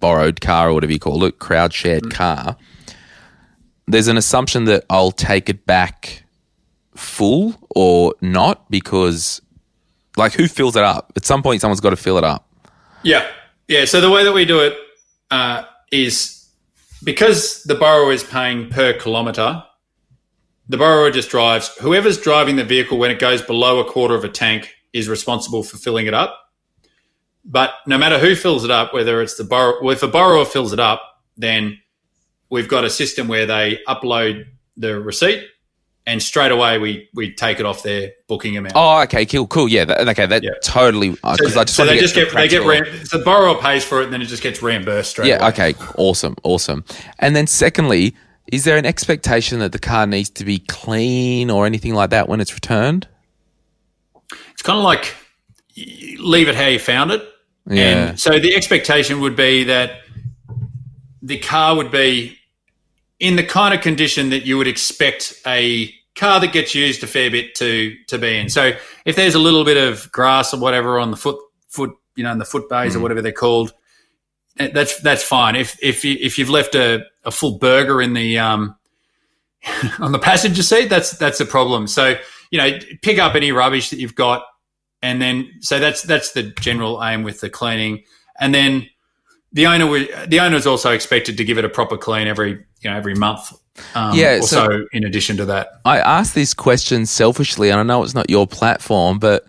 borrowed 0.00 0.40
car 0.40 0.70
or 0.70 0.74
whatever 0.74 0.92
you 0.92 0.98
call 0.98 1.22
it, 1.24 1.38
crowd 1.38 1.74
shared 1.74 2.10
car, 2.10 2.56
there's 3.86 4.08
an 4.08 4.16
assumption 4.16 4.64
that 4.64 4.84
I'll 4.88 5.12
take 5.12 5.50
it 5.50 5.66
back 5.66 6.24
full 6.96 7.56
or 7.76 8.14
not 8.22 8.70
because, 8.70 9.42
like, 10.16 10.32
who 10.32 10.48
fills 10.48 10.76
it 10.76 10.82
up? 10.82 11.12
At 11.14 11.26
some 11.26 11.42
point, 11.42 11.60
someone's 11.60 11.80
got 11.80 11.90
to 11.90 11.96
fill 11.96 12.16
it 12.16 12.24
up. 12.24 12.48
Yeah, 13.02 13.28
yeah. 13.68 13.84
So 13.84 14.00
the 14.00 14.10
way 14.10 14.24
that 14.24 14.32
we 14.32 14.46
do 14.46 14.60
it 14.60 14.74
uh, 15.30 15.64
is 15.92 16.48
because 17.04 17.62
the 17.64 17.74
borrower 17.74 18.12
is 18.12 18.24
paying 18.24 18.68
per 18.68 18.92
kilometre. 18.94 19.62
The 20.68 20.78
borrower 20.78 21.10
just 21.10 21.30
drives. 21.30 21.68
Whoever's 21.80 22.18
driving 22.18 22.56
the 22.56 22.64
vehicle 22.64 22.98
when 22.98 23.10
it 23.10 23.18
goes 23.18 23.42
below 23.42 23.78
a 23.78 23.84
quarter 23.84 24.14
of 24.14 24.24
a 24.24 24.28
tank 24.28 24.72
is 24.92 25.08
responsible 25.08 25.62
for 25.62 25.76
filling 25.76 26.06
it 26.06 26.14
up. 26.14 26.38
But 27.44 27.72
no 27.86 27.98
matter 27.98 28.18
who 28.18 28.34
fills 28.34 28.64
it 28.64 28.70
up, 28.70 28.94
whether 28.94 29.20
it's 29.20 29.34
the 29.36 29.44
borrower, 29.44 29.82
well, 29.82 29.92
if 29.92 30.02
a 30.02 30.08
borrower 30.08 30.44
fills 30.44 30.72
it 30.72 30.80
up, 30.80 31.02
then 31.36 31.78
we've 32.50 32.68
got 32.68 32.84
a 32.84 32.90
system 32.90 33.26
where 33.28 33.46
they 33.46 33.80
upload 33.88 34.44
the 34.76 35.00
receipt, 35.00 35.44
and 36.06 36.22
straight 36.22 36.50
away 36.50 36.78
we 36.78 37.08
we 37.14 37.32
take 37.32 37.60
it 37.60 37.66
off 37.66 37.82
their 37.82 38.10
booking 38.28 38.56
amount. 38.56 38.74
Oh, 38.76 39.02
okay, 39.02 39.24
cool, 39.26 39.46
cool. 39.46 39.68
Yeah, 39.68 39.84
that, 39.84 40.08
okay, 40.08 40.26
that 40.26 40.42
Yeah. 40.42 40.50
totally. 40.64 41.16
Uh, 41.22 41.36
because 41.38 41.56
I 41.56 41.64
just 41.64 41.76
so 41.76 41.84
they 41.84 41.98
just 41.98 42.14
get 42.14 42.32
they 42.32 42.48
get 42.48 42.64
re- 42.66 43.04
so 43.04 43.18
the 43.18 43.24
borrower 43.24 43.60
pays 43.60 43.84
for 43.84 44.00
it, 44.00 44.04
and 44.04 44.12
then 44.12 44.20
it 44.22 44.26
just 44.26 44.42
gets 44.42 44.62
reimbursed 44.62 45.10
straight 45.10 45.28
Yeah, 45.28 45.38
away. 45.38 45.48
okay, 45.48 45.74
awesome, 45.96 46.36
awesome. 46.42 46.84
And 47.18 47.36
then 47.36 47.46
secondly, 47.46 48.14
is 48.50 48.64
there 48.64 48.76
an 48.76 48.84
expectation 48.86 49.60
that 49.60 49.72
the 49.72 49.78
car 49.78 50.06
needs 50.06 50.28
to 50.30 50.44
be 50.44 50.58
clean 50.58 51.50
or 51.50 51.66
anything 51.66 51.94
like 51.94 52.10
that 52.10 52.28
when 52.28 52.40
it's 52.40 52.52
returned? 52.54 53.06
It's 54.52 54.62
kind 54.62 54.78
of 54.78 54.84
like 54.84 55.14
leave 56.18 56.48
it 56.48 56.54
how 56.54 56.66
you 56.66 56.78
found 56.78 57.10
it. 57.12 57.22
Yeah. 57.70 58.08
And 58.08 58.20
so 58.20 58.38
the 58.40 58.54
expectation 58.56 59.20
would 59.20 59.36
be 59.36 59.64
that 59.64 60.00
the 61.22 61.38
car 61.38 61.76
would 61.76 61.90
be 61.92 62.36
in 63.22 63.36
the 63.36 63.44
kind 63.44 63.72
of 63.72 63.80
condition 63.80 64.30
that 64.30 64.44
you 64.44 64.58
would 64.58 64.66
expect 64.66 65.40
a 65.46 65.94
car 66.16 66.40
that 66.40 66.52
gets 66.52 66.74
used 66.74 67.04
a 67.04 67.06
fair 67.06 67.30
bit 67.30 67.54
to 67.54 67.96
to 68.08 68.18
be 68.18 68.36
in. 68.36 68.50
So 68.50 68.72
if 69.06 69.14
there's 69.14 69.36
a 69.36 69.38
little 69.38 69.64
bit 69.64 69.76
of 69.76 70.10
grass 70.10 70.52
or 70.52 70.58
whatever 70.58 70.98
on 70.98 71.12
the 71.12 71.16
foot 71.16 71.38
foot 71.68 71.92
you 72.16 72.24
know 72.24 72.32
in 72.32 72.38
the 72.38 72.44
foot 72.44 72.68
bays 72.68 72.96
or 72.96 73.00
whatever 73.00 73.22
they're 73.22 73.30
called, 73.30 73.72
eh, 74.58 74.70
that's 74.74 75.00
that's 75.00 75.22
fine. 75.22 75.54
If 75.54 75.78
if 75.80 76.04
you, 76.04 76.16
if 76.20 76.36
you've 76.36 76.50
left 76.50 76.74
a, 76.74 77.04
a 77.24 77.30
full 77.30 77.58
burger 77.58 78.02
in 78.02 78.12
the 78.12 78.40
um 78.40 78.76
on 80.00 80.10
the 80.10 80.18
passenger 80.18 80.64
seat, 80.64 80.90
that's 80.90 81.12
that's 81.12 81.38
a 81.38 81.46
problem. 81.46 81.86
So 81.86 82.16
you 82.50 82.58
know, 82.58 82.76
pick 83.02 83.20
up 83.20 83.36
any 83.36 83.52
rubbish 83.52 83.90
that 83.90 84.00
you've 84.00 84.16
got, 84.16 84.42
and 85.00 85.22
then 85.22 85.48
so 85.60 85.78
that's 85.78 86.02
that's 86.02 86.32
the 86.32 86.52
general 86.60 87.02
aim 87.04 87.22
with 87.22 87.40
the 87.40 87.48
cleaning, 87.48 88.02
and 88.40 88.52
then 88.52 88.88
the 89.52 89.66
owner 89.66 89.86
would, 89.86 90.08
the 90.28 90.40
owner 90.40 90.56
is 90.56 90.66
also 90.66 90.90
expected 90.92 91.36
to 91.36 91.44
give 91.44 91.58
it 91.58 91.64
a 91.64 91.68
proper 91.68 91.96
clean 91.96 92.26
every 92.26 92.50
you 92.80 92.90
know 92.90 92.96
every 92.96 93.14
month. 93.14 93.52
Um, 93.94 94.16
Yeah, 94.16 94.36
or 94.38 94.42
so- 94.42 94.86
in 94.92 95.04
addition 95.04 95.36
to 95.38 95.44
that, 95.46 95.80
I 95.84 95.98
asked 95.98 96.34
this 96.34 96.52
question 96.54 97.06
selfishly, 97.06 97.70
and 97.70 97.80
I 97.80 97.82
know 97.82 98.02
it's 98.02 98.14
not 98.14 98.28
your 98.30 98.46
platform, 98.46 99.18
but 99.18 99.46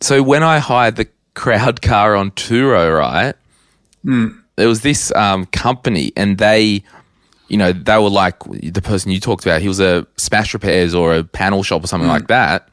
so 0.00 0.22
when 0.22 0.42
I 0.42 0.58
hired 0.58 0.96
the 0.96 1.06
crowd 1.34 1.82
car 1.82 2.16
on 2.16 2.30
Turo, 2.32 2.96
right? 2.98 3.34
There 4.56 4.68
was 4.68 4.80
this 4.82 5.12
um, 5.14 5.46
company, 5.46 6.12
and 6.16 6.38
they, 6.38 6.82
you 7.48 7.56
know, 7.58 7.72
they 7.72 7.96
were 7.98 8.08
like 8.10 8.36
the 8.44 8.82
person 8.82 9.10
you 9.10 9.20
talked 9.20 9.44
about. 9.44 9.60
He 9.62 9.68
was 9.68 9.80
a 9.80 10.06
smash 10.16 10.52
repairs 10.54 10.94
or 10.94 11.14
a 11.14 11.24
panel 11.24 11.62
shop 11.62 11.84
or 11.84 11.86
something 11.86 12.08
like 12.08 12.28
that, 12.28 12.68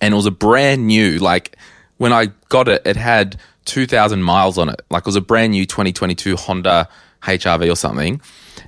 and 0.00 0.12
it 0.14 0.16
was 0.16 0.26
a 0.26 0.30
brand 0.32 0.86
new. 0.86 1.18
Like 1.18 1.56
when 1.98 2.12
I 2.12 2.26
got 2.48 2.66
it, 2.68 2.82
it 2.84 2.96
had 2.96 3.36
two 3.64 3.86
thousand 3.86 4.22
miles 4.22 4.58
on 4.58 4.68
it. 4.68 4.82
Like 4.90 5.02
it 5.02 5.06
was 5.06 5.16
a 5.16 5.20
brand 5.20 5.52
new 5.52 5.66
twenty 5.66 5.92
twenty 5.92 6.14
two 6.14 6.36
Honda 6.36 6.88
HRV 7.22 7.70
or 7.70 7.76
something. 7.76 8.20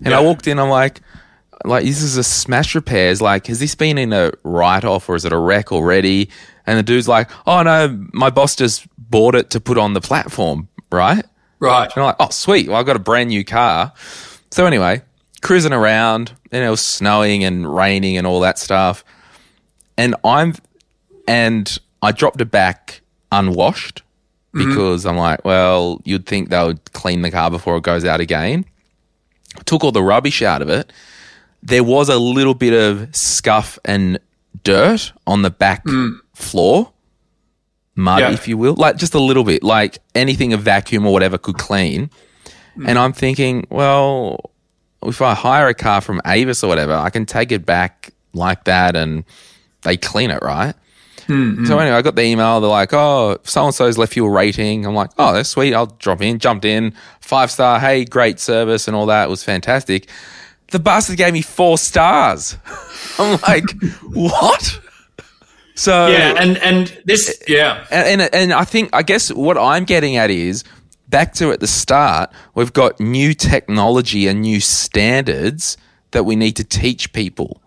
And 0.03 0.15
I 0.15 0.21
walked 0.21 0.47
in, 0.47 0.59
I'm 0.59 0.69
like, 0.69 1.01
like 1.65 1.85
this 1.85 2.03
is 2.03 2.17
a 2.17 2.25
smash 2.25 2.75
repairs. 2.75 3.23
Like, 3.23 3.47
has 3.47 3.61
this 3.61 3.75
been 3.75 3.99
in 3.99 4.13
a 4.13 4.33
write 4.43 4.85
off 4.85 5.09
or 5.09 5.15
is 5.15 5.25
it 5.25 5.33
a 5.33 5.39
wreck 5.39 5.73
already? 5.73 6.31
And 6.67 6.79
the 6.79 6.83
dude's 6.83 7.09
like, 7.09 7.31
oh 7.47 7.63
no, 7.63 8.07
my 8.13 8.31
boss 8.31 8.57
just 8.57 8.87
bought 8.99 9.35
it 9.35 9.51
to 9.51 9.61
put 9.61 9.79
on 9.79 9.95
the 9.95 10.01
platform, 10.01 10.69
right? 10.91 11.25
right? 11.61 11.91
And 11.95 12.03
I'm 12.03 12.07
like, 12.07 12.17
oh 12.21 12.31
sweet, 12.31 12.69
well 12.69 12.79
I 12.79 12.83
got 12.83 12.97
a 12.97 13.01
brand 13.01 13.29
new 13.31 13.45
car. 13.45 13.93
So 14.51 14.67
anyway, 14.67 15.03
cruising 15.43 15.73
around, 15.73 16.33
and 16.51 16.65
it 16.65 16.71
was 16.71 16.81
snowing 16.81 17.45
and 17.45 17.73
raining 17.75 18.17
and 18.17 18.27
all 18.27 18.41
that 18.41 18.59
stuff. 18.59 19.05
And 19.97 20.15
I'm 20.25 20.55
and 21.29 21.79
I 22.03 22.13
dropped 22.13 22.41
it 22.41 22.51
back 22.51 23.01
unwashed 23.33 24.03
Mm-hmm. 24.57 24.71
because 24.71 25.05
I'm 25.05 25.19
like, 25.19 25.45
well, 25.45 26.01
you'd 26.05 26.27
think 26.27 26.49
they 26.49 26.65
would 26.65 26.93
clean 26.93 27.21
the 27.21 27.31
car 27.31 27.51
before 27.51 27.77
it 27.77 27.83
goes 27.83 28.05
out 28.05 28.21
again. 28.21 28.65
Took 29.67 29.85
all 29.85 29.93
the 29.93 30.03
rubbish 30.03 30.41
out 30.41 30.63
of 30.63 30.71
it. 30.71 30.93
There 31.63 31.85
was 31.85 32.09
a 32.09 32.19
little 32.19 32.55
bit 32.55 32.73
of 32.73 33.15
scuff 33.15 33.79
and 33.85 34.19
dirt 34.65 35.13
on 35.27 35.43
the 35.43 35.51
back 35.51 35.85
mm. 35.85 36.19
floor, 36.35 36.93
mud, 37.97 38.21
Yeah. 38.21 38.33
if 38.33 38.49
you 38.49 38.57
will, 38.57 38.75
like 38.75 38.97
just 38.97 39.15
a 39.15 39.21
little 39.21 39.45
bit, 39.45 39.63
like 39.63 39.99
anything 40.15 40.53
a 40.53 40.57
vacuum 40.57 41.07
or 41.07 41.13
whatever 41.13 41.37
could 41.37 41.59
clean. 41.59 42.11
Mm. 42.79 42.89
And 42.89 42.99
I'm 42.99 43.13
thinking, 43.13 43.67
well, 43.69 44.53
if 45.03 45.21
I 45.21 45.35
hire 45.35 45.69
a 45.69 45.75
car 45.75 46.01
from 46.01 46.23
Avis 46.25 46.65
or 46.65 46.69
whatever, 46.69 46.95
I 46.95 47.11
can 47.11 47.27
take 47.27 47.53
it 47.53 47.67
back 47.67 48.13
like 48.33 48.65
that 48.65 48.97
and 48.97 49.25
they 49.83 49.97
clean 49.97 50.31
it, 50.31 50.43
right? 50.43 50.75
So 51.27 51.33
mm-hmm. 51.33 51.73
anyway, 51.73 51.97
I 51.97 52.03
got 52.03 52.15
the 52.15 52.23
email. 52.23 52.61
They're 52.61 52.71
like, 52.71 52.93
"Oh, 52.93 53.39
so 53.43 53.65
and 53.65 53.75
so's 53.75 53.99
left 53.99 54.17
you 54.17 54.25
a 54.25 54.31
rating." 54.31 54.87
I'm 54.87 54.95
like, 54.95 55.11
"Oh, 55.19 55.33
that's 55.33 55.49
sweet. 55.49 55.75
I'll 55.75 55.87
drop 55.87 56.23
in." 56.23 56.39
Jumped 56.39 56.65
in, 56.65 56.95
five 57.21 57.51
star. 57.51 57.81
Hey, 57.81 58.05
great 58.05 58.39
service 58.39 58.87
and 58.87 58.97
all 58.97 59.07
that. 59.07 59.25
It 59.25 59.31
was 59.31 59.43
fantastic. 59.43 60.09
The 60.71 60.79
bastard 60.79 61.17
gave 61.17 61.33
me 61.33 61.43
four 61.43 61.79
stars. 61.79 62.57
I'm 63.19 63.41
like, 63.47 63.65
what? 64.13 64.81
So 65.75 66.07
Yeah, 66.09 66.35
and 66.39 66.57
and 66.59 66.97
this, 67.05 67.43
yeah, 67.47 67.87
and, 67.91 68.23
and 68.23 68.35
and 68.35 68.53
I 68.53 68.65
think 68.65 68.91
I 68.93 69.03
guess 69.03 69.33
what 69.33 69.59
I'm 69.59 69.85
getting 69.85 70.17
at 70.17 70.31
is 70.31 70.65
back 71.09 71.35
to 71.35 71.53
at 71.53 71.61
the 71.61 71.67
start, 71.67 72.31
we've 72.55 72.73
got 72.73 72.99
new 72.99 73.35
technology 73.35 74.27
and 74.27 74.41
new 74.41 74.61
standards 74.61 75.77
that 76.13 76.25
we 76.25 76.35
need 76.35 76.57
to 76.57 76.65
teach 76.65 77.13
people. 77.13 77.61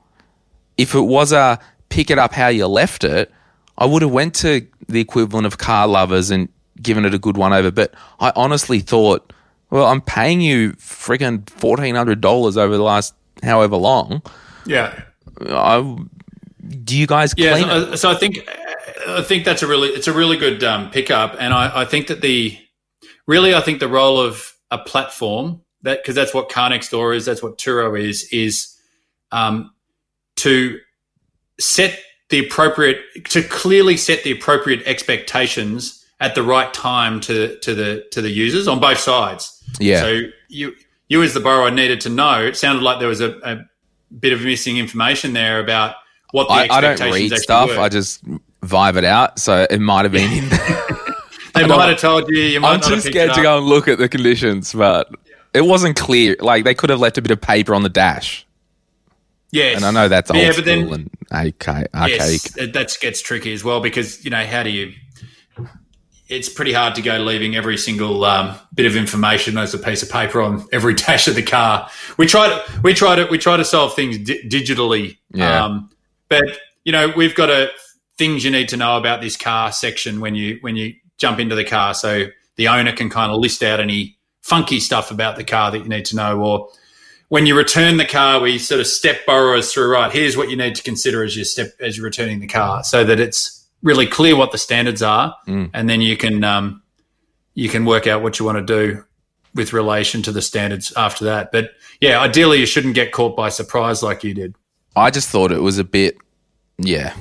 If 0.77 0.95
it 0.95 1.01
was 1.01 1.31
a 1.31 1.59
pick 1.89 2.09
it 2.09 2.17
up 2.17 2.33
how 2.33 2.47
you 2.47 2.67
left 2.67 3.03
it, 3.03 3.31
I 3.79 3.85
would 3.85 4.03
have 4.03 4.11
went 4.11 4.35
to 4.35 4.67
the 4.87 4.99
equivalent 4.99 5.47
of 5.47 5.57
car 5.57 5.87
lovers 5.87 6.29
and 6.29 6.49
given 6.81 7.05
it 7.05 7.13
a 7.13 7.19
good 7.19 7.37
one 7.37 7.53
over. 7.53 7.71
But 7.71 7.93
I 8.19 8.31
honestly 8.35 8.79
thought, 8.79 9.33
well, 9.71 9.85
I'm 9.85 10.01
paying 10.01 10.41
you 10.41 10.73
friggin' 10.73 11.49
fourteen 11.49 11.95
hundred 11.95 12.21
dollars 12.21 12.57
over 12.57 12.77
the 12.77 12.83
last 12.83 13.15
however 13.41 13.77
long. 13.77 14.21
yeah. 14.65 15.03
I, 15.47 15.97
do 16.83 16.97
you 16.97 17.07
guys 17.07 17.33
Yeah, 17.37 17.57
so, 17.57 17.95
so 17.95 18.11
I 18.11 18.15
think 18.15 18.47
I 19.07 19.21
think 19.21 19.45
that's 19.45 19.63
a 19.63 19.67
really 19.67 19.89
it's 19.89 20.07
a 20.07 20.13
really 20.13 20.37
good 20.37 20.63
um, 20.63 20.91
pickup, 20.91 21.35
and 21.39 21.53
I, 21.53 21.81
I 21.81 21.85
think 21.85 22.07
that 22.07 22.21
the 22.21 22.57
really 23.25 23.55
I 23.55 23.61
think 23.61 23.79
the 23.79 23.87
role 23.87 24.19
of 24.19 24.53
a 24.69 24.77
platform 24.77 25.61
that 25.83 25.99
because 26.01 26.15
that's 26.15 26.33
what 26.33 26.49
Car 26.49 26.69
Next 26.69 26.89
Door 26.89 27.13
is, 27.13 27.25
that's 27.25 27.41
what 27.41 27.57
Turo 27.57 27.99
is, 27.99 28.27
is 28.31 28.75
um, 29.31 29.73
to 30.37 30.79
set 31.59 31.99
the 32.29 32.45
appropriate 32.45 32.99
to 33.25 33.43
clearly 33.43 33.97
set 33.97 34.23
the 34.23 34.31
appropriate 34.31 34.83
expectations 34.85 36.05
at 36.19 36.35
the 36.35 36.43
right 36.43 36.73
time 36.73 37.19
to 37.21 37.57
to 37.59 37.73
the 37.73 38.05
to 38.11 38.21
the 38.21 38.29
users 38.29 38.67
on 38.67 38.79
both 38.79 38.99
sides. 38.99 39.63
Yeah. 39.79 40.01
So 40.01 40.21
you 40.47 40.75
you 41.07 41.23
as 41.23 41.33
the 41.33 41.39
borrower 41.39 41.71
needed 41.71 42.01
to 42.01 42.09
know. 42.09 42.41
It 42.41 42.55
sounded 42.55 42.83
like 42.83 42.99
there 42.99 43.07
was 43.07 43.21
a, 43.21 43.37
a 43.43 43.65
bit 44.19 44.33
of 44.33 44.41
missing 44.41 44.77
information 44.77 45.33
there 45.33 45.59
about 45.59 45.95
what 46.31 46.47
the 46.47 46.53
I, 46.53 46.67
I 46.69 46.81
don't 46.81 46.91
expectations 46.91 47.31
read 47.31 47.39
stuff. 47.39 47.69
were. 47.69 47.79
I 47.79 47.89
just 47.89 48.23
vibe 48.61 48.97
it 48.97 49.03
out. 49.03 49.39
So 49.39 49.65
it 49.69 49.79
might 49.79 50.05
have 50.05 50.11
been 50.11 50.31
in 50.31 50.49
there. 50.49 50.85
they 51.55 51.67
might 51.67 51.89
have 51.89 51.99
told 51.99 52.29
you. 52.29 52.37
You 52.37 52.59
might 52.59 52.75
I'm 52.75 52.81
too 52.81 52.99
scared 52.99 53.33
to 53.33 53.41
go 53.41 53.57
and 53.57 53.65
look 53.65 53.87
at 53.87 53.97
the 53.97 54.07
conditions, 54.07 54.73
but 54.73 55.09
it 55.53 55.61
wasn't 55.61 55.95
clear. 55.95 56.35
Like 56.39 56.63
they 56.63 56.75
could 56.75 56.89
have 56.89 56.99
left 56.99 57.17
a 57.17 57.21
bit 57.21 57.31
of 57.31 57.41
paper 57.41 57.73
on 57.73 57.83
the 57.83 57.89
dash, 57.89 58.45
Yes, 59.51 59.77
and 59.77 59.85
I 59.85 59.91
know 59.91 60.07
that's 60.07 60.29
old 60.29 60.39
yeah, 60.39 60.51
school 60.51 60.63
but 60.63 60.65
then 60.65 60.93
and 60.93 61.09
archaic. 61.31 61.89
yes, 61.93 62.51
that 62.51 62.73
that 62.73 62.97
gets 63.01 63.21
tricky 63.21 63.51
as 63.53 63.63
well 63.63 63.79
because 63.79 64.23
you 64.23 64.29
know 64.29 64.45
how 64.45 64.63
do 64.63 64.69
you? 64.69 64.93
It's 66.27 66.47
pretty 66.47 66.73
hard 66.73 66.93
to 66.95 67.01
go 67.01 67.17
leaving 67.17 67.55
every 67.55 67.77
single 67.77 68.23
um, 68.23 68.55
bit 68.75 68.85
of 68.85 68.95
information 68.95 69.57
as 69.57 69.73
a 69.73 69.79
piece 69.79 70.03
of 70.03 70.11
paper 70.11 70.41
on 70.41 70.67
every 70.71 70.93
dash 70.95 71.27
of 71.27 71.33
the 71.33 71.41
car. 71.41 71.89
We 72.17 72.27
try 72.27 72.47
to 72.49 72.81
we 72.83 72.93
try 72.93 73.15
to 73.15 73.25
we 73.25 73.39
try 73.39 73.57
to 73.57 73.65
solve 73.65 73.95
things 73.95 74.19
di- 74.19 74.47
digitally. 74.47 75.17
Yeah. 75.31 75.65
Um, 75.65 75.89
but 76.27 76.59
you 76.83 76.91
know 76.91 77.11
we've 77.17 77.33
got 77.33 77.49
a 77.49 77.71
things 78.19 78.43
you 78.43 78.51
need 78.51 78.69
to 78.69 78.77
know 78.77 78.97
about 78.97 79.21
this 79.21 79.35
car 79.35 79.71
section 79.71 80.19
when 80.19 80.35
you 80.35 80.59
when 80.61 80.75
you 80.75 80.93
jump 81.17 81.39
into 81.39 81.55
the 81.55 81.65
car, 81.65 81.95
so 81.95 82.25
the 82.55 82.67
owner 82.67 82.91
can 82.91 83.09
kind 83.09 83.31
of 83.31 83.39
list 83.39 83.63
out 83.63 83.79
any 83.79 84.17
funky 84.41 84.79
stuff 84.79 85.09
about 85.09 85.37
the 85.37 85.43
car 85.43 85.71
that 85.71 85.79
you 85.79 85.89
need 85.89 86.05
to 86.05 86.15
know, 86.15 86.39
or 86.39 86.69
when 87.29 87.45
you 87.45 87.55
return 87.55 87.97
the 87.97 88.05
car, 88.05 88.39
we 88.41 88.57
sort 88.59 88.81
of 88.81 88.87
step 88.87 89.25
borrowers 89.25 89.71
through. 89.71 89.91
Right, 89.91 90.11
here's 90.11 90.35
what 90.35 90.49
you 90.49 90.57
need 90.57 90.75
to 90.75 90.83
consider 90.83 91.23
as 91.23 91.35
you 91.35 91.43
step 91.45 91.73
as 91.79 91.97
you're 91.97 92.03
returning 92.03 92.39
the 92.39 92.47
car, 92.47 92.83
so 92.83 93.03
that 93.03 93.19
it's 93.19 93.67
really 93.81 94.05
clear 94.05 94.35
what 94.35 94.51
the 94.51 94.57
standards 94.57 95.01
are, 95.01 95.35
and 95.73 95.89
then 95.89 96.01
you 96.01 96.17
can 96.17 96.43
um, 96.43 96.81
you 97.53 97.69
can 97.69 97.85
work 97.85 98.07
out 98.07 98.21
what 98.21 98.39
you 98.39 98.45
want 98.45 98.57
to 98.57 98.65
do 98.65 99.03
with 99.55 99.73
relation 99.73 100.21
to 100.23 100.31
the 100.31 100.41
standards 100.41 100.93
after 100.95 101.25
that. 101.25 101.51
But 101.51 101.71
yeah, 102.01 102.19
ideally, 102.19 102.59
you 102.59 102.65
shouldn't 102.65 102.95
get 102.95 103.11
caught 103.11 103.35
by 103.35 103.49
surprise 103.49 104.03
like 104.03 104.23
you 104.23 104.33
did. 104.33 104.55
I 104.95 105.11
just 105.11 105.29
thought 105.29 105.51
it 105.51 105.61
was 105.61 105.77
a 105.77 105.83
bit, 105.83 106.17
yeah. 106.77 107.15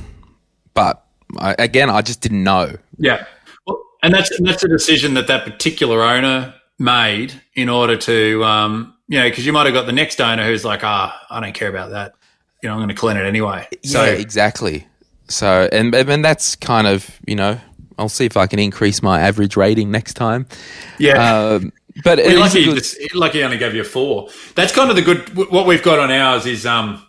But 0.75 1.05
I, 1.39 1.55
again, 1.59 1.91
I 1.91 2.03
just 2.03 2.21
didn't 2.21 2.45
know. 2.45 2.77
Yeah, 2.99 3.27
well, 3.67 3.83
and 4.03 4.15
that's 4.15 4.31
and 4.31 4.47
that's 4.47 4.65
a 4.65 4.69
decision 4.69 5.15
that 5.15 5.27
that 5.27 5.45
particular 5.45 6.03
owner 6.03 6.55
made 6.79 7.41
in 7.55 7.69
order 7.69 7.97
to, 7.97 8.45
um, 8.45 8.95
you 9.09 9.19
know, 9.19 9.29
because 9.29 9.45
you 9.47 9.53
might 9.53 9.67
have 9.67 9.75
got 9.75 9.87
the 9.87 9.93
next 9.93 10.21
owner 10.21 10.45
who's 10.45 10.65
like, 10.65 10.85
ah, 10.85 11.19
I 11.31 11.41
don't 11.41 11.55
care 11.55 11.69
about 11.69 11.91
that. 11.91 12.15
You 12.63 12.69
know, 12.69 12.75
I'm 12.75 12.79
going 12.81 12.89
to 12.89 12.95
clean 12.95 13.17
it 13.17 13.25
anyway. 13.25 13.67
So 13.85 14.05
yeah, 14.05 14.11
exactly. 14.13 14.87
So, 15.29 15.69
and 15.73 15.95
and 15.95 16.25
that's 16.25 16.57
kind 16.57 16.87
of 16.87 17.19
you 17.27 17.35
know, 17.37 17.59
I'll 17.99 18.09
see 18.09 18.25
if 18.27 18.37
I 18.37 18.47
can 18.47 18.59
increase 18.59 19.03
my 19.03 19.21
average 19.21 19.57
rating 19.57 19.91
next 19.91 20.15
time. 20.15 20.47
yeah. 20.99 21.47
Um, 21.55 21.73
but 22.05 22.19
Well, 22.19 22.27
it 22.29 22.33
you're 22.33 22.47
is 22.47 22.55
a 22.55 22.59
lucky, 22.59 22.65
good- 22.65 22.77
it's- 22.79 23.15
lucky 23.15 23.39
he 23.39 23.45
only 23.45 23.59
gave 23.59 23.75
you 23.75 23.81
a 23.81 23.85
four. 23.85 24.29
That's 24.55 24.73
kind 24.73 24.89
of 24.91 24.97
the 24.97 25.03
good. 25.03 25.35
What 25.51 25.67
we've 25.67 25.83
got 25.83 25.99
on 25.99 26.11
ours 26.13 26.47
is 26.47 26.65
um, 26.67 27.05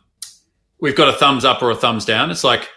we've 0.79 0.95
got 0.95 1.09
a 1.09 1.13
thumbs 1.13 1.45
up 1.45 1.61
or 1.61 1.69
a 1.71 1.75
thumbs 1.75 2.05
down. 2.05 2.31
It's 2.31 2.43
like 2.43 2.67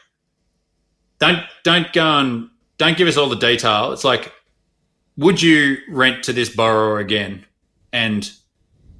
don't 1.18 1.40
don't 1.64 1.92
go 1.92 2.04
and 2.18 2.48
don't 2.78 2.96
give 2.96 3.08
us 3.08 3.16
all 3.16 3.28
the 3.28 3.36
detail. 3.36 3.92
It's 3.92 4.04
like, 4.04 4.32
would 5.16 5.40
you 5.40 5.76
rent 5.88 6.24
to 6.24 6.32
this 6.32 6.48
borrower 6.54 6.98
again? 6.98 7.46
And 7.92 8.30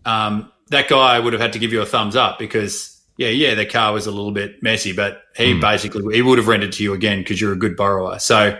um, 0.05 0.50
that 0.68 0.88
guy 0.88 1.18
would 1.18 1.32
have 1.32 1.42
had 1.42 1.53
to 1.55 1.59
give 1.59 1.72
you 1.72 1.82
a 1.82 1.86
thumbs 1.86 2.16
up 2.16 2.38
because 2.38 3.00
yeah, 3.16 3.28
yeah, 3.28 3.55
the 3.55 3.66
car 3.66 3.92
was 3.92 4.07
a 4.07 4.11
little 4.11 4.32
bit 4.32 4.62
messy, 4.62 4.92
but 4.92 5.22
he 5.36 5.59
basically 5.59 6.14
he 6.14 6.22
would 6.22 6.38
have 6.38 6.48
rented 6.48 6.72
to 6.72 6.82
you 6.82 6.92
again 6.94 7.18
because 7.18 7.40
you're 7.40 7.53
a 7.53 7.57
good 7.57 7.76
borrower. 7.76 8.18
So 8.18 8.59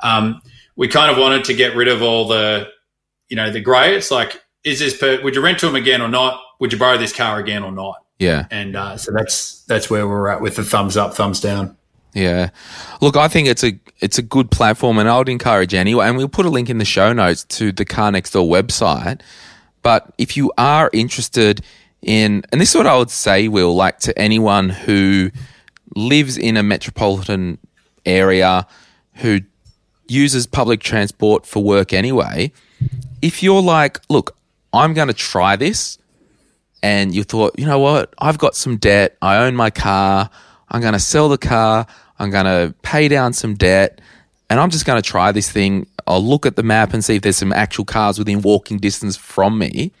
um, 0.00 0.42
we 0.76 0.88
kind 0.88 1.10
of 1.10 1.18
wanted 1.18 1.44
to 1.44 1.54
get 1.54 1.74
rid 1.74 1.88
of 1.88 2.02
all 2.02 2.28
the 2.28 2.68
you 3.28 3.36
know 3.36 3.50
the 3.50 3.60
grey. 3.60 3.96
It's 3.96 4.10
like, 4.10 4.42
is 4.64 4.78
this 4.78 4.96
per, 4.96 5.22
would 5.22 5.34
you 5.34 5.42
rent 5.42 5.58
to 5.60 5.68
him 5.68 5.74
again 5.74 6.02
or 6.02 6.08
not? 6.08 6.40
Would 6.60 6.72
you 6.72 6.78
borrow 6.78 6.98
this 6.98 7.12
car 7.12 7.38
again 7.38 7.62
or 7.62 7.72
not? 7.72 8.06
yeah. 8.18 8.46
And 8.50 8.76
uh, 8.76 8.96
so 8.96 9.12
that's 9.12 9.62
that's 9.64 9.90
where 9.90 10.06
we're 10.08 10.28
at 10.28 10.40
with 10.40 10.56
the 10.56 10.64
thumbs 10.64 10.96
up, 10.96 11.14
thumbs 11.14 11.40
down. 11.40 11.76
Yeah. 12.14 12.50
Look, 13.00 13.16
I 13.16 13.28
think 13.28 13.48
it's 13.48 13.62
a 13.62 13.78
it's 14.00 14.18
a 14.18 14.22
good 14.22 14.50
platform 14.50 14.98
and 14.98 15.08
I 15.08 15.18
would 15.18 15.28
encourage 15.28 15.74
anyone 15.74 16.06
and 16.06 16.16
we'll 16.16 16.28
put 16.28 16.46
a 16.46 16.50
link 16.50 16.70
in 16.70 16.78
the 16.78 16.84
show 16.84 17.12
notes 17.12 17.44
to 17.44 17.72
the 17.72 17.84
Car 17.84 18.10
Next 18.12 18.30
Door 18.30 18.46
website. 18.46 19.20
But 19.86 20.12
if 20.18 20.36
you 20.36 20.50
are 20.58 20.90
interested 20.92 21.62
in 22.02 22.42
and 22.50 22.60
this 22.60 22.70
is 22.70 22.76
what 22.76 22.88
I 22.88 22.98
would 22.98 23.08
say, 23.08 23.46
Will, 23.46 23.72
like 23.72 24.00
to 24.00 24.18
anyone 24.18 24.68
who 24.68 25.30
lives 25.94 26.36
in 26.36 26.56
a 26.56 26.64
metropolitan 26.64 27.58
area 28.04 28.66
who 29.14 29.42
uses 30.08 30.44
public 30.48 30.80
transport 30.80 31.46
for 31.46 31.62
work 31.62 31.92
anyway, 31.92 32.50
if 33.22 33.44
you're 33.44 33.62
like, 33.62 34.00
look, 34.08 34.36
I'm 34.72 34.92
going 34.92 35.06
to 35.06 35.14
try 35.14 35.54
this, 35.54 35.98
and 36.82 37.14
you 37.14 37.22
thought, 37.22 37.56
you 37.56 37.64
know 37.64 37.78
what, 37.78 38.12
I've 38.18 38.38
got 38.38 38.56
some 38.56 38.78
debt, 38.78 39.16
I 39.22 39.36
own 39.36 39.54
my 39.54 39.70
car, 39.70 40.28
I'm 40.68 40.80
going 40.80 40.94
to 40.94 40.98
sell 40.98 41.28
the 41.28 41.38
car, 41.38 41.86
I'm 42.18 42.30
going 42.32 42.46
to 42.46 42.74
pay 42.82 43.06
down 43.06 43.34
some 43.34 43.54
debt, 43.54 44.00
and 44.50 44.58
I'm 44.58 44.70
just 44.70 44.84
going 44.84 45.00
to 45.00 45.08
try 45.08 45.30
this 45.30 45.48
thing. 45.48 45.86
I'll 46.06 46.24
look 46.24 46.46
at 46.46 46.56
the 46.56 46.62
map 46.62 46.92
and 46.92 47.04
see 47.04 47.16
if 47.16 47.22
there's 47.22 47.36
some 47.36 47.52
actual 47.52 47.84
cars 47.84 48.18
within 48.18 48.42
walking 48.42 48.78
distance 48.78 49.16
from 49.16 49.58
me. 49.58 49.92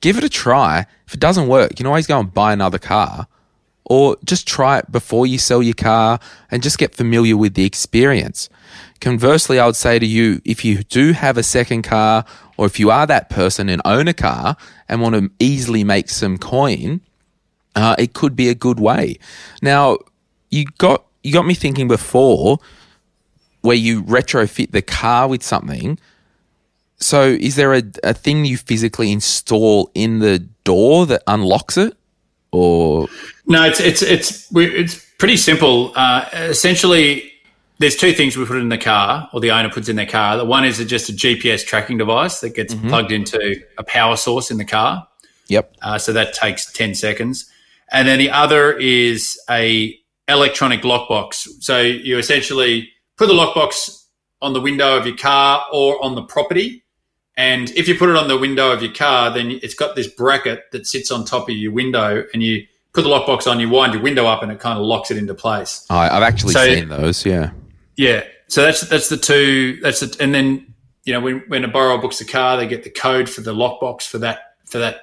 Give 0.00 0.18
it 0.18 0.24
a 0.24 0.28
try. 0.28 0.86
If 1.06 1.14
it 1.14 1.20
doesn't 1.20 1.48
work, 1.48 1.70
you 1.70 1.76
can 1.76 1.86
always 1.86 2.06
go 2.06 2.18
and 2.18 2.32
buy 2.32 2.52
another 2.52 2.78
car 2.78 3.28
or 3.84 4.16
just 4.24 4.46
try 4.46 4.78
it 4.78 4.90
before 4.90 5.26
you 5.26 5.38
sell 5.38 5.62
your 5.62 5.74
car 5.74 6.18
and 6.50 6.62
just 6.62 6.78
get 6.78 6.94
familiar 6.94 7.36
with 7.36 7.54
the 7.54 7.64
experience. 7.64 8.48
Conversely, 9.00 9.58
I 9.58 9.66
would 9.66 9.76
say 9.76 9.98
to 9.98 10.06
you, 10.06 10.40
if 10.44 10.64
you 10.64 10.82
do 10.84 11.12
have 11.12 11.36
a 11.36 11.42
second 11.42 11.82
car 11.82 12.24
or 12.56 12.66
if 12.66 12.78
you 12.78 12.90
are 12.90 13.06
that 13.06 13.28
person 13.28 13.68
and 13.68 13.82
own 13.84 14.08
a 14.08 14.14
car 14.14 14.56
and 14.88 15.00
want 15.00 15.14
to 15.14 15.30
easily 15.38 15.84
make 15.84 16.08
some 16.08 16.38
coin, 16.38 17.00
uh, 17.74 17.96
it 17.98 18.12
could 18.12 18.36
be 18.36 18.48
a 18.48 18.54
good 18.54 18.78
way. 18.78 19.18
Now, 19.60 19.98
you 20.50 20.66
got 20.78 21.04
you 21.22 21.32
got 21.32 21.46
me 21.46 21.54
thinking 21.54 21.88
before 21.88 22.58
where 23.62 23.76
you 23.76 24.02
retrofit 24.02 24.72
the 24.72 24.82
car 24.82 25.28
with 25.28 25.42
something. 25.42 25.98
So, 26.98 27.22
is 27.22 27.56
there 27.56 27.74
a, 27.74 27.82
a 28.04 28.14
thing 28.14 28.44
you 28.44 28.56
physically 28.56 29.10
install 29.10 29.90
in 29.94 30.20
the 30.20 30.38
door 30.64 31.06
that 31.06 31.22
unlocks 31.26 31.76
it, 31.76 31.96
or 32.52 33.08
No, 33.46 33.64
it's 33.64 33.80
it's 33.80 34.02
it's 34.02 34.48
it's 34.54 35.04
pretty 35.18 35.36
simple. 35.36 35.92
Uh, 35.96 36.28
essentially, 36.32 37.32
there's 37.78 37.96
two 37.96 38.12
things 38.12 38.36
we 38.36 38.44
put 38.44 38.58
in 38.58 38.68
the 38.68 38.78
car, 38.78 39.28
or 39.32 39.40
the 39.40 39.50
owner 39.50 39.68
puts 39.68 39.88
in 39.88 39.96
their 39.96 40.06
car. 40.06 40.36
The 40.36 40.44
one 40.44 40.64
is 40.64 40.78
just 40.84 41.08
a 41.08 41.12
GPS 41.12 41.66
tracking 41.66 41.98
device 41.98 42.40
that 42.40 42.54
gets 42.54 42.74
plugged 42.74 43.10
into 43.10 43.56
a 43.78 43.82
power 43.82 44.16
source 44.16 44.50
in 44.50 44.58
the 44.58 44.64
car. 44.64 45.08
Yep. 45.48 45.74
Uh, 45.82 45.98
so 45.98 46.12
that 46.12 46.32
takes 46.32 46.72
10 46.72 46.94
seconds. 46.94 47.50
And 47.90 48.06
then 48.06 48.18
the 48.18 48.30
other 48.30 48.72
is 48.72 49.38
a 49.50 49.98
electronic 50.28 50.82
lockbox. 50.82 51.46
So 51.60 51.80
you 51.80 52.18
essentially 52.18 52.91
put 53.16 53.26
the 53.28 53.34
lockbox 53.34 54.04
on 54.40 54.52
the 54.52 54.60
window 54.60 54.96
of 54.96 55.06
your 55.06 55.16
car 55.16 55.64
or 55.72 56.02
on 56.04 56.14
the 56.14 56.22
property. 56.22 56.84
And 57.36 57.70
if 57.70 57.88
you 57.88 57.94
put 57.96 58.10
it 58.10 58.16
on 58.16 58.28
the 58.28 58.36
window 58.36 58.72
of 58.72 58.82
your 58.82 58.92
car, 58.92 59.30
then 59.32 59.58
it's 59.62 59.74
got 59.74 59.96
this 59.96 60.06
bracket 60.06 60.70
that 60.72 60.86
sits 60.86 61.10
on 61.10 61.24
top 61.24 61.48
of 61.48 61.54
your 61.56 61.72
window 61.72 62.24
and 62.34 62.42
you 62.42 62.66
put 62.92 63.02
the 63.02 63.08
lockbox 63.08 63.50
on, 63.50 63.58
you 63.58 63.68
wind 63.70 63.94
your 63.94 64.02
window 64.02 64.26
up 64.26 64.42
and 64.42 64.52
it 64.52 64.58
kind 64.60 64.78
of 64.78 64.84
locks 64.84 65.10
it 65.10 65.16
into 65.16 65.34
place. 65.34 65.86
I, 65.88 66.08
I've 66.10 66.22
actually 66.22 66.52
So- 66.52 66.64
seen 66.64 66.88
those. 66.88 67.24
Yeah. 67.24 67.50
Yeah. 67.96 68.24
So 68.48 68.62
that's 68.62 68.82
that's 68.82 69.08
the 69.08 69.16
two. 69.16 69.78
That's 69.80 70.00
the, 70.00 70.14
and 70.22 70.34
then 70.34 70.74
you 71.04 71.14
know 71.14 71.20
when 71.20 71.38
when 71.48 71.64
a 71.64 71.68
borrower 71.68 71.96
books 71.98 72.20
a 72.20 72.26
car, 72.26 72.58
they 72.58 72.66
get 72.66 72.84
the 72.84 72.90
code 72.90 73.30
for 73.30 73.40
the 73.40 73.54
lockbox 73.54 74.02
for 74.02 74.18
that 74.18 74.56
for 74.66 74.78
that 74.78 75.00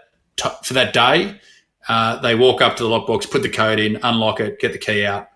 for 0.64 0.76
that 0.76 0.93
day. 0.93 1.39
Uh, 1.88 2.18
they 2.22 2.36
walk 2.36 2.62
up 2.62 2.76
to 2.78 2.84
the 2.84 2.89
lockbox, 2.89 3.30
put 3.30 3.41
the 3.41 3.49
code 3.49 3.80
in, 3.80 3.97
unlock 4.03 4.39
it, 4.39 4.60
get 4.60 4.72
the 4.72 4.78
key 4.78 5.03
out, 5.03 5.30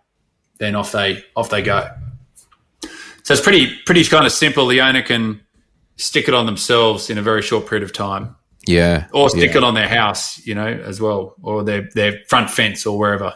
then 0.60 0.76
off 0.76 0.92
they 0.92 1.24
off 1.36 1.50
they 1.50 1.64
go. 1.64 1.90
So 3.24 3.34
it's 3.34 3.42
pretty 3.42 3.76
pretty 3.86 4.04
kind 4.06 4.26
of 4.26 4.32
simple. 4.32 4.68
The 4.68 4.82
owner 4.82 5.02
can 5.02 5.42
stick 5.96 6.28
it 6.28 6.34
on 6.34 6.46
themselves 6.46 7.10
in 7.10 7.18
a 7.18 7.22
very 7.22 7.42
short 7.42 7.68
period 7.68 7.84
of 7.84 7.94
time, 7.94 8.36
Yeah. 8.66 9.08
or 9.14 9.30
stick 9.30 9.52
yeah. 9.52 9.58
it 9.58 9.64
on 9.64 9.74
their 9.74 9.88
house, 9.88 10.46
you 10.46 10.56
know, 10.56 10.68
as 10.68 11.00
well, 11.00 11.36
or 11.42 11.64
their 11.64 11.90
their 11.96 12.20
front 12.28 12.50
fence 12.50 12.86
or 12.86 12.98
wherever. 12.98 13.34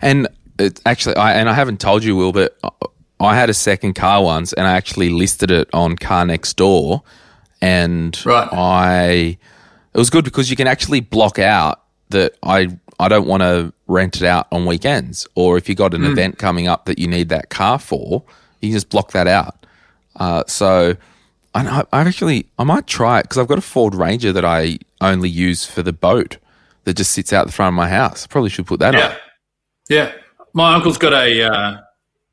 And 0.00 0.28
it 0.58 0.80
actually, 0.86 1.16
I 1.16 1.32
and 1.34 1.48
I 1.48 1.54
haven't 1.54 1.80
told 1.80 2.04
you, 2.04 2.16
Will, 2.16 2.32
but 2.32 2.58
I 3.20 3.34
had 3.34 3.50
a 3.50 3.54
second 3.54 3.94
car 3.94 4.22
once, 4.22 4.52
and 4.52 4.66
I 4.66 4.76
actually 4.76 5.10
listed 5.10 5.50
it 5.50 5.68
on 5.72 5.96
Car 5.96 6.24
Next 6.24 6.54
Door, 6.54 7.02
and 7.60 8.20
Right. 8.24 8.48
I 8.52 9.38
it 9.94 9.98
was 9.98 10.10
good 10.10 10.24
because 10.24 10.50
you 10.50 10.56
can 10.56 10.66
actually 10.66 11.00
block 11.00 11.38
out 11.38 11.82
that 12.10 12.36
I 12.42 12.68
I 13.00 13.08
don't 13.08 13.26
want 13.26 13.42
to 13.42 13.72
rent 13.88 14.16
it 14.16 14.22
out 14.22 14.46
on 14.52 14.66
weekends, 14.66 15.26
or 15.34 15.56
if 15.58 15.68
you 15.68 15.74
got 15.74 15.94
an 15.94 16.02
hmm. 16.02 16.12
event 16.12 16.38
coming 16.38 16.68
up 16.68 16.84
that 16.84 17.00
you 17.00 17.08
need 17.08 17.30
that 17.30 17.50
car 17.50 17.80
for, 17.80 18.22
you 18.64 18.70
can 18.70 18.76
just 18.76 18.88
block 18.88 19.12
that 19.12 19.26
out. 19.26 19.66
Uh, 20.16 20.44
so. 20.46 20.96
I 21.56 21.84
I've 21.92 22.08
actually, 22.08 22.46
I 22.58 22.64
might 22.64 22.88
try 22.88 23.20
it 23.20 23.22
because 23.22 23.38
I've 23.38 23.46
got 23.46 23.58
a 23.58 23.60
Ford 23.60 23.94
Ranger 23.94 24.32
that 24.32 24.44
I 24.44 24.78
only 25.00 25.28
use 25.28 25.64
for 25.64 25.84
the 25.84 25.92
boat 25.92 26.38
that 26.82 26.96
just 26.96 27.12
sits 27.12 27.32
out 27.32 27.46
the 27.46 27.52
front 27.52 27.74
of 27.74 27.76
my 27.76 27.88
house. 27.88 28.24
I 28.24 28.26
probably 28.26 28.50
should 28.50 28.66
put 28.66 28.80
that 28.80 28.94
on. 28.94 29.00
Yeah, 29.00 29.16
yeah. 29.88 30.12
My 30.52 30.74
uncle's 30.74 30.98
got 30.98 31.12
a, 31.12 31.42
uh, 31.42 31.80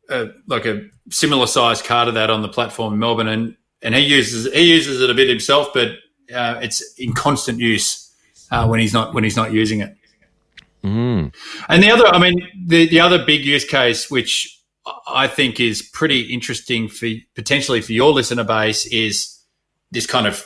a 0.10 0.30
like 0.48 0.66
a 0.66 0.88
similar 1.10 1.48
sized 1.48 1.86
car 1.86 2.06
to 2.06 2.12
that 2.14 2.30
on 2.30 2.42
the 2.42 2.48
platform 2.48 2.94
in 2.94 3.00
Melbourne, 3.00 3.28
and 3.28 3.56
and 3.82 3.96
he 3.96 4.02
uses 4.02 4.52
he 4.54 4.74
uses 4.74 5.02
it 5.02 5.10
a 5.10 5.14
bit 5.14 5.30
himself, 5.30 5.70
but 5.74 5.90
uh, 6.34 6.60
it's 6.62 6.82
in 7.00 7.14
constant 7.14 7.60
use 7.60 8.12
uh, 8.52 8.68
when 8.68 8.80
he's 8.80 8.94
not 8.94 9.14
when 9.14 9.24
he's 9.24 9.36
not 9.36 9.52
using 9.52 9.82
it. 9.82 9.96
And 11.70 11.84
the 11.84 11.92
other, 11.92 12.08
I 12.08 12.18
mean, 12.18 12.42
the 12.66 12.88
the 12.88 13.00
other 13.00 13.24
big 13.24 13.46
use 13.46 13.66
case, 13.66 14.10
which 14.10 14.61
I 15.08 15.28
think 15.28 15.60
is 15.60 15.82
pretty 15.82 16.34
interesting 16.34 16.88
for 16.88 17.08
potentially 17.36 17.82
for 17.82 17.94
your 17.94 18.12
listener 18.12 18.44
base, 18.44 18.86
is 18.88 19.38
this 19.92 20.08
kind 20.08 20.26
of 20.26 20.46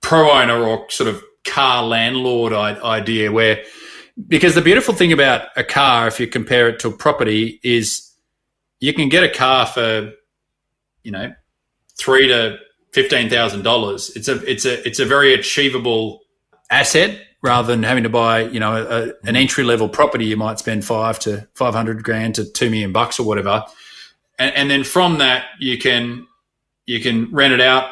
pro 0.00 0.30
owner 0.30 0.62
or 0.62 0.88
sort 0.90 1.08
of 1.08 1.22
car 1.46 1.82
landlord 1.82 2.52
idea 2.52 3.30
where 3.30 3.62
because 4.28 4.54
the 4.54 4.62
beautiful 4.62 4.94
thing 4.94 5.12
about 5.12 5.48
a 5.56 5.64
car 5.64 6.08
if 6.08 6.18
you 6.18 6.26
compare 6.26 6.68
it 6.68 6.78
to 6.78 6.88
a 6.88 6.92
property 6.96 7.60
is 7.62 8.10
you 8.80 8.94
can 8.94 9.08
get 9.08 9.24
a 9.24 9.28
car 9.28 9.66
for 9.66 10.12
you 11.02 11.10
know 11.10 11.32
three 11.98 12.28
to 12.28 12.58
fifteen 12.92 13.28
thousand 13.28 13.62
dollars. 13.62 14.10
It's 14.16 14.28
a 14.28 14.42
it's 14.50 14.64
a 14.64 14.86
it's 14.86 14.98
a 14.98 15.04
very 15.04 15.34
achievable 15.34 16.20
asset 16.70 17.20
rather 17.44 17.68
than 17.68 17.82
having 17.82 18.02
to 18.02 18.08
buy 18.08 18.40
you 18.40 18.58
know 18.58 18.74
a, 18.74 19.28
an 19.28 19.36
entry 19.36 19.62
level 19.62 19.88
property 19.88 20.24
you 20.24 20.36
might 20.36 20.58
spend 20.58 20.84
five 20.84 21.18
to 21.20 21.46
five 21.54 21.74
hundred 21.74 22.02
grand 22.02 22.34
to 22.34 22.44
two 22.44 22.70
million 22.70 22.90
bucks 22.90 23.20
or 23.20 23.26
whatever 23.26 23.62
and, 24.38 24.52
and 24.56 24.70
then 24.70 24.82
from 24.82 25.18
that 25.18 25.44
you 25.60 25.78
can 25.78 26.26
you 26.86 26.98
can 27.00 27.30
rent 27.32 27.52
it 27.52 27.60
out 27.60 27.90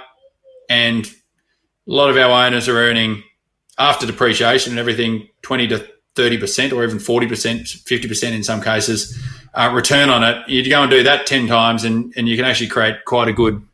and 0.69 1.07
a 1.07 1.91
lot 1.91 2.11
of 2.11 2.17
our 2.17 2.47
owners 2.47 2.69
are 2.69 2.79
earning 2.79 3.23
after 3.79 4.07
depreciation 4.07 4.73
and 4.73 4.79
everything 4.79 5.29
20 5.43 5.69
to 5.69 5.89
30% 6.15 6.73
or 6.73 6.85
even 6.85 6.99
40%, 6.99 7.27
50% 7.27 8.33
in 8.33 8.43
some 8.43 8.61
cases 8.61 9.19
uh, 9.55 9.71
return 9.73 10.11
on 10.11 10.23
it. 10.23 10.49
You 10.49 10.69
go 10.69 10.83
and 10.83 10.91
do 10.91 11.03
that 11.03 11.27
10 11.27 11.47
times 11.47 11.85
and, 11.85 12.13
and 12.17 12.29
you 12.29 12.37
can 12.37 12.45
actually 12.45 12.69
create 12.69 13.05
quite 13.07 13.29
a 13.29 13.33
good 13.33 13.67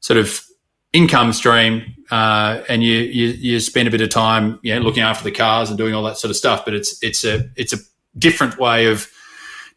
sort 0.00 0.18
of 0.18 0.44
income 0.94 1.34
stream 1.34 1.94
uh, 2.10 2.62
and 2.68 2.82
you, 2.82 2.94
you 2.94 3.28
you 3.28 3.60
spend 3.60 3.88
a 3.88 3.90
bit 3.90 4.00
of 4.00 4.08
time 4.08 4.58
you 4.62 4.74
know, 4.74 4.80
looking 4.80 5.02
after 5.02 5.24
the 5.24 5.30
cars 5.30 5.68
and 5.68 5.76
doing 5.76 5.92
all 5.92 6.04
that 6.04 6.16
sort 6.16 6.30
of 6.30 6.36
stuff. 6.36 6.64
But 6.64 6.74
it's 6.74 7.02
it's 7.02 7.24
a 7.24 7.50
it's 7.56 7.74
a 7.74 7.78
different 8.16 8.58
way 8.58 8.86
of 8.86 9.10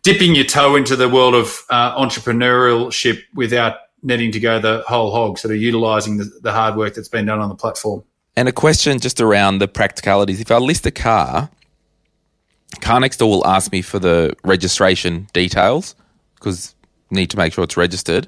dipping 0.04 0.36
your 0.36 0.46
toe 0.46 0.76
into 0.76 0.96
the 0.96 1.10
world 1.10 1.36
of 1.36 1.64
uh, 1.70 2.00
entrepreneurship 2.00 3.22
without 3.34 3.78
needing 4.04 4.32
to 4.32 4.40
go 4.40 4.60
the 4.60 4.84
whole 4.88 5.12
hog, 5.12 5.40
sort 5.40 5.54
of 5.54 5.60
utilizing 5.60 6.18
the, 6.18 6.32
the 6.44 6.52
hard 6.52 6.76
work 6.76 6.94
that's 6.94 7.10
been 7.10 7.26
done 7.26 7.40
on 7.40 7.50
the 7.50 7.56
platform. 7.56 8.04
And 8.36 8.48
a 8.48 8.52
question 8.52 9.00
just 9.00 9.20
around 9.20 9.58
the 9.58 9.68
practicalities. 9.68 10.40
If 10.40 10.52
I 10.52 10.58
list 10.58 10.86
a 10.86 10.92
car, 10.92 11.50
Car 12.82 13.00
Next 13.00 13.18
Door 13.18 13.30
will 13.30 13.48
ask 13.48 13.72
me 13.72 13.82
for 13.82 13.98
the 13.98 14.36
registration 14.44 15.28
details 15.34 15.96
because 16.36 16.76
need 17.10 17.32
to 17.32 17.38
make 17.38 17.54
sure 17.54 17.64
it's 17.64 17.78
registered. 17.78 18.28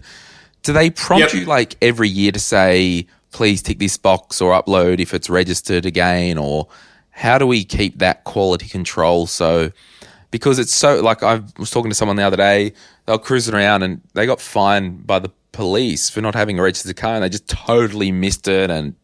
Do 0.64 0.74
they 0.74 0.90
prompt 0.90 1.34
Yep. 1.34 1.42
you 1.42 1.46
like 1.46 1.76
every 1.82 2.10
year 2.10 2.32
to 2.32 2.40
say, 2.40 3.08
please 3.32 3.62
tick 3.62 3.80
this 3.80 3.98
box 3.98 4.42
or 4.42 4.52
upload 4.62 5.00
if 5.00 5.14
it's 5.14 5.30
registered 5.30 5.86
again? 5.86 6.38
Or 6.38 6.68
how 7.12 7.38
do 7.38 7.48
we 7.48 7.64
keep 7.64 8.00
that 8.00 8.24
quality 8.26 8.68
control? 8.68 9.26
So, 9.28 9.72
because 10.32 10.60
it's 10.60 10.74
so 10.74 11.02
like 11.02 11.24
I 11.24 11.42
was 11.58 11.70
talking 11.72 11.90
to 11.92 11.96
someone 11.96 12.18
the 12.18 12.24
other 12.24 12.38
day, 12.38 12.74
they 13.06 13.14
were 13.14 13.20
cruising 13.20 13.56
around 13.56 13.84
and 13.84 14.02
they 14.14 14.26
got 14.26 14.42
fined 14.42 15.08
by 15.08 15.20
the 15.20 15.30
police 15.52 16.10
for 16.10 16.22
not 16.22 16.36
having 16.36 16.60
a 16.60 16.62
registered 16.62 16.96
car 16.98 17.16
and 17.16 17.24
they 17.24 17.30
just 17.30 17.48
totally 17.48 18.12
missed 18.12 18.48
it. 18.48 18.70
And 18.70 18.96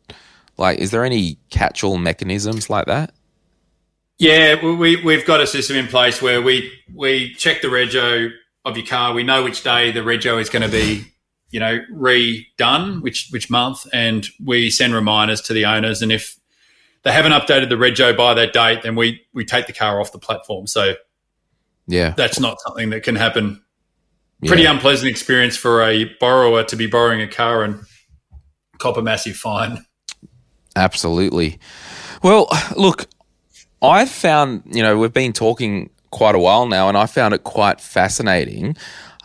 like, 0.58 0.78
is 0.80 0.92
there 0.92 1.04
any 1.06 1.38
catch 1.50 1.84
all 1.84 1.98
mechanisms 1.98 2.70
like 2.70 2.86
that? 2.86 3.12
Yeah, 4.18 4.64
we- 4.64 4.76
we 4.76 4.96
we've 5.04 5.26
got 5.26 5.42
a 5.42 5.48
system 5.48 5.76
in 5.76 5.88
place 5.88 6.22
where 6.22 6.42
we 6.42 6.72
we 6.94 7.34
check 7.34 7.62
the 7.62 7.68
rego 7.68 8.32
of 8.64 8.78
your 8.78 8.86
car. 8.86 9.14
We 9.14 9.24
know 9.24 9.44
which 9.44 9.64
day 9.64 9.92
the 9.92 10.00
rego 10.00 10.40
is 10.40 10.50
going 10.50 10.62
to 10.64 10.70
be, 10.70 11.06
you 11.52 11.60
know, 11.60 11.80
redone, 11.92 13.02
which 13.02 13.30
which 13.32 13.50
month, 13.50 13.86
and 13.94 14.28
we 14.44 14.70
send 14.70 14.94
reminders 14.94 15.42
to 15.42 15.54
the 15.54 15.66
owners. 15.66 16.02
And 16.02 16.12
if 16.12 16.38
they 17.04 17.12
haven't 17.12 17.32
updated 17.34 17.70
the 17.70 17.76
rego 17.76 18.16
by 18.18 18.34
that 18.34 18.52
date, 18.54 18.82
then 18.84 18.96
we 18.96 19.22
we 19.34 19.46
take 19.46 19.68
the 19.68 19.74
car 19.74 20.02
off 20.02 20.12
the 20.12 20.20
platform. 20.20 20.68
So 20.68 20.96
Yeah. 21.88 22.14
that's 22.18 22.40
not 22.40 22.60
something 22.62 22.90
that 22.90 23.04
can 23.04 23.16
happen. 23.16 23.62
Pretty 24.46 24.64
Yeah. 24.64 24.72
unpleasant 24.72 25.10
experience 25.10 25.56
for 25.56 25.82
a 25.84 26.06
borrower 26.20 26.64
to 26.64 26.76
be 26.76 26.88
borrowing 26.88 27.22
a 27.22 27.28
car 27.28 27.64
and 27.64 27.86
cop 28.80 28.98
a 28.98 29.02
massive 29.02 29.38
fine. 29.38 29.86
Absolutely. 30.76 31.60
Well, 32.22 32.50
look, 32.76 33.08
I've 33.82 34.10
found, 34.10 34.64
you 34.66 34.82
know, 34.84 34.98
we've 34.98 35.14
been 35.14 35.32
talking 35.32 35.90
quite 36.12 36.36
a 36.36 36.40
while 36.40 36.66
now, 36.66 36.90
and 36.90 36.98
I 36.98 37.06
found 37.06 37.34
it 37.34 37.44
quite 37.44 37.80
fascinating. 37.80 38.76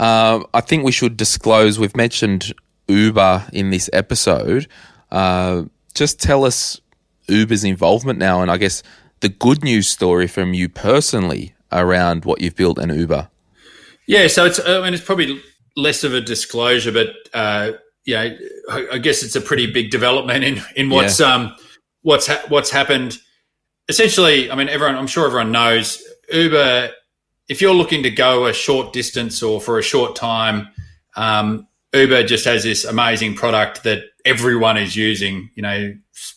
Uh, 0.00 0.42
I 0.54 0.62
think 0.62 0.82
we 0.82 0.92
should 0.92 1.18
disclose, 1.18 1.78
we've 1.78 1.94
mentioned 1.94 2.54
Uber 2.88 3.46
in 3.52 3.68
this 3.68 3.90
episode. 3.92 4.66
Uh, 5.10 5.64
just 5.94 6.18
tell 6.18 6.46
us 6.46 6.80
Uber's 7.28 7.64
involvement 7.64 8.18
now, 8.18 8.40
and 8.40 8.50
I 8.50 8.56
guess 8.56 8.82
the 9.20 9.28
good 9.28 9.62
news 9.62 9.88
story 9.88 10.26
from 10.26 10.54
you 10.54 10.70
personally 10.70 11.54
around 11.70 12.24
what 12.24 12.40
you've 12.40 12.56
built 12.56 12.78
in 12.78 12.88
Uber. 12.88 13.28
Yeah, 14.06 14.26
so 14.28 14.46
it's 14.46 14.58
I 14.58 14.80
mean 14.80 14.94
it's 14.94 15.04
probably 15.04 15.40
less 15.76 16.02
of 16.02 16.14
a 16.14 16.20
disclosure, 16.22 16.92
but 16.92 17.08
uh, 17.34 17.72
yeah, 18.06 18.30
I, 18.70 18.88
I 18.94 18.98
guess 18.98 19.22
it's 19.22 19.36
a 19.36 19.40
pretty 19.40 19.70
big 19.70 19.90
development 19.90 20.44
in 20.44 20.62
in 20.76 20.88
what's 20.88 21.20
um 21.20 21.54
what's 22.00 22.26
ha- 22.26 22.42
what's 22.48 22.70
happened. 22.70 23.18
Essentially, 23.90 24.50
I 24.50 24.54
mean 24.54 24.70
everyone 24.70 24.96
I'm 24.96 25.06
sure 25.06 25.26
everyone 25.26 25.52
knows 25.52 26.02
Uber. 26.32 26.90
If 27.50 27.60
you're 27.60 27.74
looking 27.74 28.04
to 28.04 28.10
go 28.10 28.46
a 28.46 28.52
short 28.52 28.92
distance 28.92 29.42
or 29.42 29.60
for 29.60 29.76
a 29.76 29.82
short 29.82 30.14
time, 30.14 30.68
um, 31.16 31.66
Uber 31.92 32.22
just 32.22 32.44
has 32.44 32.62
this 32.62 32.84
amazing 32.84 33.34
product 33.34 33.82
that 33.82 34.04
everyone 34.24 34.76
is 34.76 34.94
using. 34.94 35.50
You 35.56 35.62
know, 35.62 35.94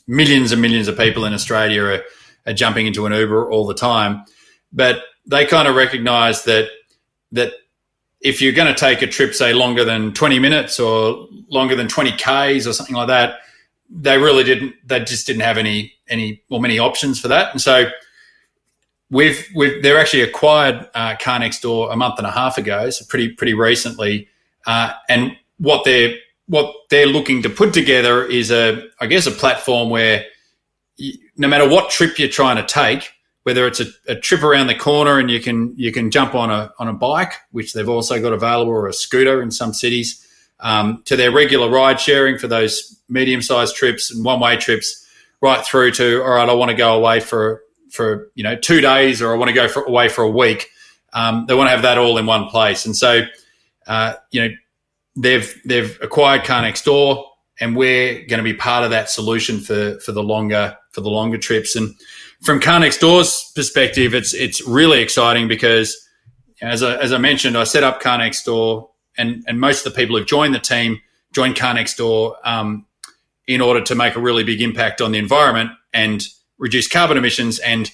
millions 0.08 0.52
and 0.52 0.60
millions 0.60 0.88
of 0.88 0.98
people 0.98 1.24
in 1.26 1.34
Australia 1.34 1.84
are, 1.84 2.02
are 2.48 2.54
jumping 2.54 2.88
into 2.88 3.06
an 3.06 3.14
Uber 3.14 3.52
all 3.52 3.68
the 3.68 3.76
time, 3.76 4.26
but 4.72 5.04
they 5.28 5.46
kind 5.46 5.68
of 5.68 5.76
recognise 5.76 6.46
that 6.46 6.70
that 7.32 7.54
if 8.20 8.42
you're 8.42 8.52
going 8.52 8.74
to 8.74 8.80
take 8.80 9.04
a 9.04 9.08
trip, 9.08 9.36
say 9.36 9.54
longer 9.54 9.86
than 9.86 10.14
20 10.14 10.40
minutes 10.40 10.80
or 10.80 11.28
longer 11.50 11.76
than 11.76 11.88
20 11.88 12.14
Ks 12.14 12.66
or 12.66 12.74
something 12.74 12.96
like 12.96 13.10
that, 13.10 13.42
they 13.88 14.18
really 14.18 14.44
didn't, 14.44 14.74
they 14.84 15.00
just 15.02 15.28
didn't 15.28 15.42
have 15.42 15.58
any, 15.60 15.94
any, 16.08 16.42
or 16.50 16.60
many 16.60 16.80
options 16.80 17.20
for 17.20 17.28
that. 17.28 17.52
And 17.52 17.62
so 17.62 17.90
we've, 19.14 19.48
we've, 19.56 19.82
they're 19.82 20.00
actually 20.00 20.24
acquired 20.24 20.90
uh, 20.94 21.16
Car 21.22 21.40
Next 21.40 21.62
Door 21.62 21.92
a 21.92 21.96
month 21.96 22.18
and 22.18 22.28
a 22.28 22.32
half 22.32 22.58
ago. 22.58 22.90
So 22.90 23.06
pretty, 23.08 23.30
pretty 23.30 23.54
recently. 23.54 24.28
uh, 24.66 24.94
and 25.08 25.38
what 25.58 25.86
they're 25.86 26.16
what 26.48 26.76
they're 26.90 27.08
looking 27.08 27.42
to 27.42 27.50
put 27.50 27.74
together 27.74 28.26
is 28.26 28.52
a, 28.52 28.84
I 29.00 29.08
guess, 29.08 29.26
a 29.26 29.32
platform 29.32 29.90
where 29.90 30.26
you, 30.98 31.14
no 31.38 31.48
matter 31.48 31.68
what 31.68 31.90
trip 31.90 32.20
you're 32.20 32.28
trying 32.28 32.58
to 32.58 32.66
take, 32.66 33.14
whether 33.44 33.66
it's 33.66 33.80
a, 33.80 33.86
a, 34.08 34.16
trip 34.16 34.44
around 34.44 34.68
the 34.68 34.76
corner 34.76 35.20
and 35.20 35.32
you 35.32 35.40
can 35.40 35.74
you 35.78 35.92
can 35.92 36.12
jump 36.12 36.36
on 36.36 36.52
a 36.52 36.72
on 36.80 36.88
a 36.88 36.94
bike, 36.94 37.34
which 37.52 37.74
they've 37.74 37.90
also 37.90 38.22
got 38.22 38.34
available, 38.34 38.72
or 38.72 38.88
a 38.88 38.94
scooter 38.94 39.42
in 39.42 39.52
some 39.52 39.74
cities, 39.74 40.26
um, 40.60 41.02
to 41.06 41.16
their 41.16 41.32
regular 41.32 41.70
ride 41.70 42.00
sharing 42.00 42.38
for 42.38 42.48
those 42.48 43.00
medium 43.10 43.42
sized 43.42 43.76
trips 43.76 44.12
and 44.12 44.26
one 44.26 44.40
way 44.40 44.58
trips, 44.58 45.06
right 45.42 45.66
through 45.66 45.92
to 45.92 46.22
all 46.24 46.32
right, 46.32 46.50
I 46.50 46.54
want 46.54 46.72
to 46.72 46.78
go 46.78 46.96
away 46.96 47.20
for 47.22 47.63
for 47.94 48.32
you 48.36 48.44
know 48.44 48.56
two 48.56 48.82
days, 48.82 49.22
or 49.22 49.34
I 49.34 49.38
want 49.38 49.50
to 49.50 49.54
go 49.54 49.68
for, 49.68 49.84
away 49.84 50.10
for 50.10 50.24
a 50.24 50.30
week. 50.30 50.70
Um, 51.14 51.46
they 51.48 51.54
want 51.54 51.68
to 51.68 51.72
have 51.72 51.84
that 51.84 51.98
all 51.98 52.18
in 52.18 52.26
one 52.26 52.50
place, 52.50 52.86
and 52.86 52.96
so 52.96 53.22
uh, 53.88 54.16
you 54.32 54.42
know 54.42 54.56
they've 55.16 55.62
they've 55.64 55.98
acquired 56.02 56.44
Car 56.44 56.64
Next 56.64 56.84
Door, 56.86 57.26
and 57.60 57.76
we're 57.76 58.26
going 58.26 58.40
to 58.40 58.44
be 58.44 58.54
part 58.54 58.84
of 58.84 58.90
that 58.90 59.10
solution 59.10 59.60
for 59.60 60.00
for 60.00 60.12
the 60.12 60.24
longer 60.24 60.76
for 60.92 61.02
the 61.02 61.10
longer 61.10 61.38
trips. 61.38 61.76
And 61.76 61.94
from 62.42 62.60
Car 62.60 62.80
Next 62.80 62.98
Door's 62.98 63.52
perspective, 63.56 64.16
it's 64.16 64.34
it's 64.34 64.66
really 64.68 65.02
exciting 65.02 65.48
because 65.48 65.96
as 66.62 66.82
I, 66.82 66.96
as 66.98 67.14
I 67.14 67.20
mentioned, 67.20 67.58
I 67.58 67.64
set 67.64 67.84
up 67.84 68.02
Car 68.02 68.18
Next 68.18 68.44
Door, 68.44 68.90
and 69.18 69.44
and 69.48 69.60
most 69.60 69.86
of 69.86 69.94
the 69.94 70.00
people 70.02 70.18
who've 70.18 70.28
joined 70.28 70.56
the 70.56 70.60
team 70.60 71.00
joined 71.32 71.56
Car 71.56 71.76
Next 71.76 71.96
Door 71.98 72.38
um, 72.44 72.88
in 73.48 73.62
order 73.62 73.82
to 73.82 73.94
make 73.94 74.16
a 74.16 74.20
really 74.20 74.44
big 74.44 74.62
impact 74.62 75.00
on 75.02 75.12
the 75.12 75.20
environment 75.20 75.72
and 75.94 76.24
reduce 76.58 76.88
carbon 76.88 77.18
emissions. 77.18 77.60
And 77.60 77.92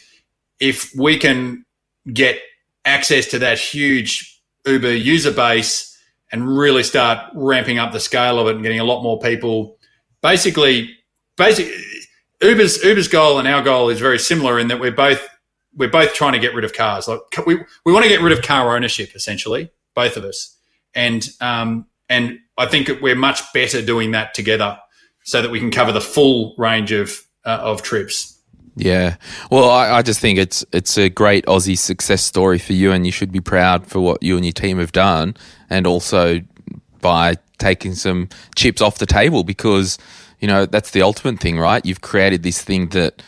if 0.59 0.93
we 0.95 1.17
can 1.17 1.65
get 2.11 2.39
access 2.85 3.27
to 3.27 3.39
that 3.39 3.59
huge 3.59 4.41
Uber 4.65 4.93
user 4.93 5.31
base 5.31 5.97
and 6.31 6.47
really 6.47 6.83
start 6.83 7.31
ramping 7.33 7.79
up 7.79 7.91
the 7.91 7.99
scale 7.99 8.39
of 8.39 8.47
it 8.47 8.55
and 8.55 8.63
getting 8.63 8.79
a 8.79 8.83
lot 8.83 9.01
more 9.01 9.19
people. 9.19 9.77
Basically, 10.21 10.95
basically, 11.37 11.73
Uber's 12.41 12.83
Uber's 12.83 13.07
goal 13.07 13.39
and 13.39 13.47
our 13.47 13.61
goal 13.61 13.89
is 13.89 13.99
very 13.99 14.19
similar 14.19 14.59
in 14.59 14.67
that 14.67 14.79
we're 14.79 14.91
both 14.91 15.27
we're 15.75 15.89
both 15.89 16.13
trying 16.13 16.33
to 16.33 16.39
get 16.39 16.53
rid 16.53 16.65
of 16.65 16.73
cars. 16.73 17.07
Like 17.07 17.19
we 17.45 17.59
we 17.85 17.93
want 17.93 18.03
to 18.03 18.09
get 18.09 18.21
rid 18.21 18.37
of 18.37 18.43
car 18.43 18.75
ownership, 18.75 19.15
essentially, 19.15 19.71
both 19.95 20.17
of 20.17 20.23
us, 20.23 20.57
and 20.93 21.27
um, 21.41 21.87
and 22.09 22.39
I 22.57 22.65
think 22.65 22.89
we're 23.01 23.15
much 23.15 23.41
better 23.53 23.81
doing 23.81 24.11
that 24.11 24.33
together, 24.33 24.77
so 25.23 25.41
that 25.41 25.51
we 25.51 25.59
can 25.59 25.71
cover 25.71 25.91
the 25.91 26.01
full 26.01 26.55
range 26.57 26.91
of 26.91 27.21
uh, 27.45 27.59
of 27.61 27.81
trips. 27.81 28.38
Yeah. 28.79 29.17
Well, 29.51 29.69
I, 29.69 29.97
I, 29.97 30.01
just 30.01 30.21
think 30.21 30.39
it's 30.39 30.65
it's 30.71 30.97
a 30.97 31.09
great 31.09 31.45
Aussie 31.47 31.77
success 31.77 32.23
story 32.23 32.57
for 32.57 32.71
you, 32.71 32.93
and 32.93 33.05
you 33.05 33.11
should 33.11 33.31
be 33.31 33.41
proud 33.41 33.85
for 33.85 33.99
what 33.99 34.23
you 34.23 34.37
and 34.37 34.45
your 34.45 34.53
team 34.53 34.79
have 34.79 34.93
done, 34.93 35.35
and 35.69 35.85
also 35.85 36.39
by 37.01 37.35
taking 37.57 37.93
some 37.93 38.29
chips 38.55 38.81
off 38.81 38.97
the 38.97 39.05
table 39.05 39.43
because 39.43 39.97
you 40.39 40.47
know 40.47 40.65
that's 40.65 40.91
the 40.91 41.01
ultimate 41.01 41.41
thing, 41.41 41.59
right? 41.59 41.85
You've 41.85 41.99
created 41.99 42.43
this 42.43 42.61
thing 42.61 42.87
that 42.89 43.21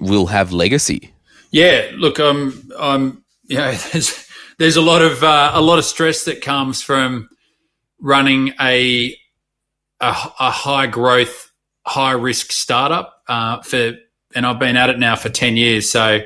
will 0.00 0.26
have 0.26 0.52
legacy. 0.52 1.12
Yeah. 1.50 1.90
Look, 1.94 2.18
um, 2.18 2.70
um, 2.76 3.22
yeah. 3.44 3.78
There's 3.92 4.26
there's 4.58 4.76
a 4.76 4.82
lot 4.82 5.02
of 5.02 5.22
uh, 5.22 5.50
a 5.52 5.60
lot 5.60 5.78
of 5.78 5.84
stress 5.84 6.24
that 6.24 6.40
comes 6.40 6.80
from 6.80 7.28
running 8.00 8.54
a 8.58 9.14
a, 10.00 10.08
a 10.40 10.50
high 10.50 10.86
growth, 10.86 11.52
high 11.86 12.12
risk 12.12 12.50
startup 12.50 13.22
uh, 13.28 13.60
for 13.60 13.92
and 14.36 14.46
I've 14.46 14.58
been 14.58 14.76
at 14.76 14.90
it 14.90 14.98
now 14.98 15.16
for 15.16 15.30
10 15.30 15.56
years. 15.56 15.90
So 15.90 16.20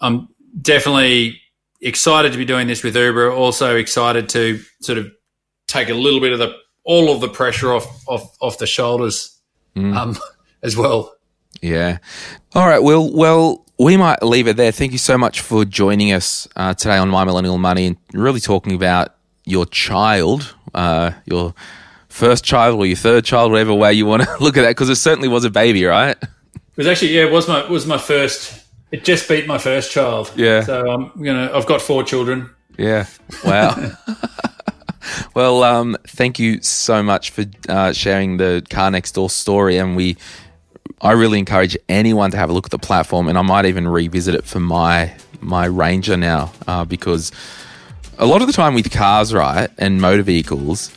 I'm 0.00 0.28
definitely 0.60 1.40
excited 1.80 2.32
to 2.32 2.38
be 2.38 2.44
doing 2.44 2.66
this 2.66 2.82
with 2.82 2.96
Uber. 2.96 3.32
Also 3.32 3.76
excited 3.76 4.28
to 4.30 4.60
sort 4.80 4.98
of 4.98 5.10
take 5.68 5.88
a 5.88 5.94
little 5.94 6.20
bit 6.20 6.32
of 6.32 6.40
the 6.40 6.54
all 6.84 7.12
of 7.12 7.20
the 7.20 7.28
pressure 7.28 7.72
off 7.72 7.86
off, 8.06 8.36
off 8.40 8.58
the 8.58 8.66
shoulders 8.66 9.40
mm. 9.76 9.96
um, 9.96 10.18
as 10.62 10.76
well. 10.76 11.16
Yeah. 11.62 11.98
All 12.54 12.66
right. 12.66 12.82
Well, 12.82 13.10
well, 13.12 13.64
we 13.78 13.96
might 13.96 14.22
leave 14.22 14.48
it 14.48 14.56
there. 14.56 14.72
Thank 14.72 14.92
you 14.92 14.98
so 14.98 15.16
much 15.16 15.40
for 15.40 15.64
joining 15.64 16.12
us 16.12 16.48
uh, 16.56 16.74
today 16.74 16.96
on 16.96 17.08
My 17.08 17.24
Millennial 17.24 17.58
Money 17.58 17.86
and 17.86 17.96
really 18.12 18.40
talking 18.40 18.74
about 18.74 19.14
your 19.44 19.66
child, 19.66 20.54
uh, 20.74 21.12
your 21.26 21.54
first 22.08 22.44
child 22.44 22.78
or 22.78 22.86
your 22.86 22.96
third 22.96 23.24
child, 23.24 23.52
whatever 23.52 23.74
way 23.74 23.92
you 23.92 24.06
want 24.06 24.22
to 24.22 24.36
look 24.40 24.56
at 24.56 24.62
that, 24.62 24.70
because 24.70 24.88
it 24.88 24.96
certainly 24.96 25.28
was 25.28 25.44
a 25.44 25.50
baby, 25.50 25.84
right? 25.84 26.16
It 26.76 26.80
was 26.80 26.86
actually 26.88 27.16
yeah, 27.16 27.22
it 27.22 27.32
was 27.32 27.48
my 27.48 27.66
was 27.70 27.86
my 27.86 27.96
first. 27.96 28.64
It 28.92 29.02
just 29.02 29.28
beat 29.28 29.46
my 29.46 29.56
first 29.56 29.90
child. 29.90 30.30
Yeah. 30.36 30.60
So 30.60 30.86
I'm 30.86 31.12
you 31.16 31.32
know 31.32 31.50
I've 31.54 31.64
got 31.64 31.80
four 31.80 32.04
children. 32.04 32.50
Yeah. 32.76 33.06
Wow. 33.42 33.92
well, 35.34 35.62
um, 35.62 35.96
thank 36.06 36.38
you 36.38 36.60
so 36.60 37.02
much 37.02 37.30
for 37.30 37.46
uh, 37.70 37.94
sharing 37.94 38.36
the 38.36 38.62
car 38.68 38.90
next 38.90 39.12
door 39.12 39.30
story, 39.30 39.78
and 39.78 39.96
we. 39.96 40.16
I 41.00 41.12
really 41.12 41.38
encourage 41.38 41.76
anyone 41.90 42.30
to 42.30 42.38
have 42.38 42.48
a 42.48 42.52
look 42.54 42.66
at 42.66 42.70
the 42.70 42.78
platform, 42.78 43.28
and 43.28 43.36
I 43.36 43.42
might 43.42 43.66
even 43.66 43.86
revisit 43.88 44.34
it 44.34 44.44
for 44.44 44.60
my 44.60 45.14
my 45.40 45.64
Ranger 45.64 46.16
now 46.16 46.52
uh, 46.66 46.84
because 46.84 47.32
a 48.18 48.26
lot 48.26 48.40
of 48.42 48.46
the 48.46 48.52
time 48.52 48.74
with 48.74 48.90
cars, 48.90 49.32
right, 49.32 49.70
and 49.78 50.00
motor 50.00 50.22
vehicles, 50.22 50.96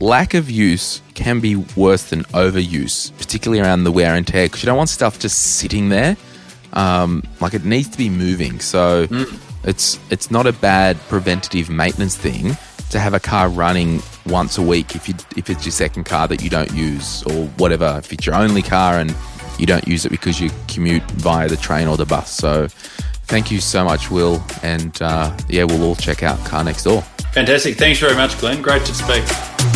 lack 0.00 0.34
of 0.34 0.50
use 0.50 1.00
can 1.14 1.40
be 1.40 1.56
worse 1.56 2.10
than 2.10 2.24
overuse, 2.24 3.16
particularly 3.18 3.62
around 3.62 3.84
the 3.84 3.92
wear 3.92 4.14
and 4.14 4.26
tear, 4.26 4.46
because 4.46 4.62
you 4.62 4.66
don't 4.66 4.76
want 4.76 4.90
stuff 4.90 5.18
just 5.18 5.38
sitting 5.38 5.88
there. 5.88 6.16
Um, 6.72 7.22
like 7.40 7.54
it 7.54 7.64
needs 7.64 7.88
to 7.88 7.98
be 7.98 8.10
moving. 8.10 8.60
So 8.60 9.06
mm. 9.06 9.38
it's 9.64 9.98
it's 10.10 10.30
not 10.30 10.46
a 10.46 10.52
bad 10.52 10.98
preventative 11.08 11.70
maintenance 11.70 12.16
thing 12.16 12.56
to 12.90 12.98
have 12.98 13.14
a 13.14 13.20
car 13.20 13.48
running 13.48 14.02
once 14.26 14.58
a 14.58 14.62
week 14.62 14.94
if 14.94 15.08
you 15.08 15.14
if 15.36 15.48
it's 15.48 15.64
your 15.64 15.72
second 15.72 16.04
car 16.04 16.28
that 16.28 16.42
you 16.42 16.50
don't 16.50 16.72
use 16.72 17.22
or 17.24 17.46
whatever. 17.56 17.96
If 17.98 18.12
it's 18.12 18.26
your 18.26 18.34
only 18.34 18.62
car 18.62 18.98
and 18.98 19.14
you 19.58 19.66
don't 19.66 19.86
use 19.88 20.04
it 20.04 20.10
because 20.10 20.40
you 20.40 20.50
commute 20.68 21.02
via 21.12 21.48
the 21.48 21.56
train 21.56 21.88
or 21.88 21.96
the 21.96 22.04
bus. 22.04 22.30
So 22.30 22.68
thank 23.26 23.50
you 23.50 23.60
so 23.60 23.84
much, 23.84 24.10
Will, 24.10 24.44
and 24.62 25.00
uh, 25.00 25.34
yeah, 25.48 25.64
we'll 25.64 25.82
all 25.82 25.96
check 25.96 26.22
out 26.22 26.38
Car 26.44 26.64
Next 26.64 26.84
Door. 26.84 27.02
Fantastic. 27.32 27.76
Thanks 27.76 27.98
very 27.98 28.14
much, 28.14 28.38
Glen. 28.38 28.62
Great 28.62 28.84
to 28.84 28.94
speak. 28.94 29.75